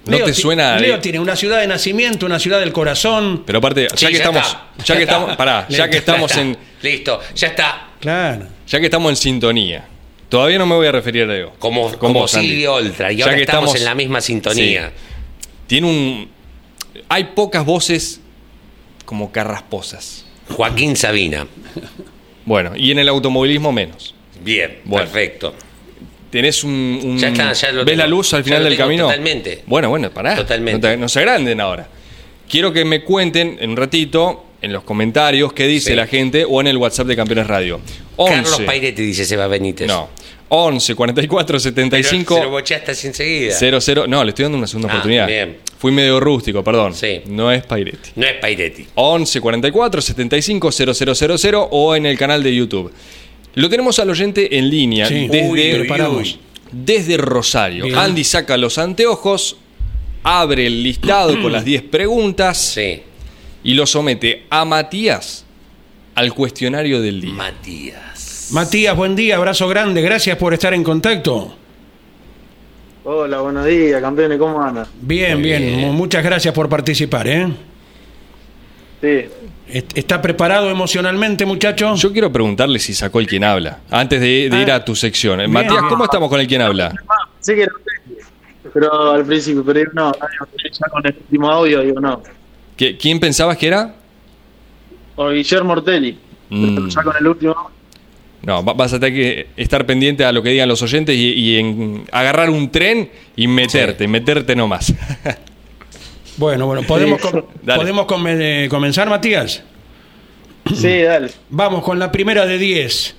¿No 0.04 0.16
Leo 0.16 0.26
te 0.26 0.34
suena? 0.34 0.78
Leo 0.78 0.98
tiene 1.00 1.20
una 1.20 1.36
ciudad 1.36 1.60
de 1.60 1.66
nacimiento, 1.68 2.26
una 2.26 2.38
ciudad 2.40 2.58
del 2.60 2.72
corazón. 2.72 3.44
Pero 3.46 3.58
aparte, 3.58 3.86
ya 3.90 3.96
Sí, 3.96 4.06
que 4.06 4.12
ya 4.14 4.18
estamos, 4.18 4.46
está. 4.46 4.66
ya 4.78 4.84
Ya 4.84 4.94
que 4.96 5.02
está. 5.02 5.12
estamos, 5.14 5.36
pará, 5.36 5.66
ya 5.68 5.88
que 5.90 5.96
estamos 5.98 6.34
Ya 6.34 6.40
en, 6.42 6.58
Listo, 6.82 7.20
ya 7.36 7.46
está. 7.48 7.88
Claro. 8.00 8.46
ya 8.66 8.80
que 8.80 8.86
estamos 8.86 9.10
en 9.10 9.16
sintonía. 9.16 9.86
Todavía 10.28 10.58
no 10.58 10.66
me 10.66 10.74
voy 10.74 10.86
a 10.88 10.92
referir 10.92 11.22
a 11.24 11.26
Leo. 11.26 11.52
Como, 11.58 11.96
como 11.98 12.20
Andy. 12.22 12.28
Silvio 12.48 12.74
Oltra. 12.74 13.12
Y 13.12 13.16
Ya 13.18 13.24
ahora 13.26 13.36
que 13.36 13.42
estamos, 13.42 13.64
estamos- 13.68 13.80
en 13.80 13.84
la 13.84 13.94
misma 13.94 14.20
sintonía. 14.20 14.92
Tiene 15.68 15.86
un, 15.86 16.28
hay 17.08 17.24
pocas 17.24 17.64
voces 17.64 18.20
como 19.04 19.30
carrasposas. 19.30 20.24
Joaquín 20.48 20.96
Sabina. 20.96 21.46
Bueno, 22.44 22.72
y 22.74 22.90
en 22.90 22.98
el 22.98 23.08
automovilismo 23.08 23.70
menos. 23.72 24.14
Bien, 24.42 24.80
Bueno. 24.84 25.04
perfecto. 25.04 25.54
Tenés 26.32 26.64
un, 26.64 26.98
un- 27.04 27.18
Ya 27.18 27.28
está, 27.28 27.52
ya 27.52 27.70
lo 27.70 27.84
¿Ves 27.84 27.92
tengo. 27.92 27.98
la 27.98 28.06
luz 28.08 28.32
al 28.34 28.42
final 28.42 28.64
del 28.64 28.76
camino? 28.76 29.04
totalmente. 29.04 29.62
Bueno, 29.66 29.88
bueno, 29.90 30.10
pará. 30.10 30.34
Totalmente. 30.34 30.84
No, 30.88 30.92
te- 30.94 30.96
no 30.96 31.08
se 31.08 31.20
agranden 31.20 31.60
ahora. 31.60 31.86
Quiero 32.48 32.72
que 32.72 32.84
me 32.84 33.04
cuenten 33.04 33.58
en 33.60 33.70
un 33.70 33.76
ratito 33.76 34.46
en 34.60 34.72
los 34.72 34.82
comentarios 34.82 35.52
qué 35.52 35.66
dice 35.66 35.90
Sí. 35.90 35.94
la 35.96 36.06
gente 36.06 36.44
o 36.48 36.60
en 36.60 36.66
el 36.68 36.76
WhatsApp 36.78 37.06
de 37.06 37.16
Campeones 37.16 37.46
Radio. 37.46 37.80
11. 38.16 38.34
Carlos 38.34 38.60
Pairetti 38.62 39.02
dice 39.02 39.24
Seba 39.24 39.46
Benítez. 39.46 39.86
No. 39.86 40.08
11 40.48 40.94
44 40.94 41.46
Pero 41.46 41.60
75 41.60 42.34
Se 42.36 42.42
lo 42.42 42.50
bochaste 42.50 42.90
así 42.90 43.06
enseguida. 43.06 43.54
00. 43.54 44.06
No, 44.06 44.22
le 44.24 44.30
estoy 44.30 44.42
dando 44.44 44.58
una 44.58 44.66
segunda 44.66 44.88
Ah, 44.88 44.92
oportunidad. 44.96 45.26
bien. 45.26 45.58
Fui 45.78 45.92
medio 45.92 46.20
rústico, 46.20 46.62
perdón. 46.62 46.94
Sí. 46.94 47.22
No 47.26 47.50
es 47.50 47.64
Pairetti. 47.64 48.10
No 48.16 48.26
es 48.26 48.34
Pairetti. 48.34 48.86
11 48.94 49.40
44 49.40 50.00
75 50.02 50.70
0000 50.70 51.68
o 51.70 51.96
en 51.96 52.06
el 52.06 52.16
canal 52.18 52.42
de 52.42 52.54
YouTube. 52.54 52.92
Lo 53.54 53.68
tenemos 53.68 53.98
al 53.98 54.08
oyente 54.10 54.56
en 54.58 54.70
línea 54.70 55.06
Sí. 55.06 55.28
desde, 55.28 55.48
Uy, 55.50 55.72
preparamos. 55.80 56.38
desde 56.70 57.16
Rosario. 57.18 57.84
Bien. 57.84 57.96
Andy 57.98 58.24
saca 58.24 58.56
los 58.56 58.78
anteojos, 58.78 59.56
abre 60.22 60.66
el 60.66 60.82
listado 60.82 61.40
con 61.42 61.52
las 61.52 61.64
10 61.64 61.82
preguntas 61.82 62.58
Sí. 62.58 63.02
y 63.64 63.74
lo 63.74 63.86
somete 63.86 64.44
a 64.50 64.64
Matías 64.64 65.44
al 66.14 66.32
cuestionario 66.34 67.00
del 67.02 67.20
día. 67.20 67.32
Matías. 67.34 68.48
Matías, 68.52 68.96
buen 68.96 69.16
día, 69.16 69.36
abrazo 69.36 69.66
grande, 69.68 70.00
gracias 70.02 70.36
por 70.36 70.52
estar 70.54 70.72
en 70.74 70.82
contacto. 70.82 71.56
Hola, 73.04 73.40
buenos 73.40 73.66
días, 73.66 74.00
campeones, 74.00 74.38
¿cómo 74.38 74.62
andan? 74.62 74.86
Bien, 75.00 75.42
bien, 75.42 75.60
bien. 75.62 75.80
mu- 75.80 75.92
muchas 75.92 76.22
gracias 76.22 76.54
por 76.54 76.68
participar, 76.68 77.26
¿eh? 77.28 77.48
Sí, 79.02 79.24
Est- 79.68 79.98
¿Está 79.98 80.22
preparado 80.22 80.70
emocionalmente, 80.70 81.44
muchacho? 81.44 81.94
Yo 81.96 82.12
quiero 82.12 82.30
preguntarle 82.32 82.78
si 82.78 82.94
sacó 82.94 83.18
el 83.20 83.26
quien 83.26 83.42
habla, 83.44 83.80
antes 83.90 84.20
de, 84.20 84.48
de 84.48 84.62
ir 84.62 84.70
Ah. 84.70 84.76
a 84.76 84.84
tu 84.84 84.94
sección. 84.94 85.40
Eh, 85.40 85.44
Bien, 85.48 85.52
Matías. 85.52 85.82
¿cómo 85.88 86.04
estamos 86.04 86.28
con 86.28 86.40
el 86.40 86.46
quien 86.46 86.62
habla? 86.62 86.94
sí 87.40 87.54
que 87.54 87.66
lo 87.66 87.72
pero 88.72 89.10
al 89.12 89.26
principio, 89.26 89.62
pero 89.64 89.90
no, 89.92 90.12
ya 90.14 90.88
con 90.88 91.04
el 91.04 91.14
último 91.18 91.50
audio 91.50 91.80
digo 91.82 92.00
no. 92.00 92.22
¿Qué- 92.76 92.96
¿Quién 92.96 93.18
pensabas 93.20 93.58
que 93.58 93.66
era? 93.66 93.94
O 95.16 95.28
Guillermo 95.30 95.72
Ortelli, 95.74 96.16
Mm. 96.48 96.74
pero 96.74 96.88
ya 96.88 97.02
con 97.02 97.16
el 97.18 97.26
último 97.26 97.70
No, 98.44 98.64
va- 98.64 98.72
vas 98.72 98.92
a 98.94 98.98
tener 99.00 99.14
que 99.14 99.46
estar 99.56 99.84
pendiente 99.84 100.24
a 100.24 100.32
lo 100.32 100.42
que 100.42 100.50
digan 100.50 100.68
los 100.68 100.80
oyentes 100.82 101.14
y, 101.16 101.32
y 101.32 101.56
en 101.58 102.04
agarrar 102.12 102.50
un 102.50 102.70
tren 102.70 103.10
y 103.36 103.46
meterte, 103.46 104.06
meterte 104.08 104.54
nomás. 104.56 104.92
Bueno, 106.42 106.66
bueno, 106.66 106.82
¿podemos, 106.82 107.20
Sí. 107.22 107.28
com- 107.30 107.42
Dale. 107.62 107.78
¿podemos 107.78 108.06
come- 108.06 108.66
comenzar, 108.68 109.08
Matías? 109.08 109.62
Sí, 110.74 111.02
dale. 111.02 111.30
Vamos 111.50 111.84
con 111.84 112.00
la 112.00 112.10
primera 112.10 112.46
de 112.46 112.58
10. 112.58 113.14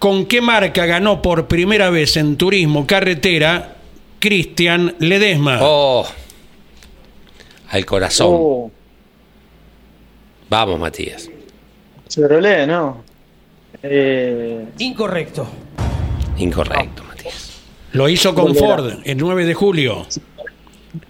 ¿Con 0.00 0.26
qué 0.26 0.40
marca 0.40 0.84
ganó 0.84 1.22
por 1.22 1.46
primera 1.46 1.90
vez 1.90 2.16
en 2.16 2.36
turismo 2.36 2.88
carretera 2.88 3.76
Cristian 4.18 4.96
Ledesma? 4.98 5.58
Oh. 5.62 6.04
Al 7.68 7.86
corazón. 7.86 8.26
Oh, 8.32 8.70
Vamos, 10.48 10.80
Matías. 10.80 11.30
Chevrolet, 12.08 12.66
¿no? 12.66 13.04
Eh, 13.80 14.64
Incorrecto. 14.78 15.46
Incorrecto, 16.38 17.04
Matías. 17.04 17.60
Lo 17.92 18.08
hizo 18.08 18.34
con. 18.34 18.56
Ford 18.56 18.94
el 19.04 19.16
9 19.18 19.44
de 19.44 19.54
julio. 19.54 20.04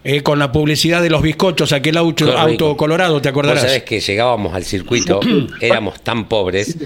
Eh, 0.05 0.23
con 0.23 0.39
la 0.39 0.53
publicidad 0.53 1.03
de 1.03 1.09
los 1.09 1.23
bizcochos, 1.23 1.73
aquel 1.73 1.97
auto, 1.97 2.37
auto 2.37 2.77
colorado, 2.77 3.21
¿te 3.23 3.29
Vos 3.31 3.33
acordarás? 3.33 3.63
sabés 3.63 3.83
que 3.85 3.99
llegábamos 4.01 4.55
al 4.55 4.63
circuito, 4.65 5.21
éramos 5.61 6.03
tan 6.03 6.27
pobres 6.29 6.77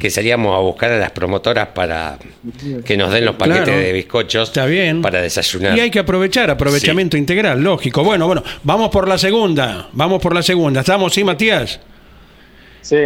que 0.00 0.10
salíamos 0.10 0.56
a 0.56 0.58
buscar 0.58 0.90
a 0.90 0.98
las 0.98 1.12
promotoras 1.12 1.68
para 1.68 2.18
que 2.84 2.96
nos 2.96 3.12
den 3.12 3.24
los 3.24 3.36
paquetes 3.36 3.62
Claro. 3.64 3.78
de 3.80 3.92
bizcochos 3.92 4.48
Está 4.48 4.66
bien. 4.66 5.00
para 5.00 5.22
desayunar. 5.22 5.76
Y 5.78 5.80
hay 5.80 5.90
que 5.92 6.00
aprovechar, 6.00 6.50
aprovechamiento 6.50 7.16
integral, 7.16 7.62
lógico. 7.62 8.02
Bueno, 8.02 8.26
bueno, 8.26 8.42
vamos 8.64 8.88
por 8.90 9.06
la 9.06 9.16
segunda, 9.16 9.88
vamos 9.92 10.20
por 10.20 10.34
la 10.34 10.42
segunda. 10.42 10.80
¿Estamos, 10.80 11.12
sí, 11.14 11.22
Matías? 11.22 11.78
sí, 12.80 12.96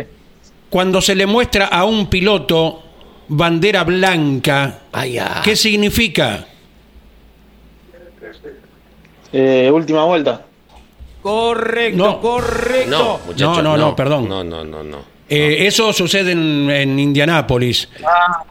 Cuando 0.70 1.02
se 1.02 1.14
le 1.14 1.26
muestra 1.26 1.66
a 1.66 1.84
un 1.84 2.08
piloto 2.08 2.82
bandera 3.28 3.84
blanca, 3.84 4.80
Ay, 4.92 5.18
ah. 5.18 5.42
¿qué 5.44 5.54
significa? 5.54 6.46
Eh, 9.34 9.70
última 9.70 10.04
vuelta. 10.04 10.42
Correcto, 11.22 11.96
No. 11.96 12.20
correcto. 12.20 13.20
No, 13.36 13.54
No, 13.54 13.62
no, 13.62 13.76
no, 13.76 13.96
perdón. 13.96 14.28
No, 14.28 14.44
no, 14.44 14.64
no, 14.64 14.82
no. 14.82 14.98
Eh, 15.28 15.66
Eso 15.66 15.90
sucede 15.94 16.32
en, 16.32 16.70
en 16.70 16.98
Indianápolis. 16.98 17.88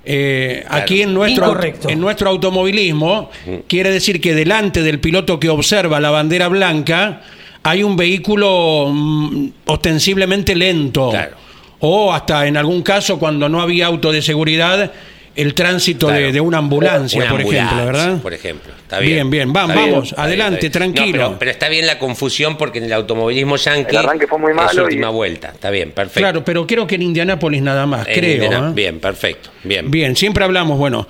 Eh, 0.04 0.66
Aquí 0.68 1.04
en 1.04 1.14
nuestro, 1.14 1.46
Incorrecto. 1.46 1.88
en 1.90 2.02
nuestro 2.02 2.30
automovilismo 2.30 3.30
quiere 3.68 3.92
decir 3.92 4.20
que 4.20 4.34
delante 4.34 4.82
del 4.82 5.00
piloto 5.00 5.40
que 5.40 5.50
observa 5.50 6.00
la 6.00 6.10
bandera 6.10 6.48
blanca 6.48 7.22
hay 7.62 7.84
un 7.84 7.96
vehículo 7.96 8.88
mm, 8.92 9.48
ostensiblemente 9.68 10.56
lento. 10.56 11.12
Claro. 11.12 11.38
O 11.82 12.12
hasta 12.12 12.48
en 12.48 12.58
algún 12.58 12.82
caso 12.82 13.20
cuando 13.20 13.48
no 13.50 13.62
había 13.62 13.86
auto 13.86 14.12
de 14.12 14.22
seguridad, 14.24 14.92
el 15.36 15.54
tránsito 15.56 16.08
de, 16.08 16.18
Claro. 16.18 16.32
de 16.34 16.42
una 16.42 16.58
ambulancia, 16.60 17.22
Una 17.22 17.30
por 17.32 17.42
ejemplo, 17.42 17.86
¿verdad? 17.86 18.22
Por 18.22 18.34
ejemplo. 18.34 18.72
Está 18.78 19.00
bien. 19.00 19.30
Bien, 19.30 19.32
bien. 19.32 19.54
Vam- 19.54 19.70
Está 19.70 19.82
bien, 19.82 19.92
vamos, 19.94 20.10
está 20.10 20.24
adelante, 20.24 20.60
bien, 20.60 20.66
está 20.72 20.80
bien. 20.80 20.94
tranquilo. 20.94 21.22
No, 21.24 21.28
pero, 21.30 21.40
pero 21.40 21.52
está 21.52 21.70
bien 21.70 21.88
la 21.88 21.98
confusión 22.00 22.58
porque 22.58 22.78
en 22.78 22.84
el 22.86 22.94
automovilismo 22.94 23.56
yankee 23.56 23.90
El 23.92 23.98
arranque 23.98 24.28
fue 24.28 24.38
muy 24.38 24.52
es 24.52 24.56
malo 24.56 24.84
última 24.86 25.10
y- 25.10 25.14
vuelta. 25.14 25.48
Está 25.50 25.72
bien, 25.72 25.92
perfecto. 25.92 26.20
Claro, 26.20 26.46
pero 26.46 26.68
creo 26.68 26.86
que 26.86 26.96
en 26.96 27.02
Indianápolis 27.02 27.62
nada 27.64 27.86
más, 27.88 28.08
En 28.08 28.14
creo. 28.14 28.44
Indiana- 28.44 28.70
¿eh? 28.70 28.74
Bien, 28.76 29.00
perfecto. 29.00 29.50
Bien. 29.64 29.90
Bien, 29.90 30.16
siempre 30.16 30.44
hablamos, 30.44 30.78
bueno, 30.78 31.08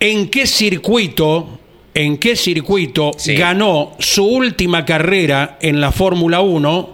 ¿en 0.00 0.28
qué 0.28 0.46
circuito, 0.46 1.58
en 1.94 2.18
qué 2.18 2.36
circuito 2.36 3.12
Sí. 3.16 3.34
ganó 3.36 3.96
su 4.00 4.26
última 4.26 4.84
carrera 4.84 5.56
en 5.62 5.80
la 5.80 5.92
Fórmula 5.92 6.40
1 6.40 6.90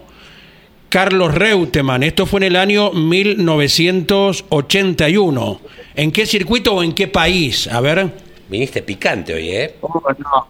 Carlos 0.89 1.35
Reutemann? 1.35 2.03
Esto 2.05 2.25
fue 2.27 2.39
en 2.41 2.45
el 2.45 2.55
año 2.57 2.93
1981. 2.93 5.61
¿En 5.95 6.13
qué 6.13 6.27
circuito 6.27 6.75
o 6.75 6.83
en 6.83 6.93
qué 6.93 7.09
país? 7.09 7.67
A 7.69 7.81
ver. 7.81 8.09
Viniste 8.49 8.83
picante 8.83 9.35
hoy, 9.35 9.49
¿eh? 9.51 9.75
Oh, 9.81 10.03
no. 10.19 10.47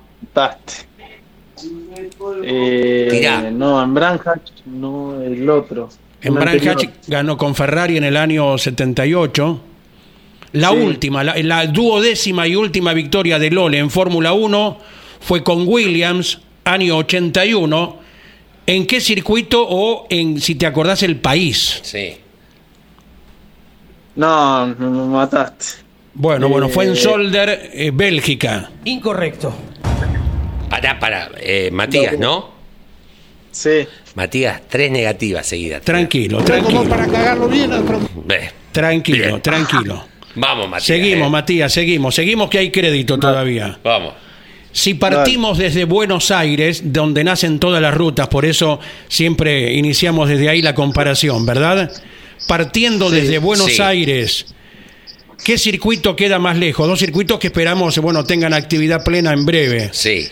Eh, 2.44 3.08
Tirá. 3.10 3.50
no, 3.50 3.82
en 3.82 3.94
Branhach, 3.94 4.40
no 4.66 5.20
el 5.22 5.48
otro. 5.48 5.88
En. 6.22 6.34
Branhach 6.34 6.88
ganó 7.06 7.36
con 7.36 7.54
Ferrari 7.54 7.96
en 7.96 8.04
el 8.04 8.16
año 8.16 8.56
78. 8.58 9.60
La 10.52 10.70
Sí. 10.70 10.76
última, 10.76 11.22
la, 11.22 11.36
la 11.42 11.66
duodécima 11.66 12.46
y 12.48 12.56
última 12.56 12.92
victoria 12.92 13.38
de 13.38 13.50
Lole 13.50 13.78
en 13.78 13.90
Fórmula 13.90 14.32
1 14.32 14.78
fue 15.20 15.44
con 15.44 15.66
Williams, 15.68 16.40
año 16.64 16.96
81. 16.96 17.98
¿En 18.66 18.86
qué 18.86 19.00
circuito 19.00 19.66
o 19.68 20.06
en, 20.10 20.40
si 20.40 20.54
te 20.54 20.66
acordás, 20.66 21.02
el 21.02 21.16
país? 21.16 21.80
Sí. 21.82 22.16
No, 24.16 24.66
me 24.78 24.86
mataste. 25.06 25.66
Bueno, 26.14 26.48
bueno, 26.48 26.68
fue 26.68 26.86
en 26.86 26.92
Eh. 26.92 26.96
Solder, 26.96 27.70
eh, 27.72 27.90
Bélgica. 27.94 28.70
Incorrecto. 28.84 29.54
Para, 30.68 30.98
para, 30.98 31.30
eh, 31.40 31.70
Matías, 31.72 32.18
¿no? 32.18 32.50
Sí. 33.50 33.86
Matías, 34.14 34.60
tres 34.68 34.90
negativas 34.90 35.46
seguidas. 35.46 35.82
Tranquilo, 35.82 36.38
tranquilo. 36.44 36.84
para 36.84 37.06
cagarlo 37.06 37.48
bien. 37.48 37.70
Ve. 38.24 38.50
Tranquilo, 38.72 39.26
Bien. 39.26 39.40
tranquilo. 39.40 40.04
Vamos, 40.36 40.68
Matías. 40.68 40.84
Seguimos, 40.86 41.26
eh. 41.26 41.30
Matías, 41.30 41.72
seguimos. 41.72 42.14
Seguimos 42.14 42.48
que 42.50 42.58
hay 42.58 42.70
crédito 42.70 43.18
todavía. 43.18 43.78
Vamos. 43.82 44.14
Si 44.72 44.94
partimos 44.94 45.58
desde 45.58 45.84
Buenos 45.84 46.30
Aires, 46.30 46.82
donde 46.92 47.24
nacen 47.24 47.58
todas 47.58 47.82
las 47.82 47.92
rutas, 47.92 48.28
por 48.28 48.44
eso 48.44 48.78
siempre 49.08 49.72
iniciamos 49.72 50.28
desde 50.28 50.48
ahí 50.48 50.62
la 50.62 50.76
comparación, 50.76 51.44
¿verdad? 51.44 51.90
Partiendo 52.46 53.10
desde 53.10 53.38
Buenos 53.38 53.72
Sí. 53.74 53.82
Aires, 53.82 54.46
¿qué 55.44 55.56
circuito 55.58 56.16
queda 56.16 56.38
más 56.38 56.56
lejos? 56.56 56.86
Dos 56.88 56.98
circuitos 56.98 57.38
que 57.38 57.48
esperamos, 57.48 57.96
bueno, 57.98 58.24
tengan 58.24 58.52
actividad 58.54 59.04
plena 59.04 59.32
en 59.32 59.46
breve. 59.46 59.90
Sí. 59.92 60.28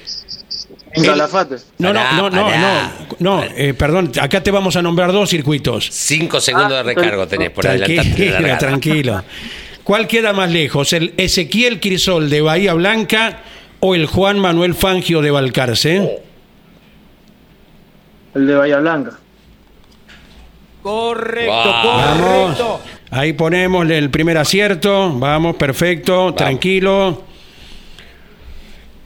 En 0.92 1.04
Calafate. 1.04 1.56
No, 1.78 1.92
no, 1.92 2.12
no, 2.12 2.30
no, 2.30 2.50
no, 2.50 2.92
no, 3.18 3.44
eh, 3.44 3.74
perdón, 3.74 4.10
acá 4.20 4.42
te 4.42 4.50
vamos 4.50 4.74
a 4.74 4.82
nombrar 4.82 5.12
dos 5.12 5.28
circuitos. 5.30 5.88
Cinco 5.92 6.40
segundos 6.40 6.70
de 6.72 6.82
recargo 6.82 7.28
tenés 7.28 7.50
por 7.50 7.62
Tranquilo, 7.64 8.56
tranquilo. 8.58 9.24
¿Cuál 9.84 10.06
queda 10.08 10.32
más 10.32 10.50
lejos? 10.50 10.92
¿El 10.92 11.14
Ezequiel 11.16 11.78
Crisol 11.80 12.28
de 12.30 12.40
Bahía 12.40 12.74
Blanca 12.74 13.42
o 13.80 13.94
el 13.94 14.06
Juan 14.06 14.38
Manuel 14.38 14.74
Fangio 14.74 15.20
de 15.22 15.30
Balcarce? 15.30 16.22
El 18.34 18.46
de 18.46 18.54
Bahía 18.54 18.78
Blanca. 18.78 19.18
Correcto, 20.88 21.52
Wow. 21.52 22.22
correcto. 22.22 22.80
Ahí 23.10 23.32
ponemos 23.34 23.88
el 23.90 24.10
primer 24.10 24.38
acierto. 24.38 25.12
Vamos, 25.14 25.56
perfecto, 25.56 26.32
tranquilo. 26.34 27.24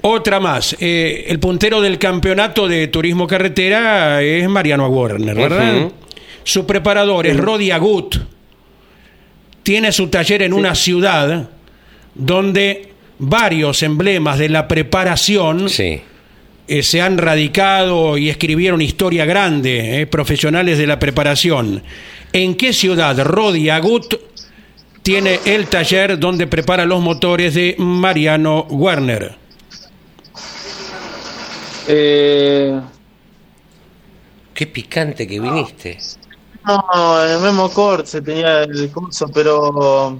Otra 0.03 0.41
más. 0.41 0.77
Eh, 0.81 1.25
el 1.29 1.39
puntero 1.39 1.81
del 1.81 1.99
campeonato 1.99 2.67
de 2.69 2.89
turismo 2.89 3.27
carretera 3.27 4.23
es 4.23 4.49
Mariano 4.49 4.87
Warner, 4.89 5.35
¿verdad? 5.37 5.89
Su 6.45 6.67
preparador 6.67 7.27
es 7.27 7.37
Rodi 7.37 7.71
Agut. 7.71 8.17
Tiene 9.63 9.93
su 9.93 10.09
taller 10.09 10.43
en 10.43 10.53
una 10.53 10.75
ciudad 10.75 11.49
donde 12.15 12.91
varios 13.19 13.83
emblemas 13.85 14.39
de 14.39 14.49
la 14.49 14.67
preparación 14.67 15.69
Sí. 15.69 16.01
Eh, 16.73 16.83
se 16.83 17.03
han 17.03 17.19
radicado 17.19 18.17
y 18.17 18.31
escribieron 18.31 18.81
historia 18.81 19.27
grande, 19.27 20.01
eh, 20.01 20.07
profesionales 20.07 20.79
de 20.79 20.87
la 20.87 20.99
preparación. 20.99 21.83
¿En 22.33 22.55
qué 22.55 22.73
ciudad 22.73 23.23
Rodi 23.23 23.69
Agut 23.69 24.15
tiene 25.03 25.41
el 25.45 25.67
taller 25.67 26.19
donde 26.19 26.47
prepara 26.47 26.87
los 26.87 27.03
motores 27.03 27.53
de 27.53 27.75
Mariano 27.77 28.63
Werner? 28.71 29.37
Eh, 31.89 32.81
Qué 34.55 34.67
picante 34.67 35.27
que 35.27 35.41
viniste. 35.41 35.99
no, 36.65 37.23
en 37.23 37.33
el 37.33 37.41
mismo 37.43 37.69
corte 37.71 38.07
se 38.07 38.23
tenía 38.23 38.63
el 38.63 38.91
curso, 38.91 39.29
pero 39.29 40.19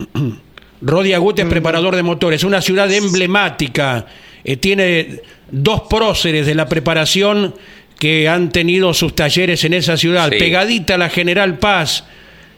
Rodi 0.82 1.14
Agut 1.14 1.38
es 1.38 1.46
preparador 1.46 1.96
de 1.96 2.02
motores, 2.02 2.44
una 2.44 2.60
ciudad 2.60 2.92
emblemática. 2.92 4.04
Eh, 4.52 4.56
tiene 4.56 5.20
dos 5.50 5.82
próceres 5.90 6.46
de 6.46 6.54
la 6.54 6.68
preparación 6.68 7.54
que 7.98 8.28
han 8.28 8.50
tenido 8.50 8.94
sus 8.94 9.14
talleres 9.14 9.64
en 9.64 9.74
esa 9.74 9.96
ciudad, 9.96 10.30
Sí. 10.30 10.38
pegadita 10.38 10.94
a 10.94 10.98
la 10.98 11.08
General 11.10 11.58
Paz, 11.58 12.04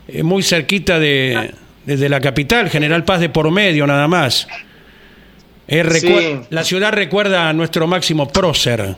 eh, 0.09 0.22
muy 0.22 0.43
cerquita 0.43 0.99
de, 0.99 1.51
de 1.86 2.09
la 2.09 2.20
capital, 2.20 2.68
General 2.70 3.05
Paz 3.05 3.20
de 3.20 3.28
por 3.28 3.51
medio 3.51 3.86
nada 3.86 4.07
más. 4.07 4.47
Eh, 5.66 5.84
Sí. 6.01 6.41
La 6.51 6.62
ciudad 6.64 6.93
recuerda 6.93 7.49
a 7.49 7.53
nuestro 7.53 7.86
máximo 7.86 8.28
prócer. 8.28 8.97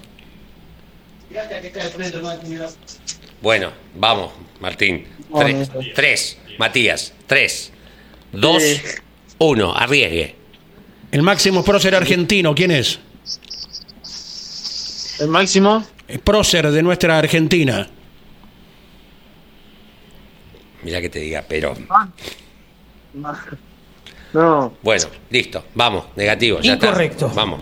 Bueno, 3.41 3.73
vamos, 3.95 4.33
Martín. 4.61 5.05
Tres, 5.39 5.71
tres. 5.95 6.39
Matías. 6.59 7.15
Tres. 7.27 7.73
Dos. 8.33 8.63
Uno. 9.39 9.75
Arriesgue. 9.75 10.35
El 11.13 11.23
máximo 11.23 11.63
prócer 11.63 11.95
argentino, 11.95 12.55
¿quién 12.55 12.71
es? 12.73 12.99
el 15.21 15.29
máximo. 15.29 15.85
Eh, 16.09 16.19
Prócer 16.19 16.69
de 16.73 16.83
nuestra 16.83 17.17
Argentina. 17.17 17.89
Mira 20.83 21.01
que 21.01 21.09
te 21.09 21.21
diga, 21.21 21.45
pero. 21.49 21.75
No, 24.33 24.73
Bueno, 24.83 25.05
listo. 25.31 25.65
Vamos. 25.75 26.07
Negativo. 26.17 26.59
Ya 26.61 26.73
está. 26.73 26.87
Incorrecto. 26.87 27.31
Vamos. 27.35 27.61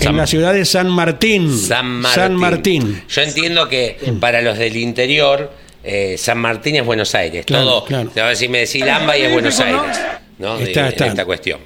En 0.00 0.16
la 0.16 0.26
ciudad 0.26 0.52
de 0.54 0.64
San 0.64 0.88
Martín. 0.88 1.56
San 1.56 1.86
Martín. 2.00 2.14
San 2.14 2.34
Martín. 2.34 3.04
Yo 3.08 3.22
entiendo 3.22 3.68
que 3.68 4.14
para 4.18 4.40
los 4.42 4.58
del 4.58 4.76
interior, 4.76 5.52
eh, 5.84 6.16
San 6.18 6.38
Martín 6.38 6.74
es 6.76 6.84
Buenos 6.84 7.14
Aires. 7.14 7.44
Claro, 7.46 7.64
Todo. 7.66 7.84
claro. 7.84 8.10
A 8.16 8.26
ver 8.26 8.36
si 8.36 8.48
me 8.48 8.58
decís 8.60 8.84
Lamba 8.84 9.16
y 9.16 9.22
es 9.22 9.32
Buenos 9.32 9.60
Aires. 9.60 10.00
¿no? 10.38 10.56
Está, 10.58 10.80
En 10.80 10.86
está. 10.86 11.06
esta 11.06 11.24
cuestión. 11.24 11.60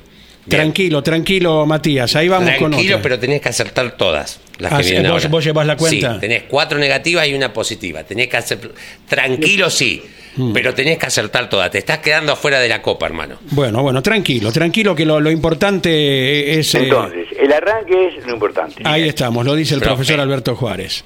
Bien. 0.46 0.62
Tranquilo, 0.62 1.02
tranquilo, 1.02 1.66
Matías. 1.66 2.14
Ahí 2.16 2.28
vamos 2.28 2.50
con 2.58 2.70
Tranquilo, 2.70 3.00
pero 3.02 3.18
tenés 3.18 3.40
que 3.40 3.48
acertar 3.48 3.96
todas 3.96 4.38
las 4.58 4.72
Ah, 4.72 4.78
que 4.78 4.84
sí, 4.84 4.90
vienen 4.92 5.10
vos- 5.10 5.22
ahora. 5.24 5.30
vos 5.32 5.44
llevás 5.44 5.66
la 5.66 5.76
cuenta. 5.76 6.14
Sí, 6.14 6.20
tenés 6.20 6.44
cuatro 6.44 6.78
negativas 6.78 7.26
y 7.26 7.34
una 7.34 7.52
positiva. 7.52 8.04
Tenés 8.04 8.28
que 8.28 8.36
hacer... 8.36 8.70
Tranquilo, 9.08 9.68
sí, 9.70 10.02
Hmm. 10.36 10.52
pero 10.52 10.72
tenés 10.74 10.98
que 10.98 11.06
acertar 11.06 11.48
todas. 11.48 11.70
Te 11.70 11.78
estás 11.78 11.98
quedando 11.98 12.30
afuera 12.32 12.60
de 12.60 12.68
la 12.68 12.80
copa, 12.82 13.06
hermano. 13.06 13.38
Bueno, 13.50 13.82
bueno, 13.82 14.02
tranquilo, 14.02 14.52
tranquilo 14.52 14.94
que 14.94 15.04
lo, 15.06 15.18
lo 15.20 15.30
importante 15.30 16.58
es... 16.60 16.74
eh, 16.74 16.84
Entonces, 16.84 17.26
el 17.40 17.52
arranque 17.52 18.08
es 18.18 18.26
lo 18.26 18.34
importante. 18.34 18.82
ahí 18.84 19.08
estamos, 19.08 19.44
lo 19.46 19.54
dice 19.54 19.74
el 19.74 19.80
Profe. 19.80 19.94
profesor 19.96 20.20
Alberto 20.20 20.54
Juárez. 20.54 21.04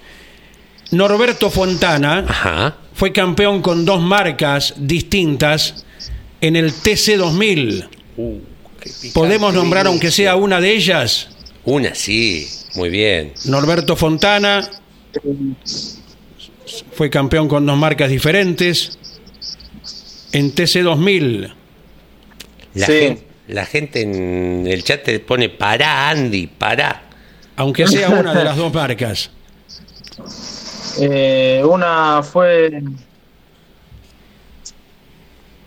Norberto 0.91 1.49
Fontana 1.51 2.25
Ajá. 2.29 2.77
fue 2.93 3.13
campeón 3.13 3.63
con 3.63 3.85
dos 3.85 4.01
marcas 4.03 4.75
distintas 4.77 5.87
en 6.41 6.57
el 6.57 6.73
TC 6.75 7.17
2000. 7.17 7.85
¿Podemos 9.13 9.55
nombrar 9.55 9.87
aunque 9.87 10.11
sea 10.11 10.37
una 10.37 10.61
de 10.61 10.73
ellas? 10.73 11.29
Una, 11.65 11.95
sí. 11.95 12.49
Muy 12.75 12.89
bien. 12.89 13.33
Norberto 13.47 13.97
Fontana 13.97 14.69
fue 16.93 17.11
campeón 17.11 17.49
con 17.49 17.67
dos 17.67 17.77
marcas 17.77 18.11
diferentes 18.11 18.99
en 20.33 20.53
TC 20.53 20.83
2000. 20.83 21.55
La, 22.75 22.87
Sí. 22.87 22.93
gente, 22.93 23.27
la 23.49 23.67
gente 23.67 24.03
en 24.03 24.67
el 24.67 24.85
chat 24.85 25.03
te 25.03 25.19
pone 25.21 25.49
pará, 25.49 26.11
Andy, 26.11 26.47
pará. 26.47 27.03
Aunque 27.57 27.87
sea 27.89 28.09
una 28.11 28.33
de 28.33 28.45
las 28.45 28.57
dos 28.57 28.73
marcas. 28.73 29.31
eh, 31.01 31.63
una 31.69 32.23
fue. 32.23 32.83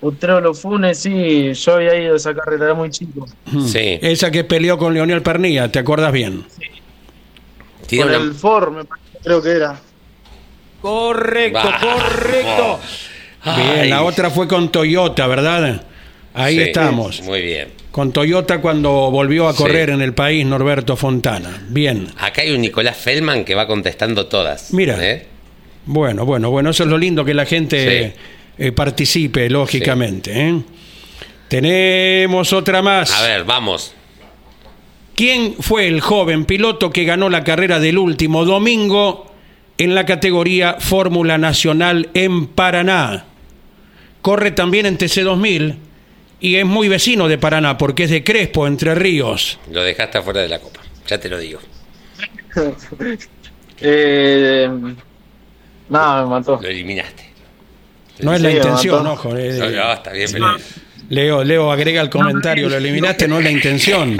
Utrero 0.05 0.41
Los 0.41 0.59
Funes, 0.61 0.97
sí, 0.99 1.53
yo 1.53 1.75
había 1.75 1.95
ido 1.99 2.13
a 2.13 2.17
esa 2.17 2.33
carrera, 2.35 2.65
era 2.65 2.73
muy 2.73 2.89
chico. 2.89 3.25
Sí. 3.65 3.99
Esa 4.01 4.29
que 4.31 4.43
peleó 4.43 4.77
con 4.77 4.93
Leonel 4.93 5.21
Pernilla, 5.21 5.71
¿te 5.71 5.79
acuerdas 5.79 6.11
bien? 6.11 6.43
Tiene 7.87 8.05
Con 8.11 8.15
una- 8.21 8.23
el 8.23 8.33
Ford, 8.33 8.71
me 8.75 8.83
parece, 8.85 9.07
creo 9.23 9.41
que 9.41 9.49
era. 9.51 9.79
Correcto, 10.81 11.59
correcto. 11.81 12.79
Bien, 13.55 13.89
la 13.89 14.03
otra 14.03 14.29
fue 14.29 14.47
con 14.47 14.71
Toyota, 14.71 15.27
¿verdad? 15.27 15.83
Ahí 16.33 16.55
Sí, 16.55 16.61
estamos. 16.63 17.21
Muy 17.21 17.41
bien. 17.41 17.69
Con 17.91 18.11
Toyota 18.11 18.59
cuando 18.59 18.89
volvió 19.11 19.47
a 19.47 19.53
Sí. 19.53 19.59
correr 19.63 19.91
en 19.91 20.01
el 20.01 20.13
país 20.13 20.45
Norberto 20.45 20.95
Fontana. 20.97 21.61
Bien. 21.69 22.07
Acá 22.17 22.41
hay 22.41 22.51
un 22.51 22.61
Nicolás 22.61 22.97
Feldman 22.97 23.45
que 23.45 23.53
va 23.55 23.67
contestando 23.67 24.25
todas. 24.25 24.73
Mira. 24.73 24.97
¿eh? 25.07 25.27
Bueno, 25.85 26.25
bueno, 26.25 26.49
bueno, 26.49 26.71
eso 26.71 26.83
es 26.83 26.89
lo 26.89 26.97
lindo 26.97 27.23
que 27.23 27.33
la 27.33 27.45
gente 27.45 28.15
eh, 28.57 28.71
participe, 28.71 29.49
lógicamente. 29.49 30.31
¿eh? 30.49 30.61
Tenemos 31.47 32.53
otra 32.53 32.81
más. 32.81 33.11
A 33.11 33.21
ver, 33.23 33.43
vamos. 33.43 33.93
¿Quién 35.15 35.55
fue 35.59 35.87
el 35.87 36.01
joven 36.01 36.45
piloto 36.45 36.91
que 36.91 37.03
ganó 37.03 37.29
la 37.29 37.43
carrera 37.43 37.79
del 37.79 37.99
último 37.99 38.45
domingo 38.45 39.31
en 39.77 39.93
la 39.93 40.05
categoría 40.05 40.77
Fórmula 40.79 41.37
Nacional 41.37 42.09
en 42.13 42.47
Paraná? 42.47 43.25
Corre 44.21 44.51
también 44.51 44.85
en 44.85 44.97
TC2000 44.97 45.75
y 46.39 46.55
es 46.55 46.65
muy 46.65 46.87
vecino 46.87 47.27
de 47.27 47.37
Paraná 47.37 47.77
porque 47.77 48.03
es 48.05 48.09
de 48.09 48.23
Crespo, 48.23 48.65
Entre 48.65 48.95
Ríos. 48.95 49.59
Lo 49.71 49.83
dejaste 49.83 50.17
afuera 50.17 50.41
de 50.41 50.49
la 50.49 50.59
copa. 50.59 50.81
Ya 51.07 51.19
te 51.19 51.29
lo 51.29 51.37
digo. 51.37 51.59
Eh, 53.85 54.69
no, 55.89 56.23
me 56.23 56.29
mató. 56.29 56.57
Lo 56.61 56.69
eliminaste. 56.69 57.22
No 58.19 58.33
es 58.33 58.41
la 58.41 58.51
intención, 58.51 59.05
ojo. 59.07 59.35
eh, 59.35 59.57
No, 59.75 59.93
está 59.93 60.11
bien, 60.11 60.29
pero. 60.31 60.45
Leo, 61.09 61.43
Leo 61.43 61.71
agrega 61.71 62.01
el 62.01 62.09
comentario, 62.09 62.69
lo 62.69 62.77
eliminaste, 62.77 63.27
no 63.27 63.37
es 63.39 63.43
la 63.43 63.51
intención. 63.51 64.17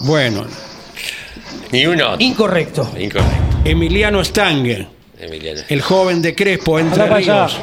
Bueno, 0.00 0.46
Ni 1.72 1.86
uno. 1.86 2.16
Incorrecto. 2.18 2.90
Incorrecto. 2.98 3.30
Emiliano 3.64 4.24
Stange, 4.24 4.86
Emiliano. 5.18 5.60
el 5.68 5.80
joven 5.82 6.20
de 6.22 6.34
Crespo, 6.34 6.78
Entre. 6.78 7.06
Ríos, 7.06 7.56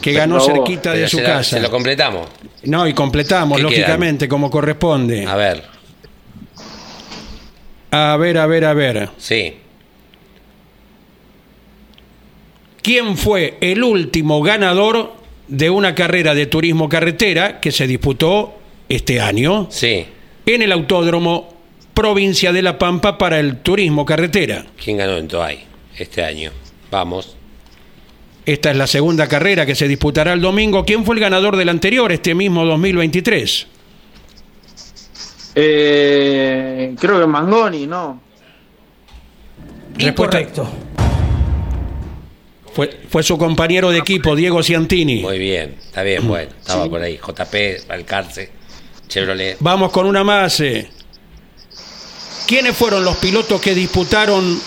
que 0.00 0.12
ganó 0.12 0.36
No, 0.36 0.40
cerquita 0.40 0.92
de 0.92 1.06
su 1.08 1.18
se, 1.18 1.22
la- 1.22 1.28
casa. 1.28 1.56
se 1.56 1.60
lo 1.60 1.70
completamos. 1.70 2.26
No, 2.64 2.86
y 2.88 2.94
completamos, 2.94 3.56
¿Qué 3.58 3.62
lógicamente, 3.62 4.26
como 4.28 4.50
corresponde. 4.50 5.24
A 5.26 5.36
ver. 5.36 5.62
A 7.90 8.16
ver, 8.18 8.38
a 8.38 8.46
ver, 8.46 8.64
a 8.64 8.74
ver. 8.74 9.10
Sí. 9.18 9.58
¿Quién 12.82 13.16
fue 13.16 13.58
el 13.60 13.82
último 13.84 14.42
ganador 14.42 15.12
de 15.48 15.70
una 15.70 15.94
carrera 15.94 16.34
de 16.34 16.46
turismo 16.46 16.88
carretera 16.88 17.60
que 17.60 17.70
se 17.72 17.86
disputó 17.86 18.54
este 18.88 19.20
año 19.20 19.68
Sí. 19.70 20.06
en 20.46 20.62
el 20.62 20.72
Autódromo 20.72 21.52
Provincia 21.94 22.52
de 22.52 22.62
La 22.62 22.78
Pampa 22.78 23.18
para 23.18 23.38
el 23.38 23.58
turismo 23.58 24.04
carretera? 24.04 24.66
¿Quién 24.82 24.96
ganó 24.96 25.16
en 25.16 25.28
Toay 25.28 25.58
este 25.98 26.24
año? 26.24 26.50
Vamos. 26.90 27.36
Esta 28.44 28.72
es 28.72 28.76
la 28.76 28.88
segunda 28.88 29.28
carrera 29.28 29.64
que 29.64 29.76
se 29.76 29.86
disputará 29.86 30.32
el 30.32 30.40
domingo. 30.40 30.84
¿Quién 30.84 31.04
fue 31.04 31.14
el 31.14 31.20
ganador 31.20 31.56
del 31.56 31.68
anterior, 31.68 32.10
este 32.10 32.34
mismo 32.34 32.64
2023? 32.64 33.68
Eh, 35.54 36.94
creo 36.98 37.20
que 37.20 37.26
Mangoni, 37.26 37.86
¿no? 37.86 38.20
Respuesta- 39.94 40.40
Incorrecto. 40.40 40.68
Fue, 42.74 43.00
fue 43.10 43.22
su 43.22 43.36
compañero 43.36 43.90
de 43.90 43.98
equipo, 43.98 44.34
Diego 44.34 44.62
Ciantini. 44.62 45.20
Muy 45.20 45.38
bien. 45.38 45.76
Está 45.84 46.02
bien, 46.02 46.26
bueno. 46.26 46.50
Estaba 46.58 46.88
por 46.88 47.02
ahí. 47.02 47.18
JP, 47.18 47.86
Balcarce, 47.88 48.50
Chevrolet. 49.08 49.56
Vamos 49.60 49.90
con 49.92 50.06
una 50.06 50.24
más. 50.24 50.58
eh. 50.60 50.88
¿Quiénes 52.46 52.76
fueron 52.76 53.04
los 53.04 53.16
pilotos 53.16 53.60
que 53.60 53.74
disputaron 53.74 54.60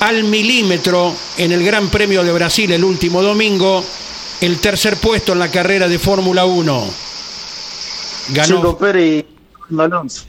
al 0.00 0.24
milímetro 0.24 1.14
en 1.38 1.52
el 1.52 1.64
Gran 1.64 1.88
Premio 1.88 2.22
de 2.24 2.32
Brasil 2.32 2.70
el 2.72 2.84
último 2.84 3.22
domingo 3.22 3.84
el 4.40 4.58
tercer 4.58 4.96
puesto 4.96 5.32
en 5.32 5.38
la 5.38 5.50
carrera 5.50 5.86
de 5.88 5.98
Fórmula 5.98 6.44
1? 6.46 6.86
Chico 8.26 8.34
Ganó. 8.34 8.78
Pérez 8.78 9.24
y 9.70 9.80
Alonso. 9.80 10.24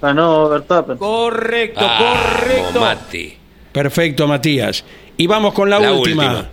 Ganó 0.00 0.48
Verstappen. 0.50 0.96
Correcto, 0.98 1.80
Vamos, 1.80 2.18
correcto. 2.38 2.80
Mati. 2.80 3.36
Perfecto, 3.72 4.28
Matías. 4.28 4.84
Y 5.16 5.26
vamos 5.26 5.54
con 5.54 5.70
la, 5.70 5.78
La 5.78 5.92
última. 5.92 6.24
última. 6.24 6.50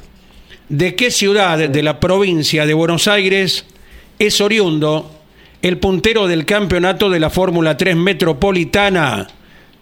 ¿De 0.69 0.95
qué 0.95 1.11
ciudad 1.11 1.57
de 1.69 1.83
la 1.83 1.99
provincia 1.99 2.65
de 2.65 2.73
Buenos 2.73 3.07
Aires 3.07 3.65
es 4.19 4.39
oriundo 4.41 5.11
el 5.61 5.77
puntero 5.77 6.27
del 6.27 6.45
campeonato 6.45 7.09
de 7.09 7.19
la 7.19 7.29
Fórmula 7.29 7.75
3 7.77 7.95
Metropolitana? 7.95 9.27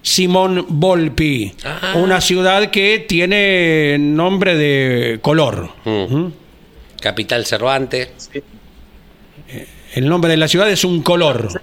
Simón 0.01 0.65
Volpi, 0.69 1.53
Ah. 1.65 1.93
una 1.97 2.21
ciudad 2.21 2.71
que 2.71 3.05
tiene 3.07 3.97
nombre 3.99 4.55
de 4.55 5.19
color. 5.21 5.69
Mm. 5.83 6.27
Capital 7.01 7.45
Cervantes. 7.45 8.29
El 9.93 10.07
nombre 10.07 10.31
de 10.31 10.37
la 10.37 10.47
ciudad 10.47 10.69
es 10.71 10.85
un 10.85 11.01
color. 11.03 11.61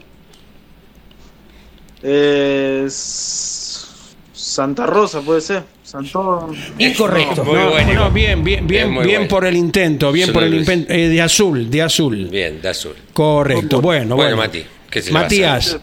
Eh, 2.02 2.84
S- 2.86 3.86
Santa 4.34 4.86
Rosa, 4.86 5.22
puede 5.22 5.40
ser. 5.40 5.62
Santón. 5.86 6.56
Incorrecto. 6.78 7.44
Muy 7.44 7.54
No, 7.54 7.70
bueno, 7.70 7.92
no, 7.94 8.10
bien, 8.10 8.42
bien, 8.42 8.66
bien, 8.66 8.90
bien 8.90 8.94
bueno. 8.94 9.28
por 9.28 9.46
el 9.46 9.56
intento, 9.56 10.10
bien 10.10 10.32
por 10.32 10.42
el 10.42 10.54
intento. 10.54 10.92
Eh, 10.92 11.08
de 11.08 11.22
azul, 11.22 11.70
de 11.70 11.80
azul. 11.82 12.28
Bien, 12.28 12.60
de 12.60 12.68
azul. 12.68 12.94
Correcto, 13.12 13.80
bueno, 13.80 14.16
Bueno, 14.16 14.36
bueno. 14.36 14.36
Mati, 14.36 14.64
¿qué 14.90 15.00
se 15.00 15.10
le 15.10 15.14
va 15.14 15.20
a 15.20 15.22
Matías, 15.22 15.78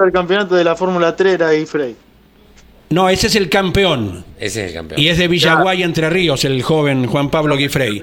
El 0.00 0.12
campeonato 0.12 0.54
de 0.54 0.64
la 0.64 0.74
Fórmula 0.76 1.14
3 1.14 1.34
era 1.34 1.48
ahí 1.48 1.66
Frey. 1.66 1.94
no, 2.90 3.08
ese 3.10 3.26
es 3.26 3.34
el 3.36 3.50
campeón. 3.50 4.24
Ese 4.40 4.62
es 4.64 4.68
el 4.68 4.74
campeón. 4.74 4.98
Y 5.00 5.08
es 5.08 5.18
de 5.18 5.28
Villaguay, 5.28 5.82
Entre 5.82 6.08
Ríos, 6.08 6.44
el 6.46 6.62
joven 6.62 7.06
Juan 7.06 7.28
Pablo 7.30 7.54
Guifrey. 7.56 8.02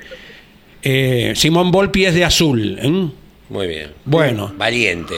Eh, 0.84 1.34
Simón 1.36 1.72
Volpi 1.72 2.06
es 2.06 2.14
de 2.14 2.24
azul. 2.24 2.78
¿eh? 2.80 3.10
Muy 3.50 3.68
bien. 3.68 3.92
Bueno, 4.06 4.54
Valiente. 4.56 5.16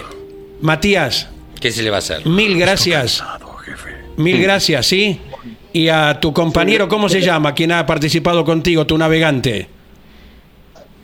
Matías, 0.62 1.28
¿Qué 1.60 1.70
se 1.72 1.84
le 1.84 1.90
va 1.90 1.98
a 1.98 2.00
hacer? 2.00 2.26
mil 2.26 2.58
gracias. 2.58 3.22
Mil 4.16 4.42
gracias, 4.42 4.86
¿sí? 4.88 5.20
Y 5.78 5.90
a 5.90 6.20
tu 6.20 6.34
compañero, 6.34 6.88
¿cómo 6.88 7.08
se 7.08 7.22
llama? 7.22 7.54
Quien 7.54 7.72
ha 7.72 7.86
participado 7.86 8.44
contigo, 8.44 8.88
tu 8.88 8.98
navegante. 8.98 9.68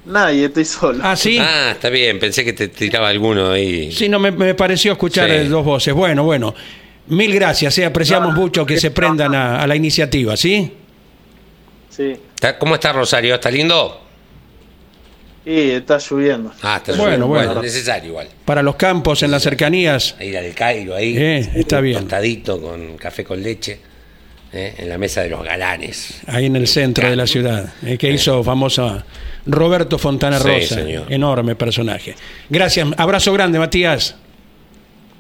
Nadie, 0.06 0.46
estoy 0.46 0.66
solo. 0.66 1.00
Ah, 1.04 1.16
sí. 1.16 1.38
Ah, 1.40 1.70
está 1.74 1.90
bien. 1.90 2.18
Pensé 2.18 2.44
que 2.44 2.54
te 2.54 2.70
tiraba 2.70 3.10
alguno 3.10 3.52
ahí. 3.52 3.92
Sí, 3.92 4.10
no 4.10 4.18
me, 4.18 4.32
me 4.32 4.56
pareció 4.56 4.94
escuchar 4.94 5.30
Sí. 5.30 5.36
eh, 5.36 5.44
dos 5.48 5.64
voces. 5.64 5.94
Bueno, 5.94 6.24
bueno. 6.24 6.56
Mil 7.06 7.32
gracias, 7.36 7.78
eh, 7.78 7.86
apreciamos 7.86 8.34
mucho 8.34 8.66
que 8.66 8.80
se 8.80 8.90
prendan 8.90 9.36
a, 9.36 9.62
a 9.62 9.68
la 9.68 9.76
iniciativa, 9.76 10.36
¿sí? 10.36 10.72
Sí. 11.90 12.16
¿Está- 12.34 12.58
¿Cómo 12.58 12.74
está 12.74 12.94
Rosario? 12.94 13.36
¿Está 13.36 13.52
lindo? 13.52 14.02
Y 15.46 15.70
está 15.72 16.00
lloviendo. 16.00 16.52
Ah, 16.64 16.78
está 16.78 16.94
Bueno, 16.94 17.28
bien. 17.30 17.46
bueno. 17.48 17.62
necesario 17.62 18.10
igual. 18.10 18.30
Para 18.46 18.64
los 18.64 18.76
campos, 18.76 19.22
en 19.22 19.30
las 19.30 19.44
cercanías. 19.44 20.16
Ir 20.20 20.36
al 20.36 20.52
Cairo 20.56 20.96
ahí. 20.96 21.16
Eh, 21.16 21.50
está 21.56 21.80
bien. 21.80 22.00
Tostadito 22.00 22.60
con 22.60 22.98
café 22.98 23.24
con 23.24 23.44
leche. 23.44 23.93
Eh, 24.54 24.76
en 24.78 24.90
la 24.90 24.98
mesa 24.98 25.22
de 25.22 25.30
los 25.30 25.44
galanes. 25.44 26.22
ahí 26.28 26.46
en 26.46 26.56
el 26.56 26.68
centro 26.68 27.10
de 27.10 27.16
la 27.16 27.26
ciudad, 27.28 27.74
eh, 27.84 27.98
que 27.98 28.12
hizo 28.12 28.44
famosa 28.44 29.04
Roberto 29.46 29.98
Fontana 29.98 30.40
Sí, 30.40 30.48
Rosa, 30.48 30.76
señor. 30.76 31.12
enorme 31.12 31.56
personaje. 31.56 32.16
Gracias, 32.50 32.88
abrazo 32.98 33.34
grande, 33.34 33.60
Matías. 33.60 34.16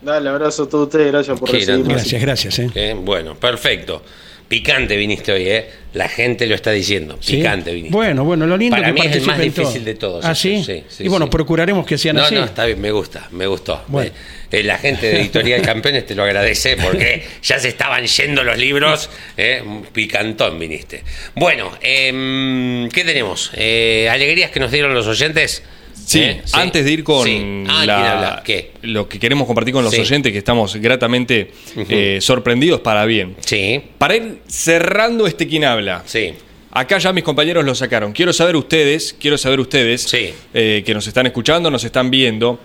Dale, 0.01 0.29
abrazo 0.29 0.63
a 0.63 0.69
todos 0.69 0.87
ustedes. 0.87 1.11
Gracias 1.11 1.39
por 1.39 1.49
recibirme. 1.51 1.93
Gracias, 1.93 2.21
gracias. 2.21 2.59
eh. 2.59 2.69
Eh, 2.75 2.95
bueno, 2.97 3.35
perfecto. 3.35 4.03
Picante 4.47 4.95
viniste 4.97 5.31
hoy, 5.31 5.47
¿eh? 5.47 5.69
La 5.93 6.09
gente 6.09 6.45
lo 6.47 6.55
está 6.55 6.71
diciendo. 6.71 7.17
Sí. 7.21 7.37
Picante 7.37 7.71
viniste. 7.71 7.95
Bueno, 7.95 8.23
bueno, 8.23 8.45
lo 8.47 8.57
lindo 8.57 8.75
Para 8.75 8.87
que 8.87 8.93
mí 8.93 9.01
es 9.07 9.15
el 9.15 9.23
más 9.25 9.39
difícil 9.39 9.83
de 9.85 9.95
todos 9.95 10.25
Ah, 10.25 10.33
¿sí? 10.35 10.63
sí, 10.63 10.83
sí, 10.89 11.03
y 11.03 11.07
bueno, 11.07 11.29
procuraremos 11.29 11.85
que 11.85 11.97
sean 11.97 12.15
No, 12.15 12.23
así. 12.23 12.35
no, 12.35 12.43
está 12.43 12.65
bien, 12.65 12.79
me 12.81 12.91
gusta, 12.91 13.27
me 13.31 13.45
gustó. 13.47 13.83
Bueno. 13.87 14.09
Eh, 14.09 14.59
eh, 14.59 14.63
la 14.63 14.77
gente 14.77 15.07
de 15.07 15.21
Editorial 15.21 15.61
Campeones 15.65 16.05
te 16.05 16.13
lo 16.15 16.23
agradece 16.23 16.77
porque 16.77 17.23
ya 17.41 17.57
se 17.59 17.69
estaban 17.69 18.05
yendo 18.05 18.43
los 18.43 18.57
libros. 18.57 19.09
eh, 19.37 19.63
picantón 19.91 20.59
viniste. 20.59 21.03
Bueno, 21.35 21.71
em, 21.81 22.89
¿qué 22.89 23.03
tenemos? 23.03 23.51
Eh, 23.55 24.07
¿Alegrías 24.11 24.51
que 24.51 24.59
nos 24.59 24.71
dieron 24.71 24.93
los 24.93 25.07
oyentes? 25.07 25.63
Sí, 26.05 26.19
¿Eh? 26.19 26.41
antes 26.53 26.85
de 26.85 26.91
ir 26.91 27.03
con 27.03 27.25
Sí. 27.25 27.63
Ah, 27.69 28.41
lo 28.81 29.07
que 29.07 29.19
queremos 29.19 29.47
compartir 29.47 29.73
con 29.73 29.83
los 29.83 29.93
Sí. 29.93 30.01
oyentes, 30.01 30.31
que 30.31 30.37
estamos 30.37 30.75
gratamente 30.75 31.51
eh, 31.89 32.19
sorprendidos 32.21 32.81
para 32.81 33.05
bien. 33.05 33.35
Sí, 33.41 33.81
Para 33.97 34.15
ir 34.15 34.39
cerrando 34.47 35.27
este 35.27 35.47
quien 35.47 35.63
habla. 35.65 36.03
sí. 36.05 36.33
Acá 36.75 36.97
ya 36.97 37.13
mis 37.13 37.23
compañeros 37.23 37.63
lo 37.63 37.75
sacaron. 37.75 38.13
Quiero 38.13 38.33
saber 38.33 38.55
ustedes, 38.55 39.15
quiero 39.19 39.37
saber 39.37 39.59
ustedes 39.59 40.01
Sí. 40.01 40.33
eh, 40.55 40.81
que 40.83 40.93
nos 40.95 41.05
están 41.05 41.27
escuchando, 41.27 41.69
nos 41.69 41.83
están 41.83 42.09
viendo, 42.09 42.59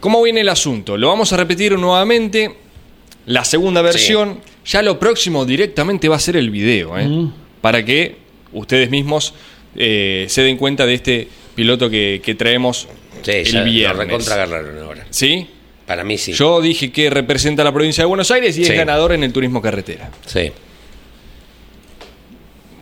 cómo 0.00 0.20
viene 0.20 0.40
el 0.40 0.48
asunto. 0.48 0.96
Lo 0.96 1.06
vamos 1.06 1.32
a 1.32 1.36
repetir 1.36 1.78
nuevamente. 1.78 2.56
La 3.26 3.44
segunda 3.44 3.80
versión, 3.80 4.40
ya 4.66 4.82
lo 4.82 4.98
próximo 4.98 5.44
directamente 5.44 6.08
va 6.08 6.16
a 6.16 6.18
ser 6.18 6.36
el 6.36 6.50
video, 6.50 6.98
¿eh? 6.98 7.08
para 7.60 7.84
que 7.84 8.16
ustedes 8.52 8.90
mismos 8.90 9.32
eh, 9.76 10.26
se 10.28 10.42
den 10.42 10.56
cuenta 10.56 10.84
de 10.84 10.94
este 10.94 11.28
piloto 11.54 11.88
que, 11.90 12.20
que 12.24 12.34
traemos 12.34 12.88
Sí, 13.22 13.30
el 13.30 13.52
lo 13.54 13.64
viernes. 13.64 13.98
recontra 14.06 14.34
agarraron 14.34 14.78
ahora. 14.82 15.06
¿Sí? 15.10 15.46
Para 15.86 16.04
mí 16.04 16.16
sí. 16.18 16.32
Yo 16.32 16.60
dije 16.60 16.90
que 16.92 17.10
representa 17.10 17.62
a 17.62 17.64
la 17.64 17.72
provincia 17.72 18.02
de 18.02 18.06
Buenos 18.08 18.30
Aires 18.30 18.56
y 18.58 18.64
Sí. 18.64 18.70
es 18.72 18.76
ganador 18.78 19.12
en 19.12 19.24
el 19.24 19.32
turismo 19.32 19.60
carretera. 19.60 20.10
Sí. 20.26 20.50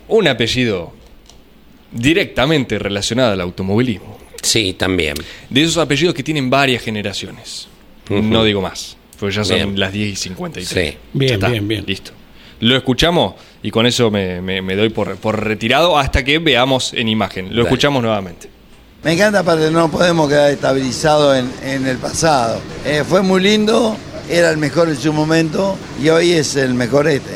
Un 0.07 0.27
apellido 0.27 0.93
directamente 1.91 2.77
relacionado 2.79 3.31
al 3.33 3.41
automovilismo. 3.41 4.17
Sí, 4.41 4.73
también. 4.73 5.15
De 5.49 5.61
esos 5.61 5.77
apellidos 5.77 6.13
que 6.15 6.23
tienen 6.23 6.49
varias 6.49 6.83
generaciones. 6.83 7.67
No 8.09 8.43
digo 8.43 8.61
más, 8.61 8.97
porque 9.19 9.35
ya 9.35 9.43
son 9.45 9.55
Bien. 9.55 9.79
las 9.79 9.93
10 9.93 10.09
y 10.11 10.15
53. 10.15 10.67
Sí. 10.91 10.97
Bien, 11.13 11.29
Ya 11.29 11.33
está, 11.35 11.47
bien, 11.49 11.67
bien. 11.67 11.83
Listo. 11.87 12.11
Lo 12.59 12.75
escuchamos 12.75 13.35
y 13.63 13.71
con 13.71 13.85
eso 13.85 14.11
me, 14.11 14.41
me- 14.41 14.61
me 14.61 14.75
doy 14.75 14.89
por, 14.89 15.15
por 15.17 15.41
retirado 15.43 15.97
hasta 15.97 16.23
que 16.25 16.39
veamos 16.39 16.93
en 16.93 17.07
imagen. 17.07 17.45
Lo 17.45 17.51
Dale. 17.51 17.61
escuchamos 17.63 18.03
nuevamente. 18.03 18.49
Me 19.03 19.13
encanta, 19.13 19.39
aparte 19.39 19.71
no 19.71 19.89
podemos 19.89 20.29
quedar 20.29 20.51
estabilizados 20.51 21.37
en, 21.37 21.51
en 21.67 21.87
el 21.87 21.97
pasado. 21.97 22.61
Eh, 22.85 23.03
fue 23.07 23.23
muy 23.23 23.41
lindo, 23.41 23.97
era 24.29 24.51
el 24.51 24.57
mejor 24.57 24.89
en 24.89 24.97
su 24.97 25.11
momento 25.11 25.75
y 26.01 26.09
hoy 26.09 26.33
es 26.33 26.55
el 26.55 26.75
mejor 26.75 27.07
este. 27.07 27.31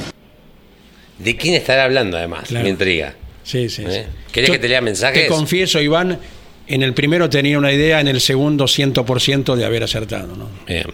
¿De 1.17 1.35
quién 1.35 1.55
estará 1.55 1.85
hablando 1.85 2.17
además? 2.17 2.49
Claro. 2.49 2.63
Me 2.65 2.69
intriga. 2.69 3.15
Sí, 3.43 3.69
sí. 3.69 3.83
sí. 3.83 3.89
¿Eh? 3.89 4.05
¿Querés 4.31 4.49
Yo 4.49 4.53
que 4.53 4.59
te 4.59 4.67
lea 4.67 4.81
mensajes? 4.81 5.23
Te 5.23 5.27
confieso, 5.27 5.81
Iván, 5.81 6.19
en 6.67 6.83
el 6.83 6.93
primero 6.93 7.29
tenía 7.29 7.57
una 7.57 7.71
idea, 7.71 7.99
en 7.99 8.09
el 8.09 8.21
segundo 8.21 8.65
100% 8.65 9.55
de 9.55 9.65
haber 9.65 9.83
acertado. 9.83 10.35
¿no? 10.35 10.49
Bien. 10.67 10.85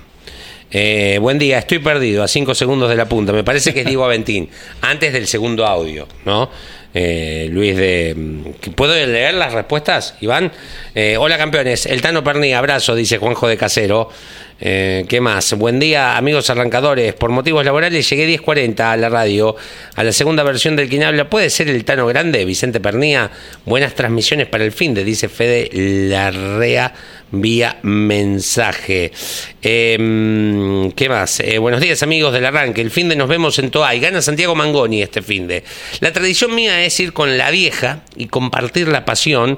Eh, 0.74 1.18
buen 1.20 1.38
día, 1.38 1.60
estoy 1.60 1.80
perdido 1.80 2.24
a 2.24 2.30
cinco 2.30 2.56
segundos 2.56 2.90
de 2.90 2.96
la 2.96 3.10
punta. 3.10 3.34
Me 3.34 3.44
parece 3.44 3.74
que 3.74 3.82
es 3.82 3.86
Diego 3.86 4.06
Aventín, 4.06 4.50
antes 4.80 5.12
del 5.12 5.28
segundo 5.28 5.66
audio, 5.66 6.08
¿no? 6.24 6.50
Eh, 6.94 7.48
Luis 7.52 7.76
de... 7.78 8.14
mm, 8.16 8.72
¿Puedo 8.76 8.94
leer 8.94 9.34
las 9.34 9.54
respuestas, 9.54 10.16
Iván? 10.22 10.52
Eh, 10.94 11.16
hola 11.18 11.38
campeones, 11.38 11.86
el 11.86 12.02
Tano 12.02 12.24
Perni, 12.24 12.54
abrazo, 12.54 12.96
dice 12.96 13.18
Juanjo 13.18 13.48
de 13.48 13.58
Casero. 13.58 14.10
Eh, 14.64 15.06
¿Qué 15.10 15.20
más? 15.20 15.54
Buen 15.54 15.80
día, 15.80 16.16
amigos 16.18 16.52
arrancadores. 16.52 17.16
Por 17.16 17.32
motivos 17.32 17.66
laborales 17.66 18.08
llegué 18.08 18.28
10.40 18.40 18.80
a 18.80 18.96
la 18.96 19.10
radio, 19.10 19.56
a 19.96 20.04
la 20.04 20.12
segunda 20.12 20.44
versión 20.44 20.76
del 20.76 20.88
Quien 20.88 21.02
Habla. 21.02 21.32
¿Puede 21.32 21.50
ser 21.50 21.68
el 21.68 21.84
Tano 21.84 22.06
Grande, 22.06 22.46
Vicente 22.46 22.80
Pernía? 22.80 23.32
Buenas 23.66 23.96
transmisiones 23.96 24.46
para 24.46 24.64
el 24.64 24.72
fin 24.72 24.94
de, 24.94 25.04
dice 25.04 25.30
Fede 25.30 25.68
Larrea 25.74 26.94
vía 27.32 27.80
mensaje. 27.82 29.12
Eh, 29.64 30.92
¿Qué 30.96 31.10
más? 31.10 31.40
Eh, 31.40 31.58
buenos 31.58 31.82
días, 31.82 32.04
amigos 32.04 32.32
del 32.32 32.46
arranque. 32.46 32.82
El 32.82 32.92
fin 32.92 33.10
de 33.10 33.16
nos 33.16 33.30
vemos 33.30 33.58
en 33.58 33.72
Toay. 33.72 34.00
Gana 34.00 34.22
Santiago 34.22 34.54
Mangoni 34.54 35.02
este 35.02 35.24
fin 35.24 35.48
de. 35.48 35.64
La 36.02 36.14
tradición 36.14 36.54
mía 36.54 36.86
es 36.86 37.00
ir 37.00 37.14
con 37.14 37.36
la 37.36 37.50
vieja 37.50 38.04
y 38.16 38.28
compartir 38.28 38.90
la 38.90 39.06
pasión 39.06 39.58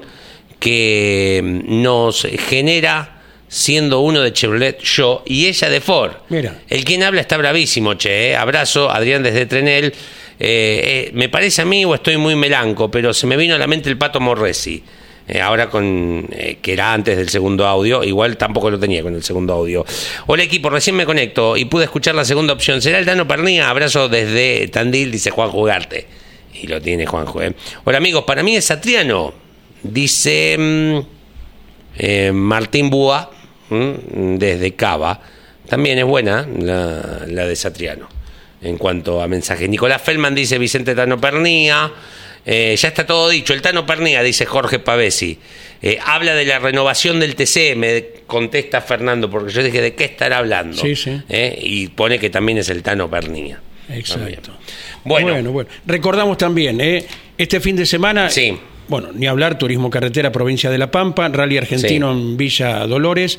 que 0.60 1.42
nos 1.66 2.26
genera 2.48 3.13
siendo 3.54 4.00
uno 4.00 4.20
de 4.20 4.32
Chevrolet 4.32 4.80
yo 4.82 5.22
y 5.24 5.46
ella 5.46 5.70
de 5.70 5.80
Ford. 5.80 6.12
Mira. 6.28 6.62
El 6.68 6.84
quien 6.84 7.04
habla 7.04 7.20
está 7.20 7.36
bravísimo, 7.36 7.94
che. 7.94 8.30
¿eh? 8.30 8.36
Abrazo, 8.36 8.90
Adrián 8.90 9.22
desde 9.22 9.46
Trenel. 9.46 9.86
Eh, 9.86 9.92
eh, 10.40 11.10
me 11.14 11.28
parece 11.28 11.62
a 11.62 11.64
mí 11.64 11.84
o 11.84 11.94
estoy 11.94 12.16
muy 12.16 12.34
melanco, 12.34 12.90
pero 12.90 13.14
se 13.14 13.28
me 13.28 13.36
vino 13.36 13.54
a 13.54 13.58
la 13.58 13.68
mente 13.68 13.88
el 13.88 13.96
pato 13.96 14.18
Morresi. 14.18 14.82
Eh, 15.28 15.40
ahora 15.40 15.70
con 15.70 16.28
eh, 16.32 16.58
que 16.60 16.72
era 16.72 16.92
antes 16.92 17.16
del 17.16 17.28
segundo 17.28 17.64
audio, 17.64 18.02
igual 18.02 18.36
tampoco 18.36 18.72
lo 18.72 18.78
tenía 18.78 19.04
con 19.04 19.14
el 19.14 19.22
segundo 19.22 19.52
audio. 19.54 19.86
Hola 20.26 20.42
equipo, 20.42 20.68
recién 20.68 20.96
me 20.96 21.06
conecto 21.06 21.56
y 21.56 21.64
pude 21.66 21.84
escuchar 21.84 22.16
la 22.16 22.24
segunda 22.24 22.52
opción. 22.54 22.82
¿Será 22.82 22.98
el 22.98 23.04
Dano 23.04 23.28
Pernía? 23.28 23.70
Abrazo 23.70 24.08
desde 24.08 24.66
Tandil, 24.66 25.12
dice 25.12 25.30
Juan 25.30 25.50
Jugarte. 25.50 26.08
Y 26.60 26.66
lo 26.66 26.82
tiene 26.82 27.06
Juanjo. 27.06 27.40
¿eh? 27.40 27.54
Hola 27.84 27.98
amigos, 27.98 28.24
para 28.24 28.42
mí 28.42 28.56
es 28.56 28.64
Satriano, 28.64 29.32
dice 29.84 30.56
mm, 30.58 32.32
Martín 32.32 32.90
Búa 32.90 33.30
mm, 33.70 34.36
desde 34.36 34.74
Cava. 34.74 35.20
También 35.68 35.98
es 35.98 36.04
buena 36.04 36.46
la, 36.58 37.22
la 37.26 37.46
de 37.46 37.56
Satriano 37.56 38.08
en 38.62 38.78
cuanto 38.78 39.22
a 39.22 39.28
mensajes. 39.28 39.68
Nicolás 39.68 40.02
Feldman 40.02 40.34
dice 40.34 40.58
Vicente 40.58 40.94
Tano 40.94 41.20
Pernía. 41.20 41.92
Eh, 42.46 42.76
ya 42.76 42.88
está 42.88 43.06
todo 43.06 43.28
dicho. 43.28 43.52
El 43.54 43.62
Tano 43.62 43.86
Pernía, 43.86 44.22
dice 44.22 44.44
Jorge 44.46 44.78
Pavesi. 44.78 45.38
Eh, 45.80 45.98
habla 46.04 46.34
de 46.34 46.44
la 46.44 46.58
renovación 46.58 47.20
del 47.20 47.34
TC, 47.34 47.76
me 47.76 48.04
contesta 48.26 48.80
Fernando, 48.80 49.30
porque 49.30 49.52
yo 49.52 49.62
dije, 49.62 49.80
¿de 49.80 49.94
qué 49.94 50.04
estará 50.04 50.38
hablando? 50.38 50.80
Sí, 50.80 50.96
sí. 50.96 51.20
Eh, 51.28 51.58
y 51.62 51.88
pone 51.88 52.18
que 52.18 52.30
también 52.30 52.58
es 52.58 52.68
el 52.70 52.82
Tano 52.82 53.08
Pernía. 53.10 53.60
Exacto. 53.90 54.52
Bueno. 55.04 55.32
bueno, 55.32 55.52
bueno. 55.52 55.70
Recordamos 55.86 56.38
también, 56.38 56.80
¿eh? 56.80 57.04
este 57.36 57.60
fin 57.60 57.76
de 57.76 57.84
semana, 57.84 58.30
Sí. 58.30 58.58
Bueno, 58.88 59.08
ni 59.14 59.26
hablar, 59.26 59.58
Turismo 59.58 59.90
Carretera, 59.90 60.32
provincia 60.32 60.70
de 60.70 60.78
La 60.78 60.90
Pampa, 60.90 61.28
Rally 61.28 61.58
Argentino 61.58 62.12
en 62.12 62.36
Villa 62.36 62.86
Dolores, 62.86 63.38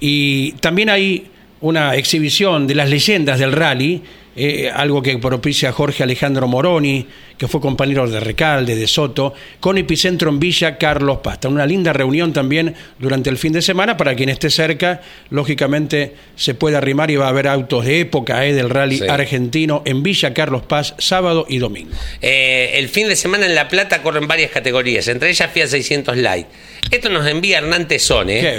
y 0.00 0.52
también 0.60 0.90
hay 0.90 1.26
una 1.60 1.94
exhibición 1.96 2.66
de 2.66 2.74
las 2.74 2.90
leyendas 2.90 3.38
del 3.38 3.52
rally, 3.52 4.02
eh, 4.36 4.70
algo 4.74 5.02
que 5.02 5.16
propicia 5.18 5.70
Jorge 5.72 6.02
Alejandro 6.02 6.48
Moroni, 6.48 7.06
que 7.38 7.46
fue 7.48 7.60
compañero 7.60 8.08
de 8.08 8.18
Recalde, 8.20 8.74
de 8.76 8.86
Soto, 8.86 9.34
con 9.60 9.78
epicentro 9.78 10.30
en 10.30 10.40
Villa 10.40 10.78
Carlos 10.78 11.18
Pasta. 11.22 11.48
Una 11.48 11.66
linda 11.66 11.92
reunión 11.92 12.32
también 12.32 12.74
durante 12.98 13.30
el 13.30 13.38
fin 13.38 13.52
de 13.52 13.62
semana 13.62 13.96
para 13.96 14.14
quien 14.14 14.28
esté 14.28 14.50
cerca, 14.50 15.02
lógicamente 15.30 16.14
se 16.36 16.54
puede 16.54 16.76
arrimar 16.76 17.10
y 17.10 17.16
va 17.16 17.26
a 17.26 17.28
haber 17.30 17.46
autos 17.48 17.84
de 17.84 18.00
época 18.00 18.44
eh, 18.46 18.52
del 18.54 18.70
rally 18.70 18.98
Sí. 18.98 19.04
argentino 19.08 19.82
en 19.84 20.02
Villa 20.02 20.32
Carlos 20.34 20.62
Paz, 20.62 20.94
sábado 20.98 21.46
y 21.48 21.58
domingo. 21.58 21.90
Eh, 22.22 22.72
el 22.74 22.88
fin 22.88 23.08
de 23.08 23.16
semana 23.16 23.46
en 23.46 23.54
La 23.54 23.68
Plata 23.68 24.02
corren 24.02 24.26
varias 24.26 24.50
categorías, 24.50 25.06
entre 25.08 25.30
ellas 25.30 25.50
Fiat 25.52 25.66
600 25.68 26.16
Light. 26.16 26.46
Esto 26.90 27.08
nos 27.08 27.26
envía 27.26 27.58
Hernán. 27.58 27.84
Qué 27.88 27.96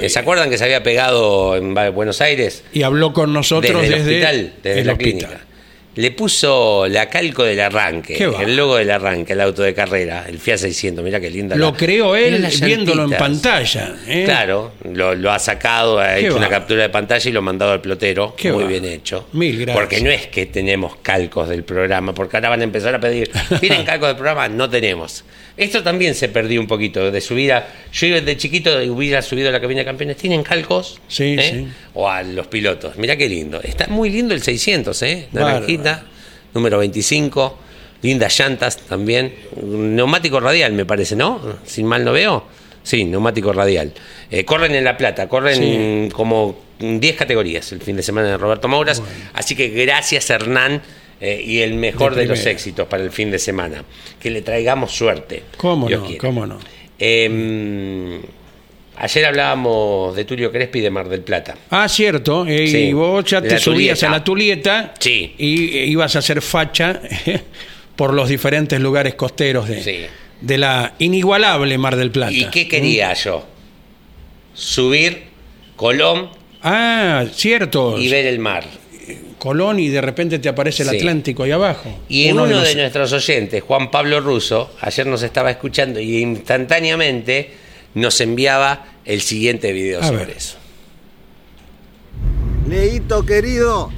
¿eh? 0.05 0.09
¿Se 0.09 0.19
acuerdan 0.19 0.49
que 0.49 0.57
se 0.57 0.63
había 0.63 0.83
pegado 0.83 1.55
en 1.55 1.73
Buenos 1.93 2.21
Aires? 2.21 2.63
Y 2.73 2.83
habló 2.83 3.13
con 3.13 3.33
nosotros 3.33 3.81
desde, 3.81 3.97
desde, 4.03 4.17
el 4.17 4.23
hospital, 4.25 4.53
desde 4.61 4.79
el 4.81 4.87
la 4.87 4.93
hospital. 4.93 5.19
clínica. 5.29 5.45
Le 5.95 6.11
puso 6.11 6.87
la 6.87 7.09
calco 7.09 7.43
del 7.45 7.59
arranque, 7.59 8.17
el 8.17 8.55
logo 8.55 8.75
del 8.75 8.91
arranque, 8.91 9.31
el 9.33 9.39
auto 9.41 9.63
de 9.63 9.73
carrera, 9.73 10.25
el 10.27 10.39
Fiat 10.39 10.57
600. 10.57 11.03
Mira 11.03 11.21
qué 11.21 11.29
linda. 11.29 11.55
Lo 11.55 11.71
la- 11.71 11.77
creó 11.77 12.15
él 12.17 12.45
viéndolo 12.61 13.05
en 13.05 13.11
pantalla. 13.11 13.95
¿eh? 14.05 14.23
Claro, 14.25 14.73
lo, 14.91 15.15
lo 15.15 15.31
ha 15.31 15.39
sacado, 15.39 15.99
ha 15.99 16.15
Qué 16.15 16.27
hecho 16.27 16.35
una 16.35 16.49
captura 16.49 16.81
de 16.83 16.89
pantalla 16.89 17.29
y 17.29 17.31
lo 17.31 17.39
ha 17.39 17.43
mandado 17.43 17.71
al 17.71 17.79
plotero. 17.81 18.35
Qué 18.35 18.51
Muy 18.51 18.63
va. 18.63 18.69
bien 18.69 18.83
hecho. 18.85 19.27
Mil 19.33 19.55
gracias. 19.57 19.75
Porque 19.77 20.01
no 20.01 20.09
es 20.11 20.27
que 20.27 20.47
tenemos 20.47 20.97
calcos 20.97 21.47
del 21.47 21.63
programa, 21.63 22.13
porque 22.13 22.35
ahora 22.37 22.49
van 22.49 22.61
a 22.61 22.63
empezar 22.65 22.93
a 22.93 22.99
pedir, 22.99 23.31
¿tienen 23.61 23.83
calcos 23.85 24.07
del 24.09 24.15
programa? 24.17 24.49
No 24.49 24.69
tenemos. 24.69 25.23
Esto 25.57 25.81
también 25.83 26.15
se 26.15 26.27
perdió 26.29 26.59
un 26.59 26.67
poquito, 26.67 27.11
de 27.11 27.21
subir 27.21 27.53
a... 27.53 27.67
Yo 27.93 28.21
de 28.21 28.37
chiquito 28.37 28.71
hubiera 28.91 29.21
subido 29.21 29.49
a 29.49 29.51
la 29.53 29.61
cabina 29.61 29.79
de 29.81 29.85
campeones. 29.85 30.17
¿Tienen 30.17 30.43
calcos? 30.43 30.99
Sí, 31.07 31.35
¿Eh? 31.39 31.49
sí. 31.53 31.67
O 31.93 32.09
a 32.09 32.23
los 32.23 32.47
pilotos. 32.47 32.97
Mirá 32.97 33.15
qué 33.15 33.29
lindo. 33.29 33.61
Está 33.63 33.87
muy 33.87 34.09
lindo 34.09 34.33
el 34.33 34.41
600, 34.41 35.01
¿eh? 35.03 35.27
Naranjita, 35.31 36.03
número 36.53 36.79
25. 36.79 37.59
Lindas 38.01 38.37
llantas 38.37 38.77
también. 38.79 39.33
Neumático 39.63 40.39
radial, 40.41 40.73
me 40.73 40.85
parece, 40.85 41.15
¿no? 41.15 41.39
Sin 41.65 41.85
mal 41.85 42.03
no 42.03 42.11
veo. 42.11 42.45
Sí, 42.83 43.05
neumático 43.05 43.51
radial. 43.53 43.93
Eh, 44.29 44.43
corren 44.45 44.75
en 44.75 44.83
La 44.83 44.97
Plata, 44.97 45.27
corren 45.29 46.07
Sí. 46.07 46.09
como 46.13 46.59
10 46.79 47.15
categorías 47.15 47.71
el 47.71 47.81
fin 47.81 47.95
de 47.95 48.03
semana 48.03 48.27
de 48.27 48.37
Roberto 48.37 48.67
Mouras. 48.67 49.01
Así 49.33 49.55
que 49.55 49.69
gracias, 49.69 50.29
Hernán. 50.29 50.81
Eh, 51.21 51.41
y 51.45 51.59
el 51.59 51.73
mejor 51.75 52.13
De 52.15 52.21
de, 52.21 52.27
los 52.27 52.45
éxitos 52.45 52.87
para 52.87 53.03
el 53.03 53.11
fin 53.11 53.31
de 53.31 53.39
semana. 53.39 53.83
Que 54.19 54.29
le 54.29 54.41
traigamos 54.41 54.91
suerte. 54.91 55.43
¿Cómo 55.57 55.89
no? 55.89 56.07
¿Cómo 56.19 56.45
no? 56.45 56.57
Eh, 56.99 58.19
ayer 58.97 59.25
hablábamos 59.25 60.15
de 60.15 60.25
Tulio 60.25 60.51
Crespi 60.51 60.79
de 60.81 60.89
Mar 60.89 61.09
del 61.09 61.21
Plata. 61.21 61.55
Ah, 61.69 61.87
cierto. 61.89 62.45
eh, 62.47 62.67
Sí, 62.67 62.77
y 62.77 62.93
vos 62.93 63.23
ya 63.25 63.41
te 63.41 63.57
subías 63.59 63.99
Tulieta. 63.99 64.07
a 64.07 64.11
la 64.11 64.23
Tulieta 64.23 64.93
Sí. 64.99 65.33
y 65.37 65.77
eh, 65.77 65.85
ibas 65.85 66.15
a 66.15 66.19
hacer 66.19 66.41
facha 66.41 67.01
por 67.95 68.13
los 68.13 68.29
diferentes 68.29 68.79
lugares 68.79 69.15
costeros 69.15 69.67
de, 69.67 69.81
Sí. 69.83 69.99
de 70.41 70.57
la 70.57 70.93
inigualable 70.99 71.77
Mar 71.77 71.95
del 71.95 72.11
Plata. 72.11 72.33
¿Y 72.33 72.45
qué 72.45 72.67
quería 72.67 73.13
yo? 73.13 73.45
Subir 74.53 75.23
Colón 75.75 76.29
Ah, 76.63 77.25
cierto. 77.33 77.99
y 77.99 78.07
ver 78.09 78.25
el 78.25 78.39
mar. 78.39 78.63
Colón 79.45 79.77
y 79.79 79.89
de 79.89 80.01
repente 80.01 80.39
te 80.39 80.49
aparece 80.49 80.81
el 80.81 80.89
Sí. 80.89 80.97
Atlántico 80.97 81.43
ahí 81.43 81.51
abajo. 81.51 81.87
Y 82.09 82.31
uno, 82.31 82.47
de, 82.47 82.55
los- 82.55 82.75
nuestros 82.75 83.13
oyentes, 83.13 83.61
Juan 83.61 83.91
Pablo 83.91 84.19
Russo, 84.19 84.71
ayer 84.81 85.05
nos 85.05 85.21
estaba 85.21 85.51
escuchando 85.51 85.99
y 85.99 86.17
instantáneamente 86.17 87.51
nos 87.93 88.19
enviaba 88.21 88.85
el 89.05 89.21
siguiente 89.21 89.71
video 89.71 90.01
A 90.01 90.07
sobre 90.07 90.25
ver. 90.25 90.37
eso. 90.37 90.57
Leito 92.67 93.23
querido, 93.23 93.91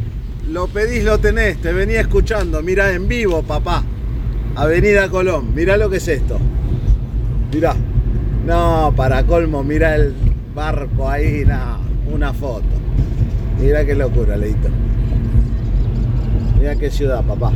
lo 0.50 0.68
pedís, 0.68 1.06
lo 1.06 1.18
tenés, 1.20 1.62
te 1.62 1.72
venía 1.72 2.02
escuchando, 2.02 2.62
mira 2.62 2.92
en 2.92 3.08
vivo, 3.08 3.42
papá. 3.42 3.86
Avenida 4.56 5.08
Colón, 5.10 5.56
mirá 5.56 5.78
lo 5.78 5.90
que 5.90 5.96
es 5.98 6.08
esto. 6.10 6.38
Mirá. 7.54 7.74
No, 8.46 8.94
para 8.98 9.24
colmo, 9.24 9.64
mira 9.64 9.96
el 9.96 10.14
barco 10.54 11.10
ahí, 11.10 11.44
no, 11.46 11.80
una 12.14 12.34
foto. 12.34 12.66
Mira 13.62 13.86
qué 13.86 13.96
locura, 13.96 14.36
Leito. 14.36 14.68
Mira 16.60 16.76
qué 16.76 16.90
ciudad, 16.90 17.24
papá. 17.24 17.52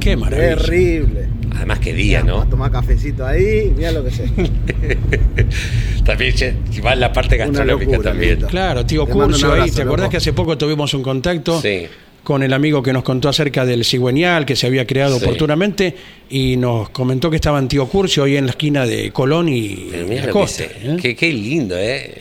Qué 0.00 0.16
maravilla. 0.16 0.56
Terrible. 0.56 1.28
Además 1.54 1.78
que 1.80 1.92
día, 1.92 2.20
A 2.20 2.24
¿no? 2.24 2.48
tomar 2.48 2.70
cafecito 2.70 3.24
ahí, 3.26 3.72
mira 3.76 3.92
lo 3.92 4.02
que 4.02 4.08
esto. 4.08 4.24
también 6.04 6.34
che, 6.34 6.54
va 6.84 6.94
en 6.94 7.00
la 7.00 7.12
parte 7.12 7.36
gastronómica 7.36 7.92
locura, 7.92 8.10
también. 8.10 8.40
Claro, 8.40 8.84
tío 8.86 9.04
Te 9.06 9.12
Curcio 9.12 9.52
ahí. 9.52 9.70
¿Te 9.70 9.82
acordás 9.82 10.04
loco. 10.04 10.10
que 10.10 10.16
hace 10.16 10.32
poco 10.32 10.56
tuvimos 10.58 10.92
un 10.94 11.02
contacto 11.02 11.60
Sí. 11.60 11.86
Con 12.24 12.42
el 12.42 12.52
amigo 12.52 12.82
que 12.82 12.92
nos 12.92 13.02
contó 13.02 13.28
acerca 13.28 13.64
del 13.66 13.84
cigüeñal 13.84 14.46
que 14.46 14.54
se 14.56 14.66
había 14.66 14.86
creado 14.86 15.18
Sí. 15.18 15.24
oportunamente 15.24 15.94
y 16.30 16.56
nos 16.56 16.88
comentó 16.90 17.28
que 17.28 17.36
estaba 17.36 17.58
en 17.58 17.68
Tío 17.68 17.86
Curcio 17.86 18.24
ahí 18.24 18.36
en 18.36 18.46
la 18.46 18.52
esquina 18.52 18.86
de 18.86 19.10
Colón 19.12 19.48
y 19.50 19.90
la 19.90 20.22
que 20.26 20.28
costa. 20.30 20.62
¿eh? 20.64 20.96
qué, 21.02 21.14
qué 21.14 21.30
lindo, 21.32 21.76
¿eh? 21.78 22.14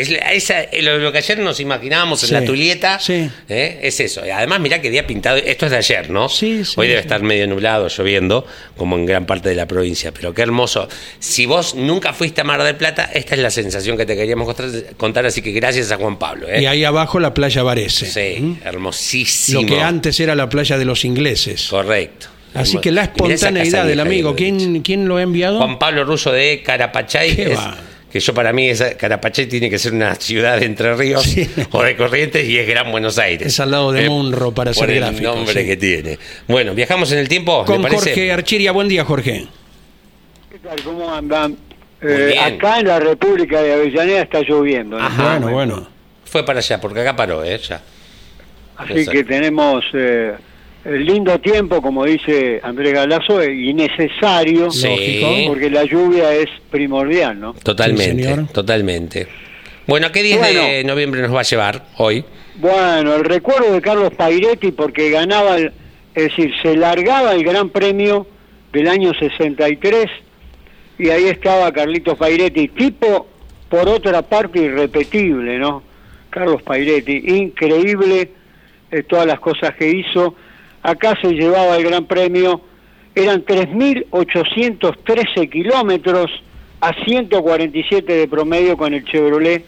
Es, 0.00 0.10
esa- 0.32 0.64
lo, 0.80 1.12
que 1.12 1.18
ayer 1.18 1.38
nos 1.40 1.60
imaginábamos 1.60 2.22
en 2.22 2.28
Sí, 2.28 2.34
la 2.34 2.44
Tulieta, 2.44 2.98
sí. 2.98 3.28
¿eh? 3.48 3.80
es 3.82 4.00
eso. 4.00 4.22
Además, 4.32 4.60
mirá 4.60 4.80
que 4.80 4.90
día 4.90 5.06
pintado, 5.06 5.36
esto 5.36 5.66
es 5.66 5.72
de 5.72 5.76
ayer, 5.78 6.08
¿no? 6.08 6.28
Sí, 6.30 6.64
sí, 6.64 6.74
Hoy 6.76 6.86
debe 6.88 7.00
estar 7.00 7.20
medio 7.22 7.46
nublado, 7.46 7.88
lloviendo, 7.88 8.46
como 8.76 8.96
en 8.96 9.04
gran 9.04 9.26
parte 9.26 9.50
de 9.50 9.54
la 9.56 9.66
provincia, 9.66 10.12
pero 10.12 10.32
qué 10.32 10.42
hermoso. 10.42 10.88
Si 11.18 11.44
vos 11.44 11.74
nunca 11.74 12.14
fuiste 12.14 12.40
a 12.40 12.44
Mar 12.44 12.62
del 12.62 12.76
Plata, 12.76 13.10
esta 13.12 13.34
es 13.34 13.40
la 13.42 13.50
sensación 13.50 13.98
que 13.98 14.06
te 14.06 14.16
queríamos 14.16 14.54
contar, 14.96 15.26
así 15.26 15.42
que 15.42 15.50
gracias 15.52 15.90
a 15.92 15.96
Juan 15.96 16.16
Pablo, 16.18 16.48
¿eh? 16.48 16.62
Y 16.62 16.66
ahí 16.66 16.84
abajo 16.84 17.20
la 17.20 17.34
playa 17.34 17.62
Varese. 17.62 18.06
Sí, 18.06 18.56
hermosísimo. 18.64 19.47
Lo 19.52 19.66
que 19.66 19.80
antes 19.80 20.18
era 20.20 20.34
la 20.34 20.48
playa 20.48 20.78
de 20.78 20.84
los 20.84 21.04
ingleses. 21.04 21.68
Correcto. 21.68 22.26
Así 22.54 22.70
Hermoso. 22.72 22.80
que 22.80 22.92
la 22.92 23.02
espontaneidad 23.02 23.86
del 23.86 24.00
amigo, 24.00 24.34
¿quién, 24.34 24.80
¿quién 24.82 25.06
lo 25.06 25.16
ha 25.18 25.22
enviado? 25.22 25.58
Juan 25.58 25.78
Pablo 25.78 26.04
Russo 26.04 26.32
de 26.32 26.62
Carapachay. 26.64 27.36
Qué 27.36 27.52
es- 27.52 27.58
va. 27.58 27.76
que 28.10 28.20
yo 28.20 28.32
para 28.32 28.54
mí 28.54 28.70
esa 28.70 28.96
Carapachay 28.96 29.44
tiene 29.46 29.68
que 29.68 29.78
ser 29.78 29.92
una 29.92 30.14
ciudad 30.14 30.58
de 30.58 30.64
Entre 30.64 30.94
Ríos 30.94 31.22
Sí. 31.24 31.46
o 31.72 31.82
de 31.82 31.94
Corrientes 31.94 32.48
y 32.48 32.56
es 32.58 32.66
Gran 32.66 32.90
Buenos 32.90 33.18
Aires. 33.18 33.48
Es 33.48 33.60
al 33.60 33.70
lado 33.70 33.92
de 33.92 34.08
Munro 34.08 34.50
para 34.52 34.72
por 34.72 34.86
ser 34.86 34.90
el 34.96 35.00
gráfico, 35.00 35.34
nombre 35.34 35.60
sí. 35.60 35.66
que 35.66 35.76
tiene. 35.76 36.18
Bueno, 36.46 36.74
viajamos 36.74 37.12
en 37.12 37.18
el 37.18 37.28
tiempo. 37.28 37.60
¿le 37.60 37.66
Con 37.66 37.82
parece? 37.82 38.10
Jorge 38.10 38.32
Archiria. 38.32 38.72
Buen 38.72 38.88
día, 38.88 39.04
Jorge. 39.04 39.46
¿Qué 40.50 40.58
tal? 40.58 40.82
¿Cómo 40.82 41.14
andan? 41.14 41.54
Eh, 42.00 42.34
acá 42.40 42.80
en 42.80 42.86
la 42.86 42.98
República 43.00 43.60
de 43.60 43.74
Avellaneda 43.74 44.22
está 44.22 44.40
lloviendo. 44.40 44.96
¿no? 44.98 45.04
Ajá. 45.04 45.32
bueno, 45.38 45.50
bueno. 45.52 45.88
Fue 46.24 46.46
para 46.46 46.60
allá, 46.60 46.80
porque 46.80 47.00
acá 47.00 47.14
paró, 47.14 47.44
¿eh? 47.44 47.58
Ya. 47.68 47.82
Así 48.78 48.92
Exacto. 48.92 49.12
que 49.12 49.24
tenemos 49.24 49.84
eh, 49.92 50.32
lindo 50.86 51.38
tiempo, 51.40 51.82
como 51.82 52.04
dice 52.04 52.60
Andrés 52.62 52.92
Galazo, 52.94 53.44
y 53.44 53.74
necesario, 53.74 54.70
Sí. 54.70 54.88
Lógico. 54.88 55.28
porque 55.48 55.70
la 55.70 55.84
lluvia 55.84 56.32
es 56.34 56.48
primordial, 56.70 57.38
¿no? 57.38 57.54
Totalmente, 57.54 58.36
totalmente. 58.52 59.26
Bueno, 59.86 60.06
¿a 60.06 60.12
qué 60.12 60.22
10 60.22 60.40
de 60.40 60.84
noviembre 60.84 61.20
nos 61.22 61.34
va 61.34 61.40
a 61.40 61.44
llevar 61.44 61.84
hoy? 61.98 62.24
Bueno, 62.56 63.14
el 63.16 63.24
recuerdo 63.24 63.72
de 63.72 63.80
Carlos 63.80 64.12
Pairetti 64.16 64.72
porque 64.72 65.10
ganaba, 65.10 65.56
el- 65.56 65.72
es 66.14 66.24
decir, 66.24 66.52
se 66.62 66.76
largaba 66.76 67.32
el 67.32 67.44
Gran 67.44 67.70
Premio 67.70 68.26
del 68.72 68.88
año 68.88 69.12
63 69.18 70.06
y 70.98 71.08
ahí 71.10 71.24
estaba 71.26 71.70
Carlitos 71.72 72.16
Pairetti, 72.18 72.68
tipo 72.68 73.26
por 73.68 73.88
otra 73.88 74.22
parte 74.22 74.60
irrepetible, 74.60 75.58
¿no? 75.58 75.82
Carlos 76.30 76.62
Pairetti, 76.62 77.22
increíble 77.26 78.30
eh, 78.90 79.02
todas 79.02 79.26
las 79.26 79.40
cosas 79.40 79.74
que 79.74 79.88
hizo. 79.88 80.34
Acá 80.82 81.18
se 81.20 81.32
llevaba 81.32 81.76
el 81.76 81.84
Gran 81.84 82.06
Premio, 82.06 82.62
eran 83.14 83.44
3.813 83.44 85.50
kilómetros 85.50 86.30
a 86.80 86.94
147 87.04 88.12
de 88.12 88.28
promedio 88.28 88.76
con 88.76 88.94
el 88.94 89.04
Chevrolet 89.04 89.64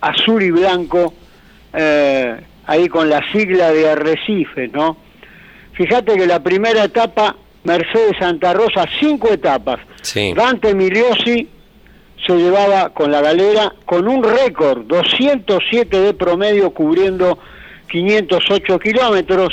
azul 0.00 0.42
y 0.42 0.50
blanco, 0.50 1.14
eh, 1.72 2.36
ahí 2.66 2.88
con 2.88 3.08
la 3.08 3.20
sigla 3.32 3.72
de 3.72 3.90
Arrecifes, 3.90 4.72
¿no? 4.72 4.96
Fíjate 5.72 6.16
que 6.16 6.26
la 6.26 6.42
primera 6.42 6.84
etapa, 6.84 7.36
Mercedes 7.64 8.16
Santa 8.18 8.52
Rosa, 8.52 8.86
cinco 9.00 9.32
etapas. 9.32 9.80
Sí. 10.02 10.34
Dante 10.34 10.74
Miliosi 10.74 11.48
se 12.24 12.36
llevaba 12.36 12.90
con 12.90 13.10
la 13.10 13.20
galera 13.20 13.74
con 13.84 14.06
un 14.06 14.22
récord, 14.22 14.86
207 14.86 16.00
de 16.00 16.14
promedio 16.14 16.70
cubriendo 16.70 17.38
508 17.88 18.78
kilómetros. 18.78 19.52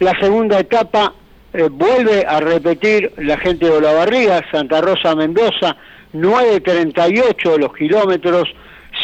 La 0.00 0.18
segunda 0.18 0.58
etapa 0.58 1.12
eh, 1.52 1.68
vuelve 1.70 2.24
a 2.26 2.40
repetir 2.40 3.12
la 3.18 3.38
gente 3.38 3.66
de 3.66 3.72
Olavarría, 3.72 4.44
Santa 4.50 4.80
Rosa 4.80 5.14
Mendoza, 5.14 5.76
9.38 6.12 7.58
los 7.58 7.74
kilómetros, 7.74 8.48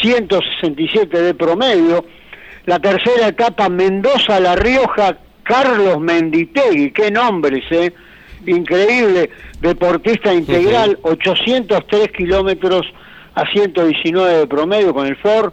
167 0.00 1.22
de 1.22 1.34
promedio. 1.34 2.04
La 2.66 2.78
tercera 2.78 3.28
etapa, 3.28 3.68
Mendoza 3.68 4.38
La 4.40 4.54
Rioja, 4.54 5.18
Carlos 5.42 6.00
Menditegui, 6.00 6.92
qué 6.92 7.10
nombres, 7.10 7.64
¿eh? 7.70 7.92
Increíble, 8.46 9.30
deportista 9.60 10.32
integral, 10.32 10.98
803 11.02 12.12
kilómetros 12.12 12.86
a 13.34 13.50
119 13.50 14.38
de 14.38 14.46
promedio 14.46 14.94
con 14.94 15.06
el 15.06 15.16
Ford. 15.16 15.52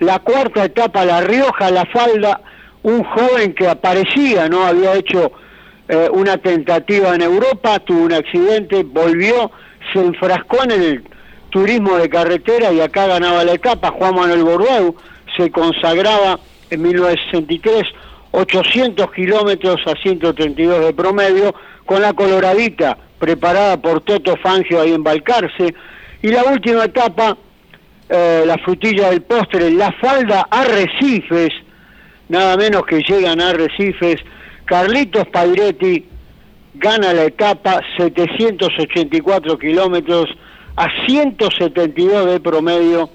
La 0.00 0.20
cuarta 0.20 0.64
etapa, 0.64 1.04
La 1.04 1.20
Rioja, 1.20 1.70
La 1.70 1.84
Falda, 1.86 2.40
un 2.82 3.02
joven 3.04 3.54
que 3.54 3.68
aparecía, 3.68 4.48
¿no? 4.48 4.64
Había 4.64 4.94
hecho 4.94 5.32
eh, 5.88 6.08
una 6.12 6.36
tentativa 6.36 7.14
en 7.14 7.22
Europa, 7.22 7.78
tuvo 7.80 8.04
un 8.04 8.12
accidente, 8.12 8.84
volvió, 8.84 9.50
se 9.92 10.00
enfrascó 10.00 10.62
en 10.64 10.70
el 10.70 11.04
turismo 11.50 11.96
de 11.96 12.08
carretera 12.08 12.72
y 12.72 12.80
acá 12.80 13.06
ganaba 13.06 13.44
la 13.44 13.54
etapa. 13.54 13.90
Juan 13.90 14.14
Manuel 14.14 14.44
Bordeu 14.44 14.94
se 15.36 15.50
consagraba 15.50 16.38
en 16.70 16.82
1963, 16.82 17.84
800 18.30 19.10
kilómetros 19.12 19.80
a 19.86 19.94
132 20.00 20.84
de 20.84 20.92
promedio, 20.92 21.54
con 21.86 22.02
la 22.02 22.12
coloradita 22.12 22.98
preparada 23.18 23.80
por 23.80 24.02
Toto 24.02 24.36
Fangio 24.36 24.80
ahí 24.80 24.92
en 24.92 25.02
Balcarce. 25.02 25.74
Y 26.22 26.28
la 26.28 26.44
última 26.44 26.84
etapa, 26.84 27.36
eh, 28.08 28.44
la 28.46 28.56
frutilla 28.58 29.10
del 29.10 29.22
postre, 29.22 29.70
la 29.70 29.92
falda 29.92 30.48
Arrecifes, 30.50 31.52
nada 32.28 32.56
menos 32.56 32.86
que 32.86 33.02
llegan 33.02 33.40
a 33.40 33.50
Arrecifes. 33.50 34.20
Carlitos 34.64 35.26
Pairetti 35.28 36.06
gana 36.74 37.12
la 37.12 37.24
etapa 37.24 37.80
784 37.96 39.58
kilómetros 39.58 40.26
a 40.76 40.88
172 41.06 42.26
de 42.26 42.40
promedio. 42.40 43.10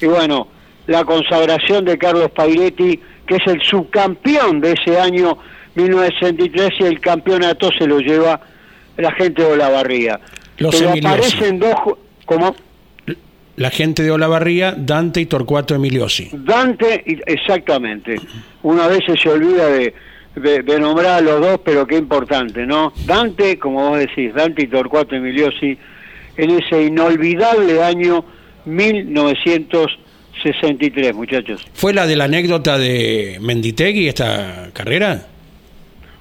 Y 0.00 0.06
bueno, 0.06 0.48
la 0.86 1.04
consagración 1.04 1.84
de 1.84 1.98
Carlos 1.98 2.30
Pairetti, 2.30 3.00
que 3.26 3.36
es 3.36 3.46
el 3.46 3.60
subcampeón 3.62 4.60
de 4.60 4.72
ese 4.72 4.98
año 4.98 5.38
1963 5.74 6.70
y 6.80 6.84
el 6.84 7.00
campeonato 7.00 7.70
se 7.72 7.86
lo 7.86 7.98
lleva 7.98 8.40
la 8.96 9.12
gente 9.12 9.42
de 9.42 9.52
Olavarría. 9.52 10.20
Los 10.58 10.74
Pero 10.74 10.92
aparecen 10.92 11.58
dos... 11.58 11.74
¿Cómo? 12.24 12.56
La 13.56 13.70
gente 13.70 14.02
de 14.02 14.10
Olavarría, 14.10 14.74
Dante 14.76 15.20
y 15.20 15.26
Torcuato 15.26 15.74
Emiliosi. 15.74 16.28
Dante, 16.32 17.02
exactamente. 17.26 18.16
Uno 18.62 18.82
a 18.82 18.88
veces 18.88 19.18
se 19.22 19.28
olvida 19.30 19.66
de, 19.68 19.94
de- 20.36 20.62
de 20.62 20.78
nombrar 20.80 21.14
a 21.14 21.20
los 21.22 21.40
dos, 21.40 21.60
pero 21.64 21.86
qué 21.86 21.96
importante, 21.96 22.66
¿no? 22.66 22.92
Dante, 23.06 23.58
como 23.58 23.88
vos 23.90 23.98
decís, 23.98 24.34
Dante 24.34 24.64
y 24.64 24.66
Torcuato 24.66 25.14
Emiliosi, 25.16 25.78
en 26.36 26.50
ese 26.50 26.82
inolvidable 26.84 27.82
año 27.82 28.22
1963, 28.66 31.14
muchachos. 31.14 31.64
¿Fue 31.72 31.94
la 31.94 32.06
de 32.06 32.16
la 32.16 32.24
anécdota 32.24 32.76
de 32.78 33.38
Menditegui 33.40 34.08
esta 34.08 34.70
carrera? 34.72 35.26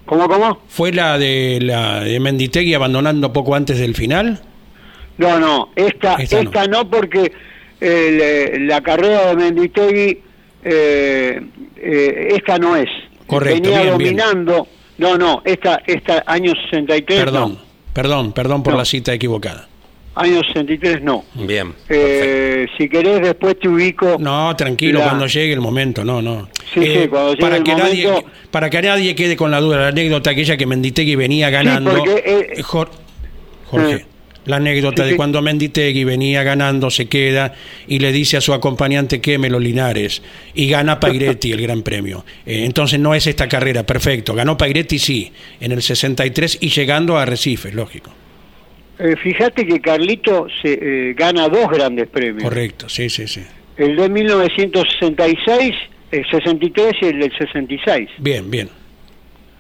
¿Cómo, 0.06 0.28
cómo? 0.28 0.60
¿Fue 0.68 0.92
la 0.94 1.18
de 1.18 1.58
la 1.62 2.02
de 2.02 2.20
Menditegui 2.20 2.74
abandonando 2.76 3.34
poco 3.34 3.56
antes 3.56 3.80
del 3.80 3.96
final? 3.96 4.40
No, 5.18 5.40
no, 5.40 5.70
esta, 5.76 6.16
Esta 6.16 6.40
esta, 6.42 6.68
no. 6.68 6.84
no. 6.84 6.90
porque 6.90 7.32
eh, 7.82 8.52
le- 8.58 8.66
la 8.66 8.82
carrera 8.82 9.28
de 9.28 9.36
Menditegui, 9.36 10.20
eh, 10.64 11.42
eh, 11.78 12.28
esta 12.36 12.58
no 12.58 12.76
es. 12.76 12.90
Correcto, 13.28 13.62
Venía 13.64 13.82
bien, 13.84 13.98
bien. 13.98 14.18
dominando. 14.18 14.68
No, 14.98 15.18
no, 15.18 15.42
esta, 15.46 15.82
esta 15.86 16.24
año 16.26 16.54
63 16.70 17.20
Perdón, 17.20 17.54
no. 17.54 17.60
perdón, 17.94 18.32
perdón 18.34 18.64
por 18.64 18.74
No. 18.74 18.80
la 18.80 18.86
cita 18.86 19.14
equivocada. 19.14 19.68
Año 20.18 20.42
63 20.54 21.02
no. 21.02 21.26
Bien. 21.34 21.74
Eh, 21.90 22.66
si 22.78 22.88
querés 22.88 23.22
después 23.22 23.60
te 23.60 23.68
ubico. 23.68 24.16
No, 24.18 24.56
tranquilo, 24.56 25.00
La- 25.00 25.06
cuando 25.06 25.28
llegue 25.28 25.52
el 25.52 25.60
momento, 25.60 26.06
no, 26.06 26.22
no. 26.22 26.48
Sí, 26.74 26.82
sí, 26.86 27.08
cuando 27.10 27.32
llegue 27.32 27.42
para 27.42 27.58
el 27.58 27.64
que 27.64 27.76
nadie 27.76 28.08
momento- 28.08 28.30
para 28.52 28.70
que 28.70 28.82
nadie 28.82 29.14
quede 29.16 29.36
con 29.36 29.52
la 29.52 29.60
duda, 29.60 29.78
la 29.80 29.88
anécdota 29.90 30.30
aquella 30.30 30.56
que 30.56 30.66
Menditegui 30.66 31.16
venía 31.16 31.50
ganando. 31.50 31.92
porque, 31.94 32.24
eh, 32.26 32.54
Eh, 32.58 32.64
Jor- 32.64 32.90
Jorge, 33.66 33.94
eh. 33.96 34.06
La 34.46 34.58
anécdota 34.58 35.04
Sí, 35.04 35.08
de 35.08 35.12
sí. 35.12 35.18
cuando 35.18 35.42
Menditegui 35.42 36.04
venía 36.04 36.44
ganando, 36.44 36.90
se 36.90 37.08
queda 37.08 37.54
y 37.88 38.00
le 38.00 38.12
dice 38.12 38.38
a 38.38 38.42
su 38.42 38.54
acompañante 38.54 39.20
quémelo 39.22 39.60
Linares 39.60 40.22
y 40.54 40.70
gana 40.70 41.00
Pairetti 41.00 41.52
el 41.52 41.62
Gran 41.62 41.82
Premio. 41.82 42.26
Eh, 42.46 42.64
entonces 42.66 43.00
no 43.00 43.16
es 43.16 43.28
esta 43.28 43.48
carrera, 43.48 43.86
perfecto. 43.86 44.34
Ganó 44.36 44.58
Pairetti 44.58 45.00
sí, 45.00 45.32
en 45.60 45.72
el 45.72 45.82
63 45.82 46.60
y 46.62 46.70
llegando 46.70 47.18
a 47.18 47.26
Recife, 47.26 47.72
lógico. 47.72 48.12
Eh, 49.00 49.16
fíjate 49.22 49.66
que 49.68 49.82
Carlito 49.82 50.48
se, 50.62 50.80
eh, 50.82 51.14
gana 51.18 51.50
dos 51.50 51.70
grandes 51.70 52.08
premios. 52.08 52.44
Correcto, 52.44 52.88
sí, 52.88 53.10
sí, 53.10 53.28
sí. 53.28 53.42
El 53.78 53.98
de 53.98 54.08
1966, 54.10 55.74
el 56.12 56.26
63 56.30 56.94
y 57.02 57.06
el 57.08 57.20
del 57.20 57.38
66. 57.38 58.10
Bien, 58.20 58.50
bien, 58.50 58.70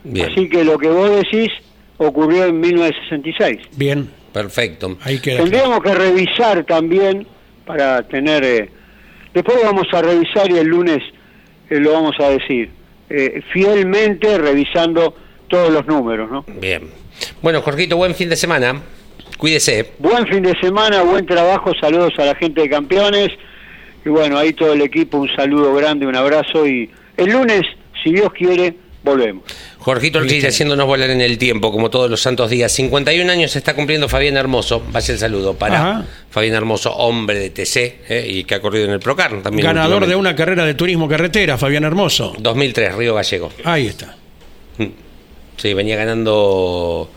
Bien. 0.05 0.29
Así 0.31 0.47
que 0.47 0.63
lo 0.63 0.77
que 0.77 0.88
vos 0.88 1.09
decís 1.09 1.49
ocurrió 1.97 2.45
en 2.45 2.59
1966. 2.59 3.59
bien. 3.75 4.09
Perfecto. 4.36 4.97
Ahí 5.01 5.19
queda. 5.19 5.38
claro. 5.38 5.49
Tendríamos 5.49 5.79
que 5.81 5.95
revisar 5.95 6.63
también 6.65 7.25
para 7.65 8.03
tener... 8.03 8.43
eh, 8.43 8.69
después 9.33 9.57
vamos 9.63 9.88
a 9.93 10.01
revisar 10.01 10.51
y 10.51 10.57
el 10.57 10.67
lunes 10.67 11.01
eh, 11.69 11.79
lo 11.79 11.93
vamos 11.93 12.15
a 12.19 12.29
decir. 12.29 12.69
eh, 13.09 13.41
fielmente 13.53 14.38
revisando 14.38 15.15
todos 15.47 15.71
los 15.71 15.86
números, 15.88 16.29
¿no? 16.29 16.43
Bien. 16.59 16.89
Bueno, 17.41 17.61
Jorgito, 17.61 17.95
buen 17.95 18.13
fin 18.13 18.27
de 18.29 18.36
semana. 18.36 18.81
Cuídese. 19.38 19.91
Buen 19.99 20.27
fin 20.27 20.43
de 20.43 20.53
semana, 20.59 21.03
buen 21.03 21.25
trabajo, 21.25 21.71
saludos 21.79 22.13
a 22.17 22.25
la 22.25 22.36
gente 22.36 22.61
de 22.61 22.69
campeones 22.69 23.29
y 24.05 24.09
bueno, 24.09 24.38
ahí 24.38 24.53
todo 24.53 24.73
el 24.73 24.81
equipo, 24.81 25.17
un 25.17 25.29
saludo 25.36 25.73
grande, 25.75 26.05
un 26.07 26.15
abrazo 26.15 26.67
y 26.67 26.89
el 27.17 27.31
lunes, 27.31 27.61
si 28.03 28.11
Dios 28.11 28.33
quiere, 28.33 28.75
volvemos. 29.03 29.43
Jorgito 29.86 30.17
Ortiz 30.17 30.43
haciéndonos 30.43 30.88
volar 30.88 31.11
en 31.11 31.21
el 31.21 31.38
tiempo, 31.38 31.71
como 31.71 31.91
todos 31.91 32.09
los 32.09 32.19
santos 32.19 32.49
días. 32.49 32.71
51 32.71 33.31
años 33.31 33.55
está 33.55 33.75
cumpliendo 33.75 34.09
Fabián 34.09 34.36
Hermoso. 34.36 34.81
Vaya 34.91 35.13
el 35.13 35.19
saludo 35.19 35.53
para 35.53 35.79
Ajá. 35.79 36.05
Fabián 36.31 36.55
Hermoso, 36.55 36.91
hombre 36.95 37.38
de 37.38 37.49
TC 37.51 37.75
eh, 38.09 38.27
y 38.27 38.43
que 38.45 38.55
ha 38.55 38.59
corrido 38.61 38.86
en 38.86 38.91
el 38.93 38.99
Procar 38.99 39.43
también. 39.43 39.63
Ganador 39.63 40.07
de 40.07 40.15
una 40.15 40.36
carrera 40.36 40.65
de 40.65 40.73
turismo 40.73 41.07
carretera, 41.07 41.59
Fabián 41.59 41.83
Hermoso. 41.83 42.33
2003, 42.39 42.95
Río 42.95 43.13
Gallego. 43.13 43.51
Ahí 43.63 43.86
está. 43.86 44.15
Sí, 45.57 45.73
venía 45.75 45.95
ganando 45.95 47.07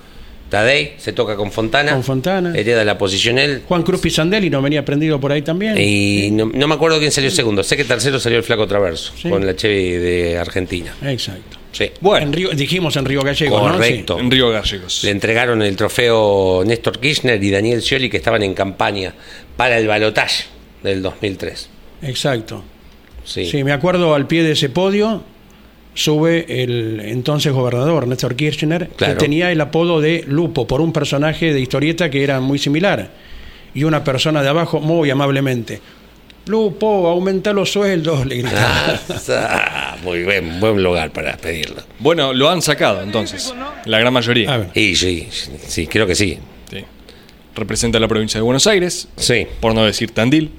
Tadei, 0.51 0.93
se 0.99 1.15
toca 1.15 1.37
con 1.37 1.51
Fontana. 1.51 1.93
Con 1.93 2.05
Fontana. 2.05 2.53
Hereda 2.55 2.85
la 2.85 2.99
posición 2.99 3.39
él. 3.39 3.63
Juan 3.67 3.83
Cruz 3.83 4.01
Pisandelli 4.03 4.51
no 4.51 4.61
venía 4.61 4.85
prendido 4.85 5.19
por 5.19 5.33
ahí 5.33 5.41
también. 5.41 5.77
Y 5.79 6.31
no, 6.33 6.51
no 6.53 6.69
me 6.69 6.75
acuerdo 6.75 6.99
quién 6.99 7.13
salió 7.13 7.31
segundo. 7.31 7.63
Sé 7.65 7.79
que 7.79 7.85
tercero 7.85 8.21
salió 8.21 8.37
el 8.37 8.45
Flaco 8.45 8.67
Traverso, 8.67 9.13
Sí. 9.17 9.31
con 9.31 9.45
la 9.47 9.57
Chevy 9.57 9.93
de 9.93 10.37
Argentina. 10.39 10.95
Exacto. 11.03 11.57
Sí. 11.79 11.91
En 12.03 12.33
Río- 12.33 12.51
dijimos 12.51 12.97
en 12.97 13.05
Río 13.05 13.23
Gallegos, 13.23 13.61
Correcto. 13.61 14.15
¿no? 14.17 14.21
En 14.25 14.31
Río 14.33 14.51
Gallegos. 14.51 15.05
Le 15.05 15.11
entregaron 15.13 15.63
el 15.63 15.77
trofeo 15.77 16.65
Néstor 16.67 16.99
Kirchner 16.99 17.41
y 17.43 17.51
Daniel 17.53 17.81
Scioli 17.83 18.11
que 18.11 18.17
estaban 18.17 18.43
en 18.43 18.53
campaña 18.55 19.15
para 19.57 19.79
el 19.79 19.87
balotaje 19.87 20.45
del 20.83 21.03
2003. 21.03 21.61
Sí, 22.01 22.07
exacto. 22.09 22.65
Sí. 23.25 23.47
Sí, 23.47 23.63
me 23.63 23.71
acuerdo 23.73 24.15
al 24.17 24.27
pie 24.27 24.43
de 24.43 24.53
ese 24.53 24.71
podio 24.71 25.23
sube 25.95 26.47
el 26.63 27.01
entonces 27.05 27.53
gobernador 27.53 28.07
Néstor 28.09 28.35
Kirchner, 28.35 28.89
Claro. 28.97 29.15
que 29.15 29.19
tenía 29.21 29.53
el 29.53 29.61
apodo 29.61 30.01
de 30.01 30.25
Lupo 30.27 30.67
por 30.67 30.81
un 30.81 30.93
personaje 30.93 31.53
de 31.53 31.61
historieta 31.61 32.11
que 32.11 32.23
era 32.25 32.41
muy 32.41 32.59
similar. 32.59 33.11
Y 33.75 33.85
una 33.85 34.03
persona 34.03 34.43
de 34.43 34.49
abajo, 34.49 34.81
muy 34.81 35.11
amablemente, 35.11 35.81
Lupo, 36.49 37.07
aumenta 37.09 37.53
los 37.53 37.71
sueldos, 37.71 38.27
le 38.27 38.37
gritaba. 38.37 39.01
Ah, 39.31 39.97
muy 40.03 40.23
bien, 40.25 40.59
buen 40.61 40.83
lugar 40.83 41.11
para 41.13 41.37
pedirlo. 41.37 41.83
Bueno, 41.99 42.33
lo 42.33 42.49
han 42.49 42.63
sacado 42.63 43.03
entonces, 43.03 43.55
la 43.85 43.99
gran 43.99 44.13
mayoría. 44.13 44.55
A. 44.55 44.67
Y 44.79 44.95
sí, 44.97 45.29
sí, 45.67 45.87
creo 45.87 46.07
que 46.07 46.15
sí. 46.15 46.39
Sí. 46.71 46.85
Representa 47.55 47.99
la 48.01 48.09
provincia 48.09 48.39
de 48.39 48.43
Buenos 48.43 48.67
Aires, 48.67 49.09
Sí. 49.17 49.47
por 49.61 49.75
no 49.75 49.85
decir 49.85 50.11
Tandil. 50.13 50.51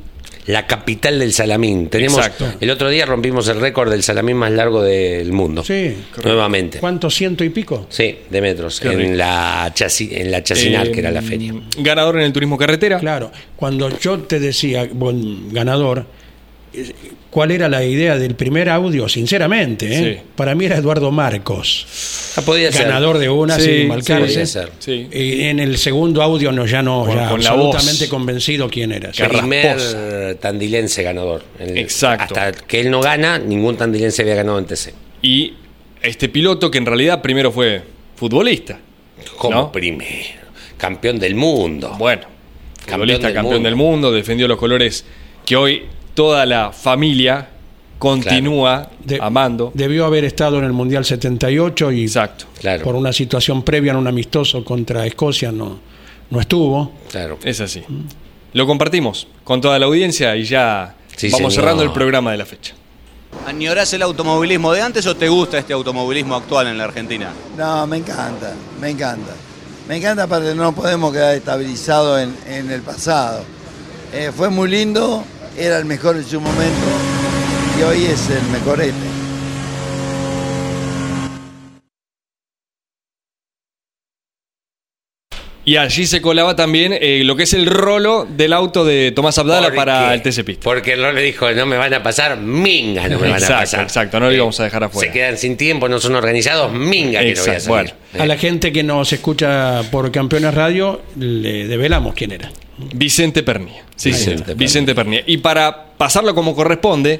La 0.50 0.66
capital 0.66 1.20
del 1.20 1.32
salamín. 1.32 1.89
Tenemos, 1.89 2.18
Exacto. 2.18 2.54
el 2.60 2.70
otro 2.72 2.89
día 2.89 3.06
rompimos 3.06 3.47
el 3.50 3.60
récord 3.62 3.91
del 3.91 4.02
salamín 4.02 4.36
más 4.38 4.52
largo 4.52 4.82
del 4.82 5.32
mundo. 5.32 5.64
Sí. 5.64 5.95
Nuevamente. 6.24 6.80
¿Cuántos 6.80 7.14
ciento 7.14 7.43
y 7.43 7.50
pico? 7.50 7.86
Sí, 7.89 8.18
de 8.30 8.41
metros. 8.41 8.80
Qué 8.80 8.89
rico. 8.89 9.02
En 9.02 9.18
la, 9.18 9.72
chasi- 9.76 10.10
en 10.12 10.32
la 10.32 10.41
chacinal, 10.43 10.88
Eh, 10.88 10.91
que 10.91 11.00
era 11.02 11.12
la 11.12 11.22
feria. 11.22 11.54
Ganador 11.78 12.18
en 12.18 12.24
el 12.24 12.34
turismo 12.34 12.58
carretera. 12.58 12.97
Claro, 13.00 13.32
cuando 13.56 13.89
yo 14.00 14.20
te 14.22 14.39
decía, 14.39 14.88
buen 14.91 15.54
ganador, 15.54 16.06
¿cuál 17.30 17.52
era 17.52 17.68
la 17.70 17.84
idea 17.84 18.18
del 18.18 18.36
primer 18.36 18.70
audio? 18.70 19.08
Sinceramente, 19.10 19.88
¿eh? 19.92 20.14
Sí. 20.16 20.22
para 20.36 20.56
mí 20.56 20.66
era 20.66 20.78
Eduardo 20.78 21.12
Marcos, 21.12 22.34
Ah, 22.36 22.42
podía 22.42 22.72
ser. 22.72 22.88
ganador 22.88 23.18
de 23.18 23.30
una 23.30 23.56
Sí, 23.60 23.88
sin. 23.90 23.90
Sí. 24.80 25.08
Y 25.12 25.42
en 25.44 25.60
el 25.60 25.78
segundo 25.78 26.22
audio 26.22 26.52
no, 26.52 26.66
ya 26.66 26.82
no, 26.82 27.06
Con- 27.06 27.16
ya 27.16 27.30
con 27.30 27.40
absolutamente 27.40 28.06
voz. 28.06 28.10
convencido 28.10 28.70
quién 28.70 28.92
era. 28.92 29.12
Primer 29.12 30.36
tandilense 30.40 31.04
ganador. 31.04 31.44
El- 31.60 31.78
Exacto. 31.78 32.36
Hasta 32.40 32.52
que 32.66 32.82
él 32.82 32.92
no 32.92 33.02
gana, 33.02 33.40
ningún 33.40 33.76
tandilense 33.78 34.22
había 34.22 34.36
ganado 34.36 34.60
en 34.60 34.66
TC. 34.66 34.94
Y 35.22 35.54
este 36.02 36.30
piloto 36.30 36.70
que 36.72 36.78
en 36.78 36.86
realidad 36.86 37.22
primero 37.22 37.52
fue 37.52 37.82
futbolista. 38.16 38.80
Como 39.38 39.56
¿No? 39.56 39.72
primero. 39.72 40.40
Campeón 40.78 41.20
del 41.20 41.36
mundo. 41.36 41.96
Bueno, 42.00 42.22
Campeón 42.86 43.00
futbolista, 43.02 43.28
del 43.28 43.36
campeón 43.36 43.54
mundo. 43.56 43.68
del 43.70 43.76
mundo, 43.76 44.12
defendió 44.14 44.48
los 44.48 44.58
colores 44.58 45.04
que 45.46 45.56
hoy 45.58 45.84
toda 46.14 46.45
la 46.45 46.72
familia 46.72 47.49
continúa 47.99 48.89
De- 49.03 49.20
amando. 49.22 49.72
Debió 49.74 50.05
haber 50.05 50.24
estado 50.26 50.57
en 50.60 50.64
el 50.66 50.74
Mundial 50.74 51.05
78 51.05 51.91
y 51.91 52.03
Exacto. 52.03 52.45
Claro. 52.60 52.84
por 52.84 52.95
una 52.95 53.12
situación 53.14 53.64
previa 53.64 53.91
en 53.91 53.97
un 53.97 54.07
amistoso 54.07 54.64
contra 54.64 55.05
Escocia 55.05 55.51
no, 55.51 55.80
no 56.30 56.39
estuvo. 56.39 56.91
Claro. 57.12 57.38
Es 57.43 57.60
así. 57.62 57.84
Lo 58.53 58.66
compartimos 58.66 59.28
con 59.43 59.62
toda 59.62 59.78
la 59.80 59.86
audiencia 59.86 60.36
y 60.36 60.43
ya 60.45 60.95
Sí, 61.16 61.28
vamos 61.30 61.53
señor. 61.53 61.53
cerrando 61.53 61.84
el 61.84 61.91
programa 61.91 62.32
de 62.32 62.38
la 62.38 62.45
fecha. 62.45 62.74
¿Añorás 63.45 63.93
el 63.93 64.01
automovilismo 64.01 64.72
de 64.74 64.82
antes 64.82 65.05
o 65.05 65.16
te 65.16 65.28
gusta 65.30 65.60
este 65.60 65.74
automovilismo 65.74 66.36
actual 66.36 66.68
en 66.68 66.78
la 66.78 66.86
Argentina? 66.86 67.32
No, 67.57 67.86
me 67.86 67.97
encanta, 67.97 68.53
me 68.82 68.89
encanta. 68.89 69.34
Me 69.88 69.97
encanta 69.97 70.26
porque 70.28 70.55
no 70.55 70.74
podemos 70.74 71.12
quedar 71.12 71.36
estabilizados 71.36 72.22
en, 72.22 72.36
en 72.47 72.72
el 72.72 72.82
pasado. 72.82 73.43
Eh, 74.14 74.32
fue 74.36 74.49
muy 74.49 74.70
lindo, 74.70 75.24
era 75.60 75.78
el 75.78 75.86
mejor 75.86 76.16
en 76.16 76.26
su 76.26 76.39
momento 76.39 76.88
y 77.80 77.84
hoy 77.84 78.05
es 78.05 78.30
el 78.30 78.43
mejor 78.51 78.82
este. 78.82 79.07
Y 85.66 85.78
allí 85.78 86.07
se 86.07 86.20
colaba 86.22 86.55
también 86.55 86.93
eh, 86.99 87.22
lo 87.24 87.36
que 87.36 87.43
es 87.43 87.53
el 87.53 87.68
rolo 87.68 88.26
del 88.28 88.53
auto 88.53 88.86
de 88.86 89.12
Tomás 89.12 89.38
Abdala 89.38 89.64
Porque- 89.68 89.76
para 89.78 90.14
el 90.16 90.22
TC 90.24 90.43
Pista. 90.43 90.64
Porque 90.64 90.93
el 90.93 91.03
rol 91.03 91.14
le 91.14 91.22
dijo, 91.22 91.51
no 91.51 91.66
me 91.68 91.78
van 91.78 91.93
a 91.93 92.01
pasar, 92.01 92.38
minga 92.38 93.07
no 93.07 93.20
me 93.20 93.28
van 93.30 93.34
Exacto, 93.38 93.53
a 93.55 93.60
pasar. 93.60 93.84
exacto, 93.84 94.20
no 94.20 94.28
lo 94.28 94.34
íbamos 94.34 94.60
a 94.60 94.64
dejar 94.64 94.86
afuera. 94.86 95.07
Se 95.12 95.14
quedan 95.14 95.38
sin 95.38 95.57
tiempo, 95.57 95.88
no 95.88 95.99
son 95.99 96.16
organizados, 96.16 96.72
minga 96.74 97.20
que 97.20 97.36
no 97.36 97.41
voy 97.41 97.49
a 97.55 97.60
salir. 97.60 97.68
bueno. 97.68 97.91
A 98.18 98.26
la 98.26 98.38
gente 98.38 98.72
que 98.72 98.82
nos 98.82 99.14
escucha 99.14 99.84
por 99.91 100.12
Campeones 100.12 100.53
Radio, 100.55 101.01
le 101.20 101.68
develamos 101.68 102.16
quién 102.16 102.32
era. 102.32 102.49
Vicente 102.94 103.44
Pernia. 103.44 103.84
Sí, 103.96 104.10
Vicente 104.10 104.38
sí, 104.38 104.44
Pernia. 104.94 105.20
Vicente. 105.20 105.24
Y 105.32 105.38
para 105.38 105.86
pasarlo 105.98 106.34
como 106.34 106.56
corresponde, 106.56 107.20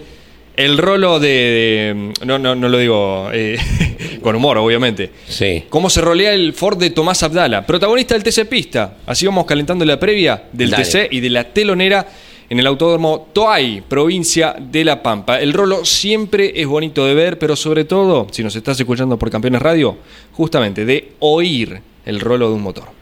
el 0.56 0.78
rolo 0.78 1.20
de. 1.20 1.28
de- 1.28 2.14
no, 2.26 2.38
no, 2.40 2.56
no 2.56 2.68
lo 2.70 2.78
digo 2.78 3.30
eh, 3.32 3.58
con 4.22 4.36
humor, 4.36 4.58
obviamente. 4.58 5.12
Sí. 5.28 5.64
¿Cómo 5.70 5.90
se 5.90 6.02
rolea 6.02 6.34
el 6.34 6.54
Ford 6.54 6.78
de 6.78 6.90
Tomás 6.90 7.24
Abdala? 7.24 7.66
Protagonista 7.66 8.16
del 8.18 8.24
TC 8.24 8.46
Pista. 8.48 8.98
Así 9.06 9.26
vamos 9.26 9.46
calentando 9.46 9.86
la 9.86 10.00
previa 10.00 10.44
del 10.52 10.70
Dale. 10.72 10.84
TC 10.84 11.08
y 11.12 11.20
de 11.20 11.30
la 11.30 11.46
telonera 11.46 12.06
en 12.50 12.60
el 12.60 12.66
autódromo 12.66 13.30
Toay, 13.32 13.82
provincia 13.88 14.56
de 14.60 14.84
La 14.84 15.04
Pampa. 15.04 15.40
El 15.40 15.54
rolo 15.54 15.86
siempre 15.86 16.52
es 16.60 16.66
bonito 16.66 17.06
de 17.06 17.14
ver, 17.14 17.38
pero 17.38 17.56
sobre 17.56 17.86
todo, 17.86 18.28
si 18.32 18.44
nos 18.44 18.56
estás 18.56 18.80
escuchando 18.80 19.20
por 19.20 19.30
Campeones 19.30 19.62
Radio, 19.62 19.98
justamente 20.34 20.84
de 20.84 21.12
oír 21.20 21.80
el 22.06 22.20
rolo 22.20 22.50
de 22.50 22.56
un 22.56 22.64
motor. 22.64 22.99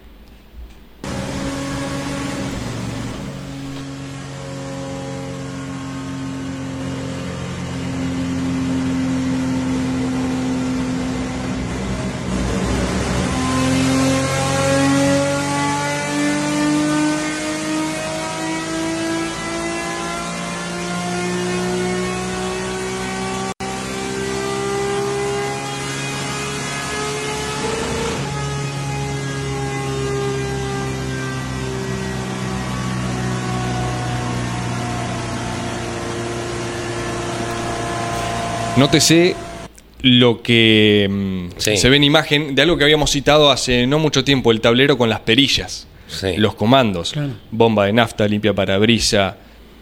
Nótese 38.88 39.36
lo 40.02 40.42
que 40.42 41.08
mm, 41.10 41.48
Sí. 41.60 41.76
se 41.76 41.90
ve 41.90 41.98
en 41.98 42.06
imagen 42.06 42.56
de 42.56 42.62
algo 42.62 42.78
que 42.78 42.86
habíamos 42.86 43.12
citado 43.12 43.52
hace 43.52 43.86
no 43.86 44.00
mucho 44.00 44.24
tiempo, 44.24 44.50
el 44.54 44.62
tablero 44.62 44.98
con 44.98 45.10
las 45.10 45.20
perillas, 45.20 45.88
Sí. 46.08 46.38
los 46.38 46.56
comandos, 46.56 47.12
Claro. 47.12 47.32
bomba 47.52 47.86
de 47.88 47.92
nafta, 47.92 48.26
limpia 48.30 48.54
parabrisa, 48.54 49.36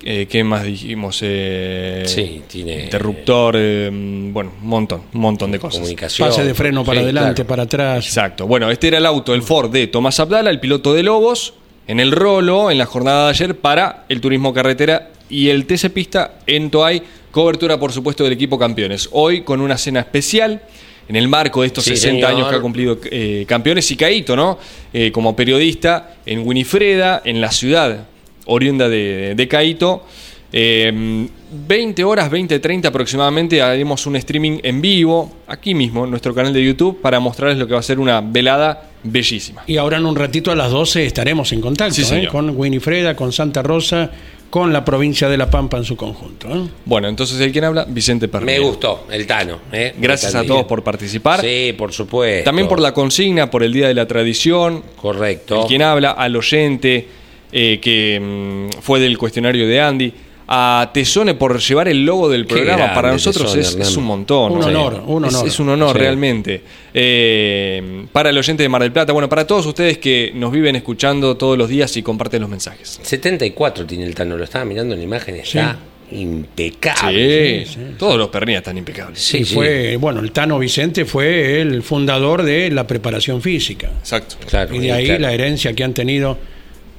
eh, 0.03 0.25
¿qué 0.27 0.43
más 0.43 0.63
dijimos? 0.63 1.19
Eh, 1.21 2.01
Sí, 2.07 2.41
tiene- 2.47 2.85
Interruptor, 2.85 3.53
eh, 3.59 3.91
mm, 3.93 4.33
bueno, 4.33 4.53
un 4.59 4.67
montón, 4.67 5.01
un 5.13 5.21
montón 5.21 5.51
de 5.51 5.59
cosas. 5.59 5.81
Comunicación. 5.81 6.27
Pase 6.27 6.43
de 6.43 6.55
freno 6.55 6.83
para 6.83 7.01
Sí, 7.01 7.03
adelante, 7.03 7.35
claro. 7.35 7.47
para 7.47 7.63
atrás. 7.63 8.03
Exacto. 8.07 8.47
Bueno, 8.47 8.71
este 8.71 8.87
era 8.87 8.97
el 8.97 9.05
auto, 9.05 9.35
el 9.35 9.43
Ford 9.43 9.69
de 9.71 9.85
Tomás 9.85 10.19
Abdala, 10.19 10.49
el 10.49 10.59
piloto 10.59 10.95
de 10.95 11.03
Lobos, 11.03 11.53
en 11.87 11.99
el 11.99 12.11
rolo, 12.11 12.71
en 12.71 12.79
la 12.79 12.87
jornada 12.87 13.25
de 13.25 13.29
ayer, 13.29 13.55
para 13.59 14.05
el 14.09 14.19
turismo 14.19 14.51
carretera 14.51 15.11
y 15.29 15.49
el 15.49 15.67
TC 15.67 15.91
Pista 15.91 16.39
en 16.47 16.71
Toay. 16.71 17.03
Cobertura, 17.35 17.77
por 17.77 17.91
supuesto, 17.91 18.23
del 18.23 18.31
equipo 18.31 18.57
campeones. 18.57 19.09
Hoy 19.11 19.41
con 19.41 19.59
una 19.59 19.77
cena 19.77 19.99
especial. 19.99 20.61
En 21.09 21.17
el 21.17 21.27
marco 21.27 21.59
de 21.61 21.67
estos 21.67 21.83
Sí, 21.83 21.89
60 21.97 22.15
señor. 22.25 22.29
años 22.31 22.49
que 22.49 22.55
ha 22.55 22.61
cumplido 22.61 22.97
eh, 23.11 23.43
campeones 23.45 23.91
y 23.91 23.97
Caíto, 23.97 24.37
¿no? 24.37 24.57
Eh, 24.93 25.11
como 25.11 25.35
periodista 25.35 26.15
en 26.25 26.47
Winifreda, 26.47 27.21
en 27.25 27.41
la 27.41 27.51
ciudad 27.51 28.05
oriunda 28.45 28.87
de, 28.87 29.33
de 29.35 29.47
Caíto. 29.49 30.05
Eh, 30.53 31.27
20 31.67 32.03
horas, 32.05 32.29
20, 32.31 32.59
30 32.59 32.87
aproximadamente, 32.87 33.61
haremos 33.61 34.05
un 34.07 34.15
streaming 34.15 34.59
en 34.63 34.81
vivo, 34.81 35.31
aquí 35.47 35.73
mismo, 35.73 36.05
en 36.05 36.11
nuestro 36.11 36.33
canal 36.33 36.53
de 36.53 36.63
YouTube, 36.63 37.01
para 37.01 37.19
mostrarles 37.19 37.57
lo 37.57 37.67
que 37.67 37.73
va 37.73 37.79
a 37.79 37.83
ser 37.83 37.99
una 37.99 38.21
velada 38.21 38.89
bellísima. 39.03 39.63
Y 39.67 39.77
ahora 39.77 39.97
en 39.97 40.05
un 40.05 40.15
ratito 40.15 40.51
a 40.51 40.55
las 40.55 40.71
12 40.71 41.05
estaremos 41.05 41.51
en 41.51 41.61
contacto 41.61 41.95
Sí, 41.95 42.15
¿eh? 42.15 42.27
con 42.31 42.49
Winifreda, 42.57 43.15
con 43.15 43.31
Santa 43.31 43.61
Rosa, 43.61 44.09
con 44.49 44.71
la 44.71 44.85
provincia 44.85 45.27
de 45.27 45.37
La 45.37 45.49
Pampa 45.49 45.77
en 45.77 45.83
su 45.83 45.95
conjunto. 45.95 46.47
¿eh? 46.49 46.69
Bueno, 46.85 47.07
entonces 47.07 47.39
el 47.41 47.51
quien 47.51 47.65
habla, 47.65 47.85
Vicente 47.87 48.27
Pernia. 48.27 48.57
Me 48.57 48.59
gustó, 48.59 49.05
el 49.11 49.27
Tano. 49.27 49.59
¿eh? 49.71 49.93
Gracias 49.97 50.33
a 50.35 50.43
todos 50.43 50.65
por 50.65 50.83
participar. 50.83 51.41
Sí, 51.41 51.73
por 51.77 51.91
supuesto. 51.91 52.45
También 52.45 52.67
por 52.67 52.79
la 52.79 52.93
consigna, 52.93 53.49
por 53.51 53.63
el 53.63 53.73
Día 53.73 53.87
de 53.87 53.93
la 53.93 54.07
Tradición. 54.07 54.83
Correcto. 54.95 55.61
El 55.61 55.67
quien 55.67 55.81
habla, 55.81 56.11
al 56.11 56.35
oyente 56.35 57.07
eh, 57.51 57.79
que 57.81 58.19
mm, 58.19 58.81
fue 58.81 58.99
del 58.99 59.17
cuestionario 59.17 59.67
de 59.67 59.81
Andy. 59.81 60.13
A 60.47 60.91
Tesone 60.93 61.33
por 61.33 61.59
llevar 61.59 61.87
el 61.87 62.05
logo 62.05 62.29
del 62.29 62.45
programa. 62.45 62.77
grande, 62.77 62.95
Para 62.95 63.11
nosotros 63.11 63.51
Tesone, 63.53 63.81
es, 63.83 63.89
es 63.89 63.97
un 63.97 64.03
montón. 64.03 64.51
Un 64.53 64.59
¿no? 64.59 64.65
honor, 64.67 65.03
un 65.07 65.25
Es- 65.25 65.33
honor. 65.33 65.47
Es, 65.47 65.59
un 65.59 65.69
honor 65.69 65.93
Sí. 65.93 65.99
realmente. 65.99 66.61
Eh, 66.93 68.05
para 68.11 68.29
el 68.29 68.37
oyente 68.37 68.61
de 68.63 68.69
Mar 68.69 68.81
del 68.81 68.91
Plata, 68.91 69.11
bueno, 69.13 69.27
para 69.27 69.47
todos 69.47 69.65
ustedes 69.65 69.97
que 69.97 70.31
nos 70.35 70.51
viven 70.51 70.75
escuchando 70.75 71.35
todos 71.35 71.57
los 71.57 71.67
días 71.69 71.95
y 71.97 72.03
comparten 72.03 72.41
los 72.41 72.49
mensajes. 72.49 72.99
74 73.01 73.85
tiene 73.85 74.05
el 74.05 74.13
Tano, 74.13 74.37
lo 74.37 74.43
estaba 74.43 74.65
mirando 74.65 74.93
en 74.93 74.99
la 74.99 75.05
imagen, 75.05 75.35
está 75.35 75.79
impecable. 76.11 77.65
Sí, 77.65 77.77
todos 77.97 78.17
los 78.17 78.29
pernías 78.29 78.59
están 78.59 78.77
impecables. 78.77 79.19
Sí, 79.19 79.39
y 79.39 79.45
sí. 79.45 79.55
fue, 79.55 79.97
bueno, 79.97 80.19
el 80.19 80.31
Tano 80.31 80.59
Vicente 80.59 81.05
fue 81.05 81.61
el 81.61 81.81
fundador 81.83 82.43
de 82.43 82.69
la 82.69 82.85
preparación 82.85 83.41
física. 83.41 83.89
Exacto. 83.99 84.35
Claro, 84.47 84.75
Y 84.75 84.79
de 84.79 84.91
ahí 84.91 85.05
claro. 85.05 85.21
la 85.21 85.33
herencia 85.33 85.73
que 85.73 85.83
han 85.83 85.93
tenido 85.93 86.37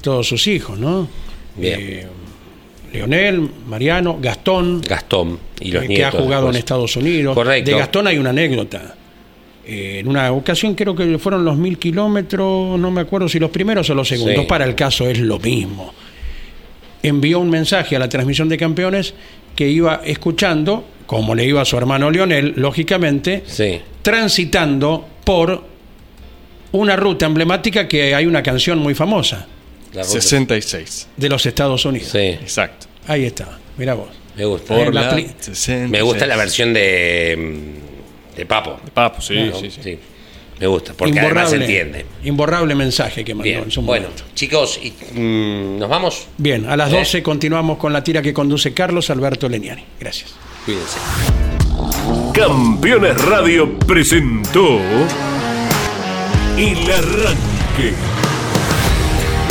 todos 0.00 0.26
sus 0.26 0.46
hijos, 0.46 0.78
¿no? 0.78 1.08
Bien. 1.56 1.80
Eh, 1.80 2.06
Leonel, 2.96 3.48
Mariano, 3.68 4.18
Gastón, 4.20 4.80
Gastón 4.80 5.38
y 5.60 5.70
los 5.72 5.84
eh, 5.84 5.88
que 5.88 5.94
nietos. 5.94 6.14
ha 6.14 6.22
jugado 6.22 6.50
en. 6.50 6.56
Estados 6.56 6.96
Unidos. 6.96 7.34
Correcto. 7.34 7.70
De 7.70 7.76
Gastón 7.78 8.06
hay 8.06 8.18
una 8.18 8.30
anécdota. 8.30 8.94
Eh, 9.66 9.98
en 10.00 10.08
una 10.08 10.30
ocasión 10.32 10.74
creo 10.74 10.94
que 10.94 11.18
fueron 11.18 11.44
los 11.44 11.56
mil 11.56 11.78
kilómetros, 11.78 12.78
no 12.78 12.90
me 12.90 13.00
acuerdo 13.00 13.28
si 13.28 13.38
los 13.38 13.50
primeros 13.50 13.88
o 13.90 13.94
los 13.94 14.06
segundos, 14.08 14.42
Sí. 14.42 14.46
para 14.48 14.64
el 14.64 14.74
caso 14.74 15.08
es 15.08 15.18
lo 15.18 15.38
mismo. 15.38 15.92
Envió 17.02 17.40
un 17.40 17.50
mensaje 17.50 17.96
a 17.96 17.98
la 17.98 18.08
transmisión 18.08 18.48
de 18.48 18.56
campeones 18.56 19.14
que 19.54 19.68
iba 19.68 20.02
escuchando, 20.04 20.84
como 21.06 21.34
le 21.34 21.44
iba 21.44 21.60
a 21.62 21.64
su 21.64 21.76
hermano 21.76 22.10
Leonel, 22.10 22.54
lógicamente, 22.56 23.42
Sí. 23.46 23.80
transitando 24.02 25.06
por 25.24 25.64
una 26.72 26.94
ruta 26.96 27.26
emblemática 27.26 27.88
que 27.88 28.14
hay 28.14 28.26
una 28.26 28.42
canción 28.42 28.78
muy 28.78 28.94
famosa 28.94 29.46
La 29.94 30.02
ruta. 30.02 30.12
66. 30.20 31.08
de 31.16 31.28
los 31.28 31.44
Estados 31.46 31.84
Unidos. 31.84 32.08
Sí, 32.10 32.18
Exacto. 32.18 32.85
Ahí 33.06 33.24
está, 33.24 33.58
mira 33.76 33.94
vos. 33.94 34.08
me 34.36 34.44
gusta. 34.44 34.74
Por 34.74 34.84
Por 34.86 34.94
la 34.94 35.02
la 35.02 35.12
pli- 35.16 35.26
66. 35.40 35.88
Me 35.90 36.02
gusta 36.02 36.26
la 36.26 36.36
versión 36.36 36.72
de, 36.74 37.72
de 38.36 38.46
Papo. 38.46 38.78
Papo, 38.92 39.20
sí, 39.20 39.34
Claro, 39.34 39.60
sí, 39.60 39.70
sí. 39.70 39.98
Me 40.58 40.66
gusta, 40.66 40.94
porque 40.94 41.20
además 41.20 41.50
se 41.50 41.56
entiende. 41.56 42.06
imborrable 42.24 42.74
mensaje 42.74 43.22
que 43.24 43.34
mandó 43.34 43.44
Bien, 43.44 43.64
en 43.64 43.70
su 43.70 43.82
bueno, 43.82 44.06
chicos, 44.34 44.80
y, 44.82 44.90
mm, 45.18 45.78
¿nos 45.78 45.88
vamos? 45.88 46.28
Bien, 46.38 46.64
a 46.66 46.76
las 46.78 46.88
Sí. 46.90 46.96
12 46.96 47.22
continuamos 47.22 47.76
con 47.76 47.92
la 47.92 48.02
tira 48.02 48.22
que 48.22 48.32
conduce 48.32 48.72
Carlos 48.72 49.10
Alberto 49.10 49.48
Leniani. 49.50 49.84
Gracias. 50.00 50.34
Cuídense. 50.64 50.96
Campeones 52.32 53.22
Radio 53.26 53.78
presentó 53.80 54.78
El 56.56 56.90
Arranque. 56.90 57.92